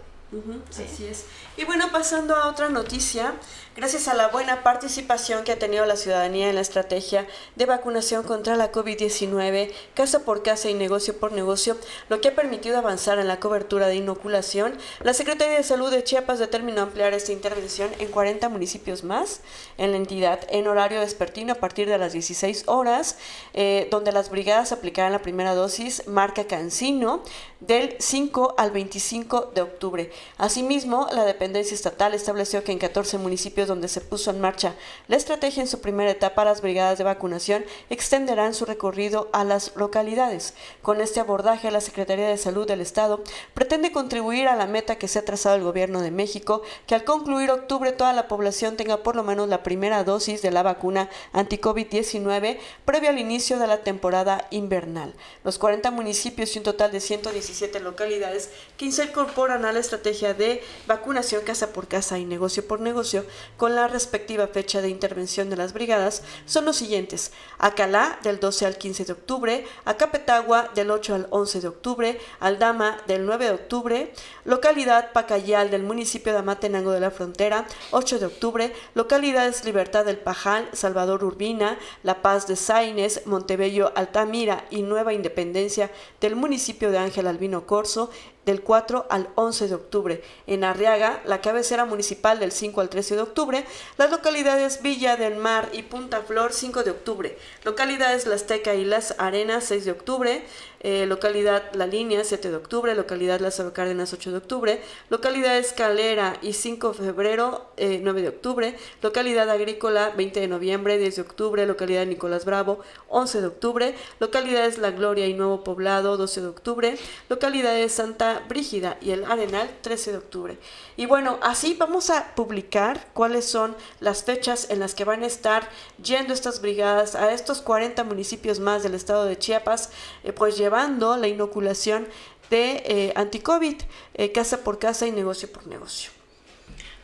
Así 0.71 1.07
es. 1.07 1.25
Y 1.57 1.65
bueno, 1.65 1.87
pasando 1.93 2.35
a 2.35 2.49
otra 2.49 2.69
noticia, 2.69 3.35
gracias 3.77 4.09
a 4.09 4.15
la 4.15 4.27
buena 4.27 4.65
participación 4.65 5.45
que 5.45 5.53
ha 5.53 5.59
tenido 5.59 5.87
la 5.87 5.95
ciudadanía 5.95 6.49
en 6.49 6.57
la 6.57 6.63
estrategia 6.63 7.29
de 7.55 7.65
vacunación 7.65 8.25
contra 8.25 8.57
la 8.57 8.73
COVID-19, 8.73 9.71
casa 9.95 10.25
por 10.25 10.43
casa 10.43 10.69
y 10.69 10.75
negocio 10.75 11.17
por 11.17 11.31
negocio, 11.31 11.77
lo 12.09 12.21
que 12.21 12.29
ha 12.29 12.35
permitido 12.35 12.77
avanzar 12.77 13.21
en 13.21 13.29
la 13.29 13.39
cobertura 13.39 13.87
de 13.87 13.97
inoculación, 13.97 14.77
la 15.01 15.15
Secretaría 15.15 15.59
de 15.59 15.63
Salud 15.63 15.93
de 15.93 16.03
Chiapas 16.03 16.41
determinó 16.41 16.83
ampliar 16.83 17.15
esta 17.15 17.31
intervención 17.31 17.91
en 18.01 18.11
40 18.11 18.49
municipios 18.49 19.05
más 19.05 19.43
en 19.79 19.93
la 19.93 19.97
entidad 19.97 20.41
en 20.51 20.67
horario 20.67 21.01
vespertino 21.01 21.53
a 21.53 21.57
partir 21.57 21.89
de 21.89 21.99
las 21.99 22.13
16 22.13 22.65
horas, 22.67 23.17
eh, 23.55 23.87
donde 23.93 24.11
las 24.11 24.31
brigadas 24.31 24.73
aplicarán 24.73 25.13
la 25.13 25.23
primera 25.23 25.55
dosis 25.55 26.07
marca 26.09 26.47
Cancino 26.49 27.23
del 27.61 27.97
5 28.01 28.57
al 28.59 28.73
25 28.73 29.53
de 29.55 29.63
octubre. 29.63 30.11
Asimismo, 30.39 31.09
la 31.13 31.25
dependencia 31.25 31.75
estatal 31.75 32.15
estableció 32.15 32.63
que 32.63 32.73
en 32.73 32.79
14 32.79 33.19
municipios 33.19 33.69
donde 33.69 33.89
se 33.89 34.01
puso 34.01 34.31
en 34.31 34.41
marcha 34.41 34.75
la 35.09 35.17
estrategia 35.17 35.63
en 35.63 35.69
su 35.69 35.81
primera 35.81 36.11
etapa, 36.11 36.45
las 36.45 36.61
brigadas 36.61 36.99
de 36.99 37.05
vacunación 37.05 37.65
extenderán 37.91 38.55
su 38.55 38.65
recorrido 38.65 39.29
a 39.33 39.45
las 39.45 39.75
localidades. 39.77 40.55
Con 40.83 41.01
este 41.01 41.21
abordaje, 41.21 41.71
la 41.71 41.81
Secretaría 41.81 42.29
de 42.29 42.37
Salud 42.37 42.67
del 42.67 42.81
Estado 42.81 43.23
pretende 43.55 43.93
contribuir 43.93 44.49
a 44.49 44.57
la 44.57 44.67
meta 44.67 44.97
que 44.97 45.09
se 45.09 45.19
ha 45.19 45.25
trazado 45.25 45.57
el 45.57 45.63
Gobierno 45.63 46.01
de 46.01 46.11
México, 46.11 46.63
que 46.87 46.95
al 46.95 47.05
concluir 47.05 47.51
octubre 47.51 47.93
toda 47.93 48.13
la 48.13 48.29
población 48.29 48.77
tenga 48.77 48.99
por 48.99 49.17
lo 49.17 49.23
menos 49.23 49.49
la 49.49 49.63
primera 49.63 50.05
dosis 50.05 50.43
de 50.43 50.51
la 50.51 50.63
vacuna 50.63 51.09
anti-COVID-19 51.33 52.59
previo 52.85 53.11
al 53.11 53.19
inicio 53.19 53.59
de 53.59 53.67
la 53.67 53.79
temporada 53.83 54.47
invernal. 54.51 55.15
Los 55.45 55.59
40 55.59 55.91
municipios 55.91 56.55
y 56.55 56.59
un 56.59 56.65
total 56.65 56.93
de 56.93 57.01
117 57.01 57.81
localidades 57.81 58.51
que 58.77 58.93
se 58.93 59.05
incorporan 59.05 59.65
a 59.65 59.73
la 59.73 59.79
estrategia 59.79 60.35
de 60.35 60.63
vacunación 60.87 61.43
casa 61.45 61.73
por 61.73 61.89
casa 61.89 62.19
y 62.19 62.25
negocio 62.25 62.67
por 62.67 62.81
negocio 62.81 63.25
con 63.57 63.75
la 63.75 63.89
respectiva 63.89 64.47
fecha 64.47 64.81
de 64.81 64.89
intervención 64.89 65.51
de 65.51 65.57
las 65.57 65.73
brigadas 65.73 66.23
son 66.45 66.65
los 66.65 66.77
siguientes. 66.77 67.33
Acalá 67.59 68.19
del 68.23 68.41
12 68.41 68.67
al 68.67 68.79
15 68.79 69.05
de 69.05 69.13
octubre, 69.13 69.67
Acapetagua 69.85 70.71
del 70.75 70.91
8 70.91 71.15
al 71.15 71.27
11 71.31 71.61
de 71.61 71.69
octubre, 71.69 72.21
Aldama 72.41 72.99
del 73.07 73.25
9 73.27 73.47
de 73.47 73.51
octubre, 73.53 74.13
localidad 74.45 75.13
Pacayal 75.13 75.71
del 75.71 75.83
municipio 75.83 76.33
de 76.33 76.39
Amatenango 76.39 76.91
de 76.91 77.01
la 77.01 77.11
Frontera, 77.11 77.67
8 77.91 78.19
de 78.19 78.27
octubre, 78.27 78.73
localidades 78.95 79.65
Libertad 79.65 80.05
del 80.05 80.19
Pajal, 80.19 80.69
Salvador 80.73 81.25
Urbina, 81.25 81.79
La 82.03 82.23
Paz 82.23 82.47
de 82.47 82.57
Saines, 82.57 83.27
Montebello 83.27 83.93
Altamira 83.95 84.65
y 84.71 84.83
Nueva 84.83 85.13
Independencia 85.13 85.91
del 86.21 86.37
municipio 86.37 86.91
de 86.91 86.99
Ángel 86.99 87.27
Albino 87.27 87.67
Corso, 87.67 88.11
del 88.47 88.63
4 88.63 89.07
al 89.11 89.29
11 89.35 89.69
de 89.69 89.75
octubre. 89.75 90.23
En 90.47 90.65
Arriaga, 90.65 91.21
la 91.27 91.41
cabecera 91.41 91.85
municipal 91.85 92.39
del 92.39 92.53
5 92.53 92.81
al 92.81 92.89
13 92.89 93.17
de 93.17 93.23
octubre. 93.23 93.65
Las 93.99 94.11
localidades 94.11 94.81
Villa 94.83 95.17
del 95.17 95.37
Mar 95.37 95.69
y 95.73 95.83
Punta 95.83 96.23
Flor, 96.23 96.53
5 96.53 96.85
de 96.85 96.93
octubre. 96.93 97.37
Localidades 97.65 98.27
La 98.27 98.37
Azteca 98.37 98.75
y 98.75 98.85
Las 98.85 99.17
Arenas, 99.19 99.65
6 99.65 99.85
de 99.85 99.91
octubre. 99.91 100.45
Eh, 100.81 101.07
localidad 101.07 101.65
La 101.73 101.89
Línea, 101.89 102.23
7 102.23 102.49
de 102.49 102.57
octubre, 102.57 102.95
localidad 102.95 103.41
Lázaro 103.41 103.73
Cárdenas, 103.73 104.13
8 104.13 104.31
de 104.31 104.37
octubre, 104.37 104.81
localidad 105.09 105.59
Escalera 105.59 106.37
y 106.43 106.53
5 106.53 106.93
de 106.93 106.95
febrero, 106.95 107.73
9 107.77 108.21
eh, 108.21 108.23
de 108.23 108.29
octubre, 108.29 108.77
localidad 109.03 109.51
Agrícola, 109.51 110.13
20 110.17 110.39
de 110.39 110.47
noviembre, 110.47 110.99
10 110.99 111.17
de 111.17 111.23
octubre, 111.23 111.67
localidad 111.67 112.07
Nicolás 112.07 112.45
Bravo, 112.45 112.79
11 113.09 113.41
de 113.41 113.47
octubre, 113.49 113.95
localidades 114.21 114.79
La 114.79 114.93
Gloria 114.93 115.27
y 115.27 115.35
Nuevo 115.35 115.65
Poblado, 115.65 116.17
12 116.17 116.43
de 116.43 116.47
octubre, 116.47 116.99
localidades 117.29 117.91
Santa 117.91 118.36
Brígida 118.41 118.99
y 119.01 119.11
El 119.11 119.25
Arenal, 119.25 119.71
13 119.83 120.13
de 120.13 120.19
octubre. 120.19 120.59
Y 120.97 121.07
bueno, 121.07 121.39
así 121.43 121.75
vamos 121.75 122.11
a 122.11 122.35
publicar 122.35 123.09
cuáles 123.13 123.45
son 123.45 123.77
las 124.01 124.25
fechas 124.25 124.71
en 124.71 124.81
las 124.81 124.95
que 124.95 125.05
van 125.05 125.23
a 125.23 125.27
estar 125.27 125.69
yendo 126.03 126.33
estas 126.33 126.61
brigadas 126.61 127.15
a 127.15 127.33
estos 127.33 127.63
40 127.63 128.05
municipios 128.05 128.61
más 128.61 128.83
del 128.83 128.95
estado 128.95 129.25
de 129.25 129.39
Chiapas, 129.39 129.91
eh, 130.25 130.33
pues 130.33 130.57
llevar 130.57 130.77
la 130.87 131.29
inoculación 131.29 132.07
de 132.51 132.83
eh, 132.87 133.13
anti-COVID, 133.17 133.77
eh, 134.15 134.33
casa 134.33 134.63
por 134.63 134.79
casa 134.79 135.07
y 135.07 135.13
negocio 135.13 135.51
por 135.51 135.67
negocio. 135.67 136.11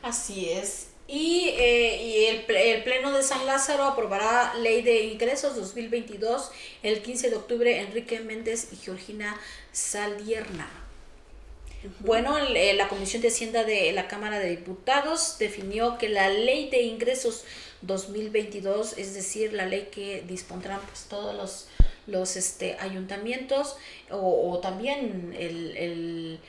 Así 0.03 0.51
es. 0.51 0.89
Y, 1.09 1.49
eh, 1.59 2.31
el, 2.31 2.83
Pleno 2.85 3.13
de 3.13 3.23
San 3.23 3.45
Lázaro 3.45 3.85
aprobará 3.85 4.55
Ley 4.55 4.83
de 4.83 5.05
Ingresos 5.05 5.57
2022 5.57 6.51
el 6.83 7.03
15 7.03 7.31
de 7.31 7.37
octubre. 7.37 7.81
Enrique 7.81 8.21
Méndez 8.21 8.69
y 8.73 8.77
Georgina 8.77 9.39
Salierna. 9.73 10.82
Bueno, 11.99 12.39
la 12.39 12.89
Comisión 12.89 13.23
de 13.23 13.29
Hacienda 13.29 13.65
de 13.65 13.91
la 13.91 14.07
Cámara 14.07 14.39
de 14.39 14.51
Diputados 14.51 15.37
definió 15.39 15.99
que 15.99 16.09
la 16.09 16.29
Ley 16.29 16.71
de 16.71 16.83
Ingresos 16.83 17.45
2022, 17.81 18.99
es 18.99 19.15
decir, 19.15 19.53
la 19.53 19.67
ley 19.67 19.89
que 19.91 20.23
dispondrán 20.29 20.81
pues, 20.87 21.07
todos 21.09 21.35
los 21.35 21.67
los 22.07 22.37
este, 22.37 22.77
ayuntamientos 22.81 23.77
o, 24.11 24.59
también 24.61 25.35
el, 25.39 26.41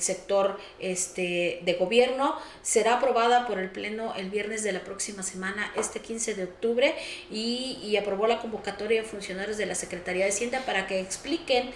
sector 0.00 0.58
este, 0.78 1.60
de 1.64 1.74
gobierno 1.74 2.38
será 2.62 2.94
aprobada 2.94 3.46
por 3.46 3.58
el 3.58 3.70
Pleno 3.70 4.14
el 4.16 4.30
viernes 4.30 4.62
de 4.62 4.72
la 4.72 4.84
próxima 4.84 5.22
semana, 5.22 5.70
este 5.76 6.00
15 6.00 6.34
de 6.34 6.44
octubre, 6.44 6.94
y, 7.30 7.78
y 7.82 7.96
aprobó 7.96 8.26
la 8.26 8.40
convocatoria 8.40 9.02
de 9.02 9.06
funcionarios 9.06 9.58
de 9.58 9.66
la 9.66 9.74
Secretaría 9.74 10.24
de 10.24 10.30
Hacienda 10.30 10.60
para 10.64 10.86
que 10.86 11.00
expliquen 11.00 11.70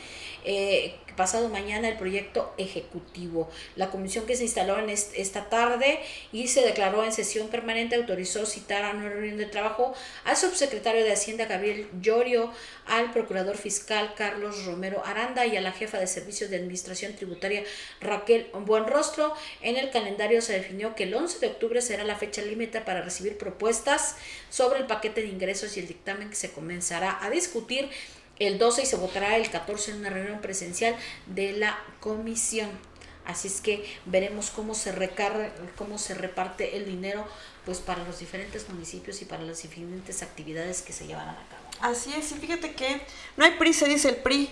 eh, 0.47 0.95
pasado 1.17 1.49
mañana 1.49 1.89
el 1.89 1.97
proyecto 1.97 2.55
ejecutivo. 2.59 3.51
La 3.75 3.91
comisión 3.91 4.27
que 4.27 4.37
se 4.37 4.45
instaló 4.45 4.79
en 4.79 4.91
esta 4.91 5.49
tarde 5.49 5.99
y 6.31 6.49
se 6.49 6.61
declaró 6.61 7.05
en 7.05 7.13
sesión 7.13 7.49
permanente 7.49 7.97
autorizó 7.97 8.47
citar 8.47 8.85
a 8.85 8.91
una 8.91 9.09
reunión 9.09 9.39
de 9.39 9.47
trabajo 9.47 9.95
al 10.25 10.37
subsecretario 10.37 11.03
de 11.03 11.13
Hacienda 11.13 11.47
Gabriel 11.47 11.89
Llorio, 12.01 12.53
al 12.87 13.11
procurador 13.13 13.57
fiscal 13.57 14.15
Carlos 14.15 14.65
Romero 14.67 15.05
Aranda 15.05 15.47
y 15.47 15.57
a 15.57 15.61
la 15.61 15.73
jefa 15.73 15.99
de 15.99 16.07
servicios 16.07 16.51
de 16.51 16.57
administración 16.57 17.15
tributaria 17.17 17.65
Raquel 18.01 18.49
Buenrostro. 18.53 19.35
En 19.63 19.77
el 19.77 19.91
calendario 19.91 20.43
se 20.43 20.53
definió 20.53 20.95
que 20.95 21.05
el 21.05 21.15
11 21.15 21.41
de 21.41 21.47
octubre 21.49 21.81
será 21.81 22.05
la 22.05 22.17
fecha 22.17 22.43
límite 22.43 22.81
para 22.83 23.01
recibir 23.01 23.39
propuestas 23.39 24.17
sobre 24.51 24.81
el 24.81 24.87
paquete 24.87 25.23
de 25.23 25.29
ingresos 25.29 25.77
y 25.77 25.81
el 25.81 25.89
dictamen 25.89 26.29
que 26.31 26.37
se 26.37 26.53
comenzará 26.53 27.25
a 27.25 27.31
discutir 27.31 27.89
el 28.39 28.59
12 28.59 28.83
y 28.83 28.87
se 28.87 28.97
votará 28.97 29.37
el 29.37 29.51
14 29.51 29.93
en 29.93 29.99
una 29.99 30.11
reunión 30.11 30.41
presencial 30.41 30.97
de 31.27 31.53
la 31.53 31.79
comisión. 32.01 32.71
Así 33.25 33.49
es 33.49 33.61
que 33.61 33.85
veremos 34.05 34.51
cómo 34.51 34.75
se 34.75 34.93
recarga, 34.93 35.53
cómo 35.77 35.99
se 35.99 36.15
reparte 36.15 36.77
el 36.77 36.87
dinero 36.87 37.27
pues 37.65 37.79
para 37.79 38.05
los 38.05 38.21
diferentes 38.21 38.69
municipios 38.69 39.21
y 39.21 39.25
para 39.25 39.43
las 39.43 39.63
diferentes 39.63 40.23
actividades 40.23 40.83
que 40.83 40.93
se 40.93 41.07
llevan 41.07 41.31
a 41.31 41.35
cabo. 41.35 41.67
Así 41.81 42.13
es, 42.15 42.33
y 42.33 42.35
fíjate 42.37 42.73
que 42.75 43.01
no 43.37 43.45
hay 43.45 43.53
prisa, 43.53 43.87
dice 43.87 44.09
el 44.09 44.17
PRI 44.17 44.51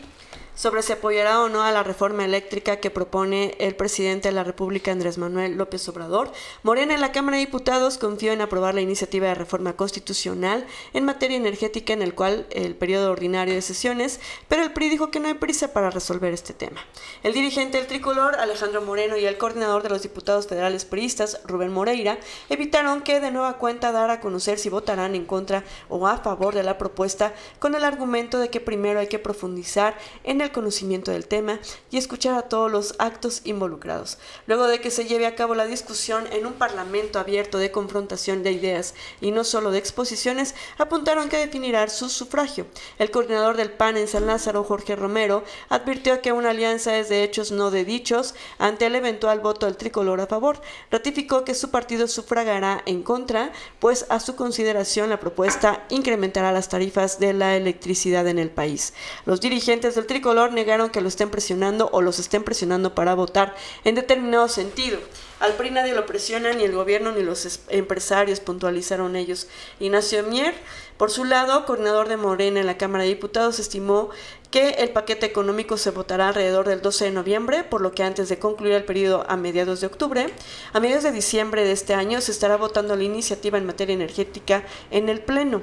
sobre 0.54 0.82
si 0.82 0.92
apoyará 0.92 1.42
o 1.42 1.48
no 1.48 1.62
a 1.62 1.72
la 1.72 1.82
reforma 1.82 2.24
eléctrica 2.24 2.76
que 2.76 2.90
propone 2.90 3.56
el 3.58 3.74
presidente 3.74 4.28
de 4.28 4.34
la 4.34 4.44
República, 4.44 4.92
Andrés 4.92 5.18
Manuel 5.18 5.56
López 5.56 5.88
Obrador. 5.88 6.30
Morena 6.62 6.94
en 6.94 7.00
la 7.00 7.12
Cámara 7.12 7.36
de 7.36 7.44
Diputados 7.44 7.98
confió 7.98 8.32
en 8.32 8.40
aprobar 8.40 8.74
la 8.74 8.80
iniciativa 8.80 9.26
de 9.26 9.34
reforma 9.34 9.74
constitucional 9.74 10.64
en 10.92 11.04
materia 11.04 11.36
energética 11.36 11.92
en 11.92 12.02
el 12.02 12.14
cual 12.14 12.46
el 12.50 12.76
periodo 12.76 13.10
ordinario 13.10 13.54
de 13.54 13.62
sesiones, 13.62 14.20
pero 14.48 14.62
el 14.62 14.72
PRI 14.72 14.90
dijo 14.90 15.10
que 15.10 15.20
no 15.20 15.28
hay 15.28 15.34
prisa 15.34 15.72
para 15.72 15.90
resolver 15.90 16.32
este 16.32 16.54
tema. 16.54 16.80
El 17.22 17.32
dirigente 17.32 17.78
del 17.78 17.86
tricolor, 17.86 18.36
Alejandro 18.36 18.80
Moreno, 18.82 19.16
y 19.16 19.26
el 19.26 19.38
coordinador 19.38 19.82
de 19.82 19.88
los 19.88 20.02
diputados 20.02 20.46
federales 20.46 20.84
priistas, 20.84 21.40
Rubén 21.46 21.72
Moreira, 21.72 22.18
evitaron 22.48 23.02
que 23.02 23.20
de 23.20 23.32
nueva 23.32 23.58
cuenta 23.58 23.90
dar 23.90 24.10
a 24.10 24.20
conocer 24.20 24.58
si 24.58 24.68
votarán 24.68 25.14
en 25.14 25.26
contra 25.26 25.64
o 25.88 26.06
a 26.06 26.18
favor 26.18 26.54
de 26.54 26.62
la 26.62 26.78
propuesta 26.78 27.13
con 27.58 27.74
el 27.74 27.84
argumento 27.84 28.38
de 28.38 28.50
que 28.50 28.60
primero 28.60 29.00
hay 29.00 29.06
que 29.06 29.18
profundizar 29.18 29.96
en 30.24 30.40
el 30.40 30.52
conocimiento 30.52 31.10
del 31.10 31.26
tema 31.26 31.60
y 31.90 31.98
escuchar 31.98 32.34
a 32.34 32.42
todos 32.48 32.70
los 32.70 32.94
actos 32.98 33.42
involucrados. 33.44 34.18
Luego 34.46 34.66
de 34.66 34.80
que 34.80 34.90
se 34.90 35.04
lleve 35.06 35.26
a 35.26 35.34
cabo 35.34 35.54
la 35.54 35.66
discusión 35.66 36.26
en 36.32 36.46
un 36.46 36.54
parlamento 36.54 37.18
abierto 37.18 37.58
de 37.58 37.70
confrontación 37.70 38.42
de 38.42 38.52
ideas 38.52 38.94
y 39.20 39.30
no 39.30 39.44
solo 39.44 39.70
de 39.70 39.78
exposiciones, 39.78 40.54
apuntaron 40.78 41.28
que 41.28 41.38
definirá 41.38 41.88
su 41.88 42.08
sufragio. 42.08 42.66
El 42.98 43.10
coordinador 43.10 43.56
del 43.56 43.72
PAN 43.72 43.96
en 43.96 44.08
San 44.08 44.26
Lázaro, 44.26 44.64
Jorge 44.64 44.96
Romero, 44.96 45.44
advirtió 45.68 46.20
que 46.20 46.32
una 46.32 46.50
alianza 46.50 46.96
es 46.96 47.08
de 47.08 47.22
hechos 47.22 47.50
no 47.50 47.70
de 47.70 47.84
dichos 47.84 48.34
ante 48.58 48.86
el 48.86 48.94
eventual 48.94 49.40
voto 49.40 49.66
del 49.66 49.76
tricolor 49.76 50.20
a 50.20 50.26
favor. 50.26 50.60
Ratificó 50.90 51.44
que 51.44 51.54
su 51.54 51.70
partido 51.70 52.08
sufragará 52.08 52.82
en 52.86 53.02
contra, 53.02 53.52
pues 53.80 54.06
a 54.08 54.20
su 54.20 54.36
consideración 54.36 55.10
la 55.10 55.20
propuesta 55.20 55.84
incrementará 55.90 56.52
las 56.52 56.68
tarifas 56.68 57.03
de 57.20 57.32
la 57.32 57.56
electricidad 57.56 58.26
en 58.26 58.38
el 58.38 58.50
país. 58.50 58.94
Los 59.26 59.40
dirigentes 59.40 59.94
del 59.94 60.06
tricolor 60.06 60.52
negaron 60.52 60.90
que 60.90 61.00
lo 61.00 61.08
estén 61.08 61.30
presionando 61.30 61.90
o 61.92 62.02
los 62.02 62.18
estén 62.18 62.44
presionando 62.44 62.94
para 62.94 63.14
votar 63.14 63.54
en 63.84 63.94
determinado 63.94 64.48
sentido. 64.48 64.98
Al 65.40 65.54
PRI 65.54 65.72
nadie 65.72 65.94
lo 65.94 66.06
presiona, 66.06 66.52
ni 66.52 66.64
el 66.64 66.72
gobierno 66.72 67.12
ni 67.12 67.22
los 67.22 67.60
empresarios, 67.68 68.40
puntualizaron 68.40 69.16
ellos. 69.16 69.48
Ignacio 69.78 70.22
Mier, 70.22 70.54
por 70.96 71.10
su 71.10 71.24
lado, 71.24 71.66
coordinador 71.66 72.08
de 72.08 72.16
Morena 72.16 72.60
en 72.60 72.66
la 72.66 72.78
Cámara 72.78 73.02
de 73.02 73.10
Diputados, 73.10 73.58
estimó 73.58 74.10
que 74.50 74.70
el 74.78 74.90
paquete 74.90 75.26
económico 75.26 75.76
se 75.76 75.90
votará 75.90 76.28
alrededor 76.28 76.68
del 76.68 76.80
12 76.80 77.06
de 77.06 77.10
noviembre, 77.10 77.64
por 77.64 77.80
lo 77.80 77.92
que 77.92 78.04
antes 78.04 78.28
de 78.28 78.38
concluir 78.38 78.74
el 78.74 78.84
periodo 78.84 79.26
a 79.28 79.36
mediados 79.36 79.80
de 79.80 79.88
octubre, 79.88 80.30
a 80.72 80.80
mediados 80.80 81.02
de 81.02 81.10
diciembre 81.10 81.64
de 81.64 81.72
este 81.72 81.92
año 81.92 82.20
se 82.20 82.30
estará 82.30 82.56
votando 82.56 82.94
la 82.94 83.02
iniciativa 83.02 83.58
en 83.58 83.66
materia 83.66 83.94
energética 83.94 84.62
en 84.92 85.08
el 85.08 85.20
Pleno. 85.20 85.62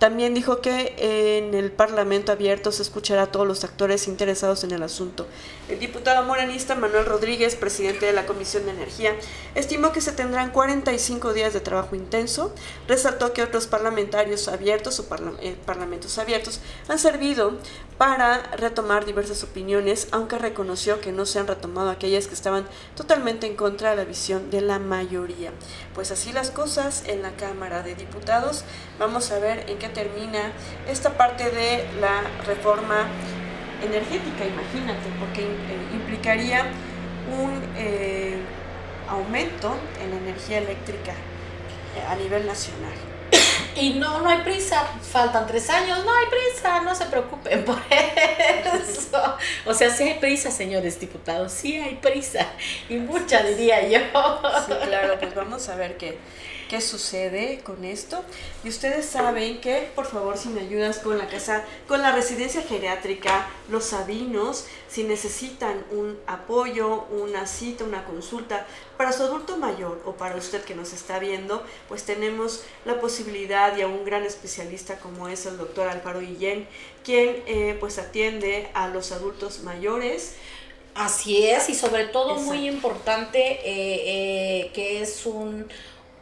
También 0.00 0.32
dijo 0.32 0.62
que 0.62 0.94
en 0.98 1.52
el 1.52 1.70
Parlamento 1.70 2.32
abierto 2.32 2.72
se 2.72 2.80
escuchará 2.80 3.24
a 3.24 3.26
todos 3.26 3.46
los 3.46 3.64
actores 3.64 4.08
interesados 4.08 4.64
en 4.64 4.70
el 4.70 4.82
asunto. 4.82 5.26
El 5.68 5.78
diputado 5.78 6.24
morenista 6.24 6.74
Manuel 6.74 7.04
Rodríguez, 7.04 7.54
presidente 7.54 8.06
de 8.06 8.14
la 8.14 8.24
Comisión 8.24 8.64
de 8.64 8.70
Energía, 8.70 9.14
estimó 9.54 9.92
que 9.92 10.00
se 10.00 10.12
tendrán 10.12 10.52
45 10.52 11.34
días 11.34 11.52
de 11.52 11.60
trabajo 11.60 11.96
intenso. 11.96 12.54
Resaltó 12.88 13.34
que 13.34 13.42
otros 13.42 13.66
parlamentarios 13.66 14.48
abiertos 14.48 14.98
o 15.00 15.06
eh, 15.42 15.54
parlamentos 15.66 16.16
abiertos 16.16 16.60
han 16.88 16.98
servido 16.98 17.58
para 18.00 18.38
retomar 18.56 19.04
diversas 19.04 19.44
opiniones, 19.44 20.08
aunque 20.10 20.38
reconoció 20.38 21.02
que 21.02 21.12
no 21.12 21.26
se 21.26 21.38
han 21.38 21.46
retomado 21.46 21.90
aquellas 21.90 22.28
que 22.28 22.32
estaban 22.32 22.64
totalmente 22.96 23.46
en 23.46 23.56
contra 23.56 23.90
de 23.90 23.96
la 23.96 24.04
visión 24.04 24.50
de 24.50 24.62
la 24.62 24.78
mayoría. 24.78 25.50
Pues 25.94 26.10
así 26.10 26.32
las 26.32 26.50
cosas 26.50 27.04
en 27.06 27.20
la 27.20 27.32
Cámara 27.32 27.82
de 27.82 27.94
Diputados. 27.94 28.64
Vamos 28.98 29.30
a 29.32 29.38
ver 29.38 29.68
en 29.68 29.76
qué 29.76 29.90
termina 29.90 30.50
esta 30.88 31.18
parte 31.18 31.50
de 31.50 31.86
la 32.00 32.22
reforma 32.46 33.06
energética, 33.84 34.46
imagínate, 34.46 35.10
porque 35.18 35.42
eh, 35.42 35.88
implicaría 35.92 36.62
un 37.38 37.62
eh, 37.76 38.38
aumento 39.10 39.74
en 40.02 40.10
la 40.12 40.16
energía 40.16 40.56
eléctrica 40.56 41.12
eh, 41.12 42.06
a 42.08 42.14
nivel 42.14 42.46
nacional. 42.46 43.09
Y 43.76 43.90
no, 43.94 44.20
no 44.20 44.28
hay 44.28 44.38
prisa, 44.38 44.84
faltan 45.02 45.46
tres 45.46 45.70
años, 45.70 46.04
no 46.04 46.12
hay 46.12 46.26
prisa, 46.26 46.80
no 46.80 46.94
se 46.94 47.06
preocupen 47.06 47.64
por 47.64 47.78
eso. 47.90 49.36
O 49.64 49.74
sea, 49.74 49.90
sí 49.90 50.04
hay 50.04 50.18
prisa, 50.18 50.50
señores 50.50 50.98
diputados, 51.00 51.52
sí 51.52 51.76
hay 51.76 51.94
prisa, 51.96 52.46
y 52.88 52.94
mucha 52.94 53.42
diría 53.42 53.88
yo. 53.88 54.00
Sí, 54.66 54.72
claro, 54.86 55.18
pues 55.18 55.34
vamos 55.34 55.68
a 55.68 55.76
ver 55.76 55.96
qué, 55.96 56.18
qué 56.70 56.80
sucede 56.80 57.60
con 57.64 57.84
esto. 57.84 58.22
Y 58.62 58.68
ustedes 58.68 59.04
saben 59.04 59.60
que, 59.60 59.90
por 59.96 60.06
favor, 60.06 60.38
si 60.38 60.48
me 60.50 60.60
ayudas 60.60 61.00
con 61.00 61.18
la 61.18 61.26
casa, 61.26 61.64
con 61.88 62.00
la 62.00 62.12
residencia 62.12 62.62
geriátrica, 62.62 63.48
los 63.68 63.86
sabinos, 63.86 64.66
si 64.88 65.02
necesitan 65.02 65.84
un 65.90 66.16
apoyo, 66.28 67.06
una 67.10 67.48
cita, 67.48 67.82
una 67.82 68.04
consulta 68.04 68.68
para 68.96 69.10
su 69.10 69.24
adulto 69.24 69.56
mayor 69.56 70.00
o 70.04 70.12
para 70.12 70.36
usted 70.36 70.62
que 70.62 70.76
nos 70.76 70.92
está 70.92 71.18
viendo, 71.18 71.64
pues 71.88 72.04
tenemos 72.04 72.62
la 72.84 73.00
posibilidad 73.00 73.76
y 73.76 73.82
a 73.82 73.88
un 73.88 74.04
gran 74.04 74.22
especialista 74.22 75.00
como 75.00 75.26
es 75.26 75.46
el 75.46 75.58
doctor 75.58 75.88
Alfaro 75.88 76.20
Guillén, 76.20 76.68
quien 77.02 77.42
eh, 77.46 77.76
pues 77.80 77.98
atiende 77.98 78.68
a 78.74 78.86
los 78.86 79.10
adultos 79.10 79.64
mayores. 79.64 80.36
Así 80.94 81.46
es, 81.46 81.68
y 81.68 81.74
sobre 81.74 82.06
todo 82.06 82.36
muy 82.36 82.68
importante 82.68 83.40
eh, 83.40 84.62
eh, 84.64 84.70
que 84.72 85.00
es 85.00 85.24
un 85.26 85.66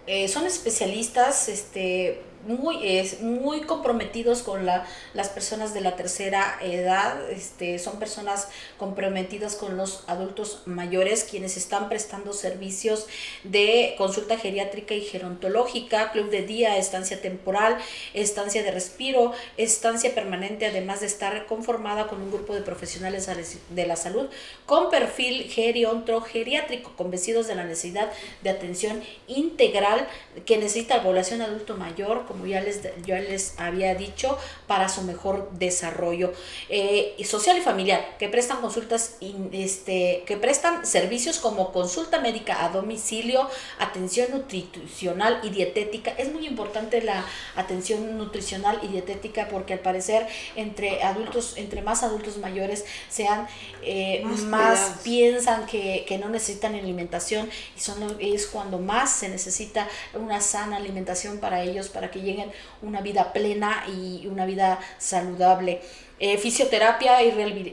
eh, 0.08 0.26
son 0.26 0.46
especialistas 0.46 1.50
este, 1.50 2.22
muy, 2.48 2.98
es, 2.98 3.20
muy 3.20 3.60
comprometidos 3.60 4.42
con 4.42 4.66
la, 4.66 4.86
las 5.14 5.28
personas 5.28 5.74
de 5.74 5.80
la 5.80 5.96
tercera 5.96 6.58
edad, 6.60 7.30
este, 7.30 7.78
son 7.78 7.98
personas 7.98 8.48
comprometidas 8.78 9.54
con 9.54 9.76
los 9.76 10.04
adultos 10.06 10.62
mayores 10.66 11.24
quienes 11.24 11.56
están 11.56 11.88
prestando 11.88 12.32
servicios 12.32 13.06
de 13.44 13.94
consulta 13.96 14.38
geriátrica 14.38 14.94
y 14.94 15.02
gerontológica, 15.02 16.10
club 16.10 16.30
de 16.30 16.42
día, 16.42 16.76
estancia 16.78 17.20
temporal, 17.20 17.78
estancia 18.14 18.62
de 18.62 18.70
respiro, 18.70 19.32
estancia 19.56 20.14
permanente, 20.14 20.66
además 20.66 21.00
de 21.00 21.06
estar 21.06 21.46
conformada 21.46 22.08
con 22.08 22.20
un 22.22 22.30
grupo 22.30 22.54
de 22.54 22.62
profesionales 22.62 23.28
de 23.70 23.86
la 23.86 23.96
salud 23.96 24.28
con 24.66 24.90
perfil 24.90 25.44
geriontogeriátrico, 25.50 26.92
convencidos 26.96 27.46
de 27.46 27.54
la 27.54 27.64
necesidad 27.64 28.10
de 28.42 28.50
atención 28.50 29.02
integral 29.26 30.08
que 30.46 30.56
necesita 30.56 30.98
la 30.98 31.02
población 31.02 31.42
adulto 31.42 31.76
mayor, 31.76 32.26
ya 32.46 32.60
les, 32.60 32.82
ya 33.04 33.18
les 33.20 33.58
había 33.58 33.94
dicho, 33.94 34.38
para 34.66 34.88
su 34.88 35.02
mejor 35.02 35.50
desarrollo 35.52 36.32
eh, 36.68 37.16
social 37.24 37.56
y 37.56 37.60
familiar, 37.60 38.16
que 38.18 38.28
prestan 38.28 38.60
consultas, 38.60 39.16
este, 39.52 40.24
que 40.26 40.36
prestan 40.36 40.86
servicios 40.86 41.38
como 41.38 41.72
consulta 41.72 42.20
médica 42.20 42.64
a 42.64 42.68
domicilio, 42.68 43.48
atención 43.78 44.30
nutricional 44.30 45.40
y 45.42 45.50
dietética. 45.50 46.12
Es 46.18 46.32
muy 46.32 46.46
importante 46.46 47.02
la 47.02 47.24
atención 47.56 48.18
nutricional 48.18 48.78
y 48.82 48.88
dietética 48.88 49.48
porque 49.48 49.72
al 49.74 49.80
parecer 49.80 50.26
entre 50.56 51.02
adultos, 51.02 51.54
entre 51.56 51.82
más 51.82 52.02
adultos 52.02 52.38
mayores 52.38 52.84
sean 53.08 53.46
eh, 53.82 54.22
más, 54.24 55.00
piensan 55.02 55.66
que, 55.66 56.04
que, 56.06 56.18
no 56.18 56.28
necesitan 56.28 56.74
alimentación 56.74 57.48
y 57.76 57.80
son, 57.80 58.16
es 58.20 58.46
cuando 58.46 58.78
más 58.78 59.10
se 59.10 59.28
necesita 59.28 59.88
una 60.14 60.40
sana 60.40 60.76
alimentación 60.76 61.38
para 61.38 61.62
ellos, 61.62 61.88
para 61.88 62.10
que 62.10 62.17
lleguen 62.18 62.50
una 62.82 63.00
vida 63.00 63.32
plena 63.32 63.84
y 63.88 64.26
una 64.26 64.46
vida 64.46 64.78
saludable. 64.98 65.80
Eh, 66.20 66.36
fisioterapia 66.36 67.22
y 67.22 67.30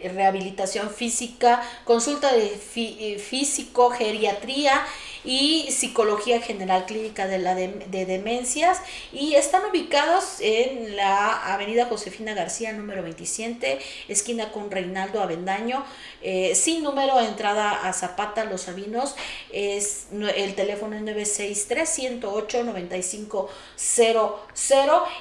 rehabilitación 0.08 0.91
física, 0.91 1.64
consulta 1.84 2.32
de 2.32 2.54
eh, 2.76 3.18
físico, 3.18 3.89
geriatría 3.89 4.86
y 5.26 5.71
psicología 5.71 6.41
general 6.41 6.86
clínica 6.86 7.28
de, 7.28 7.39
la 7.39 7.55
de, 7.55 8.05
demencias 8.05 8.80
y 9.11 9.36
están 9.36 9.63
ubicados 9.69 10.38
en 10.39 10.95
la 10.95 11.53
avenida 11.53 11.88
Josefina 11.88 12.34
García 12.34 12.71
número 12.73 13.03
27, 13.03 13.80
esquina 14.07 14.51
con 14.51 14.69
Reinaldo 14.71 15.21
Avendaño, 15.21 15.84
eh, 16.21 16.53
sin 16.55 16.84
número 16.84 17.19
entrada 17.19 17.88
a 17.88 17.93
Zapata, 17.93 18.45
Los 18.45 18.61
Sabinos, 18.61 19.15
es, 19.51 20.07
el 20.11 20.55
teléfono 20.55 20.95
es 20.95 21.01
963 21.01 21.89
108 21.89 22.63
9500 22.63 23.49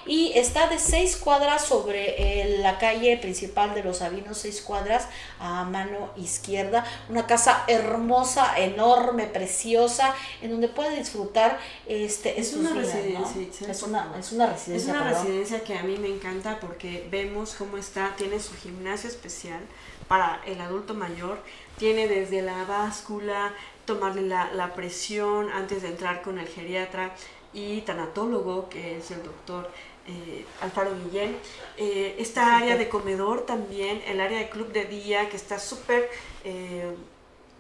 y 0.07 0.33
está 0.35 0.69
de 0.69 0.79
seis 0.79 1.17
cuadras 1.17 1.65
sobre 1.65 2.59
la 2.61 2.79
calle 2.79 3.17
principal 3.17 3.75
de 3.75 3.83
Los 3.83 3.99
Sabinos, 3.99 4.39
seis 4.39 4.61
cuadras 4.63 5.09
a 5.39 5.65
mano 5.65 6.11
izquierda. 6.17 6.85
Una 7.09 7.27
casa 7.27 7.65
hermosa, 7.67 8.59
enorme, 8.59 9.27
preciosa, 9.27 9.94
en 10.43 10.51
donde 10.51 10.69
puede 10.69 10.97
disfrutar 10.97 11.59
este, 11.87 12.41
es 12.41 12.55
una 12.55 12.75
residencia. 12.75 13.71
Es, 13.71 13.83
una, 13.83 14.15
es 14.19 14.33
una 14.33 14.47
residencia. 14.47 14.77
Es 14.77 14.85
una 14.87 15.11
residencia 15.11 15.65
que 15.65 15.77
a 15.77 15.83
mí 15.83 15.97
me 15.99 16.09
encanta 16.09 16.61
porque 16.61 17.07
vemos 17.11 17.55
cómo 17.55 17.77
está, 17.77 18.15
tiene 18.17 18.41
su 18.41 18.55
gimnasio 18.55 19.09
especial 19.09 19.61
para 20.09 20.41
el 20.47 20.61
adulto 20.61 20.95
mayor, 20.95 21.39
tiene 21.79 22.09
desde 22.09 22.43
la 22.43 22.65
báscula, 22.65 23.55
tomarle 23.87 24.23
la, 24.23 24.53
la 24.53 24.75
presión 24.75 25.51
antes 25.51 25.83
de 25.83 25.89
entrar 25.89 26.23
con 26.23 26.39
el 26.39 26.47
geriatra 26.47 27.15
y 27.53 27.81
tanatólogo, 27.83 28.69
que 28.69 28.99
es 28.99 29.11
el 29.11 29.23
doctor 29.23 29.71
eh, 30.07 30.45
Alfaro 30.61 30.91
Guillén. 30.97 31.37
Eh, 31.77 32.17
esta 32.19 32.59
área 32.59 32.77
de 32.77 32.89
comedor 32.89 33.47
también, 33.47 34.03
el 34.07 34.21
área 34.21 34.39
de 34.39 34.49
club 34.51 34.73
de 34.73 34.85
día 34.85 35.29
que 35.31 35.37
está 35.37 35.59
súper 35.59 36.11
eh, 36.45 36.95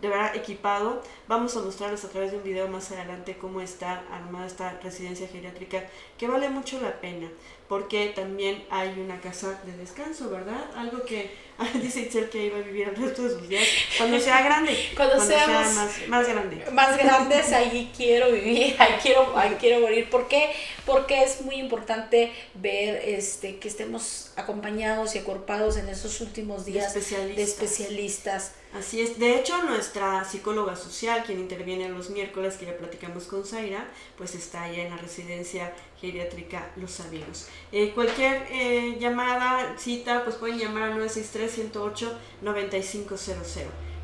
de 0.00 0.08
verdad 0.08 0.36
equipado. 0.36 1.02
Vamos 1.28 1.56
a 1.56 1.60
mostrarles 1.60 2.04
a 2.04 2.08
través 2.08 2.30
de 2.32 2.38
un 2.38 2.44
video 2.44 2.68
más 2.68 2.90
adelante 2.92 3.36
cómo 3.38 3.60
está 3.60 4.02
armada 4.10 4.46
esta 4.46 4.78
residencia 4.82 5.28
geriátrica 5.28 5.84
que 6.18 6.28
vale 6.28 6.48
mucho 6.48 6.80
la 6.80 7.00
pena 7.00 7.28
porque 7.68 8.12
también 8.14 8.64
hay 8.70 9.00
una 9.00 9.20
casa 9.20 9.60
de 9.64 9.76
descanso, 9.76 10.28
¿verdad? 10.30 10.70
Algo 10.76 11.02
que 11.04 11.44
Dice 11.80 12.00
Itzel 12.00 12.28
que 12.28 12.46
iba 12.46 12.58
a 12.58 12.62
vivir 12.62 12.88
el 12.88 12.96
resto 12.96 13.22
de 13.22 13.30
sus 13.30 13.48
días 13.48 13.62
cuando 13.96 14.18
sea 14.18 14.42
grande. 14.42 14.76
Cuando, 14.96 15.24
sea 15.24 15.44
seamos 15.44 16.08
más, 16.08 16.28
grande. 16.28 16.64
Más 16.72 16.96
grandes, 17.02 17.52
ahí 17.52 17.92
quiero 17.96 18.32
vivir, 18.32 18.74
ahí 18.78 18.94
quiero, 19.00 19.36
ahí 19.36 19.56
quiero 19.60 19.80
morir. 19.80 20.10
¿Por 20.10 20.26
qué? 20.26 20.50
Porque 20.84 21.22
es 21.22 21.42
muy 21.42 21.56
importante 21.56 22.32
ver 22.54 23.02
este, 23.06 23.58
que 23.58 23.68
estemos 23.68 24.32
acompañados 24.36 25.14
y 25.14 25.18
acorpados 25.18 25.76
en 25.76 25.88
esos 25.88 26.20
últimos 26.20 26.64
días 26.64 26.92
de 26.94 27.42
especialistas 27.42 28.52
Así 28.74 29.00
es. 29.00 29.18
De 29.20 29.38
hecho, 29.38 29.62
nuestra 29.62 30.24
psicóloga 30.24 30.74
social, 30.74 31.22
quien 31.24 31.38
interviene 31.38 31.88
los 31.88 32.10
miércoles, 32.10 32.56
que 32.56 32.66
ya 32.66 32.76
platicamos 32.76 33.22
con 33.24 33.44
Zaira, 33.44 33.86
pues 34.18 34.34
está 34.34 34.64
allá 34.64 34.82
en 34.82 34.90
la 34.90 34.96
residencia 34.96 35.72
geriátrica 36.00 36.72
Los 36.74 36.98
Amigos. 36.98 37.46
Eh, 37.70 37.92
cualquier 37.94 38.48
eh, 38.50 38.96
llamada, 38.98 39.78
cita, 39.78 40.24
pues 40.24 40.34
pueden 40.36 40.58
llamar 40.58 40.90
al 40.90 41.00
963-108-9500. 41.02 42.16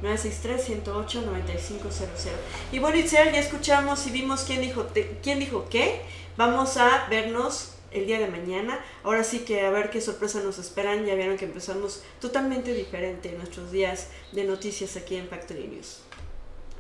963-108-9500. 0.02 2.30
Y 2.70 2.78
bueno, 2.78 2.96
Itzel, 2.96 3.32
ya 3.32 3.40
escuchamos 3.40 4.06
y 4.06 4.12
vimos 4.12 4.44
quién 4.44 4.60
dijo, 4.60 4.86
quién 5.20 5.40
dijo 5.40 5.66
qué. 5.68 6.02
Vamos 6.36 6.76
a 6.76 7.08
vernos 7.10 7.72
el 7.90 8.06
día 8.06 8.18
de 8.18 8.28
mañana. 8.28 8.84
Ahora 9.02 9.24
sí 9.24 9.40
que 9.40 9.62
a 9.62 9.70
ver 9.70 9.90
qué 9.90 10.00
sorpresa 10.00 10.40
nos 10.40 10.58
esperan. 10.58 11.04
Ya 11.06 11.14
vieron 11.14 11.36
que 11.36 11.44
empezamos 11.44 12.02
totalmente 12.20 12.72
diferente 12.74 13.30
en 13.30 13.38
nuestros 13.38 13.70
días 13.70 14.08
de 14.32 14.44
noticias 14.44 14.96
aquí 14.96 15.16
en 15.16 15.28
Factory 15.28 15.68
News. 15.68 16.00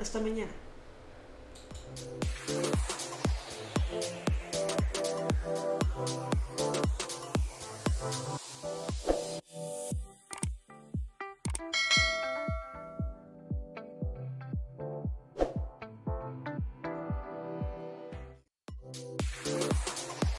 Hasta 0.00 0.20
mañana. 0.20 0.50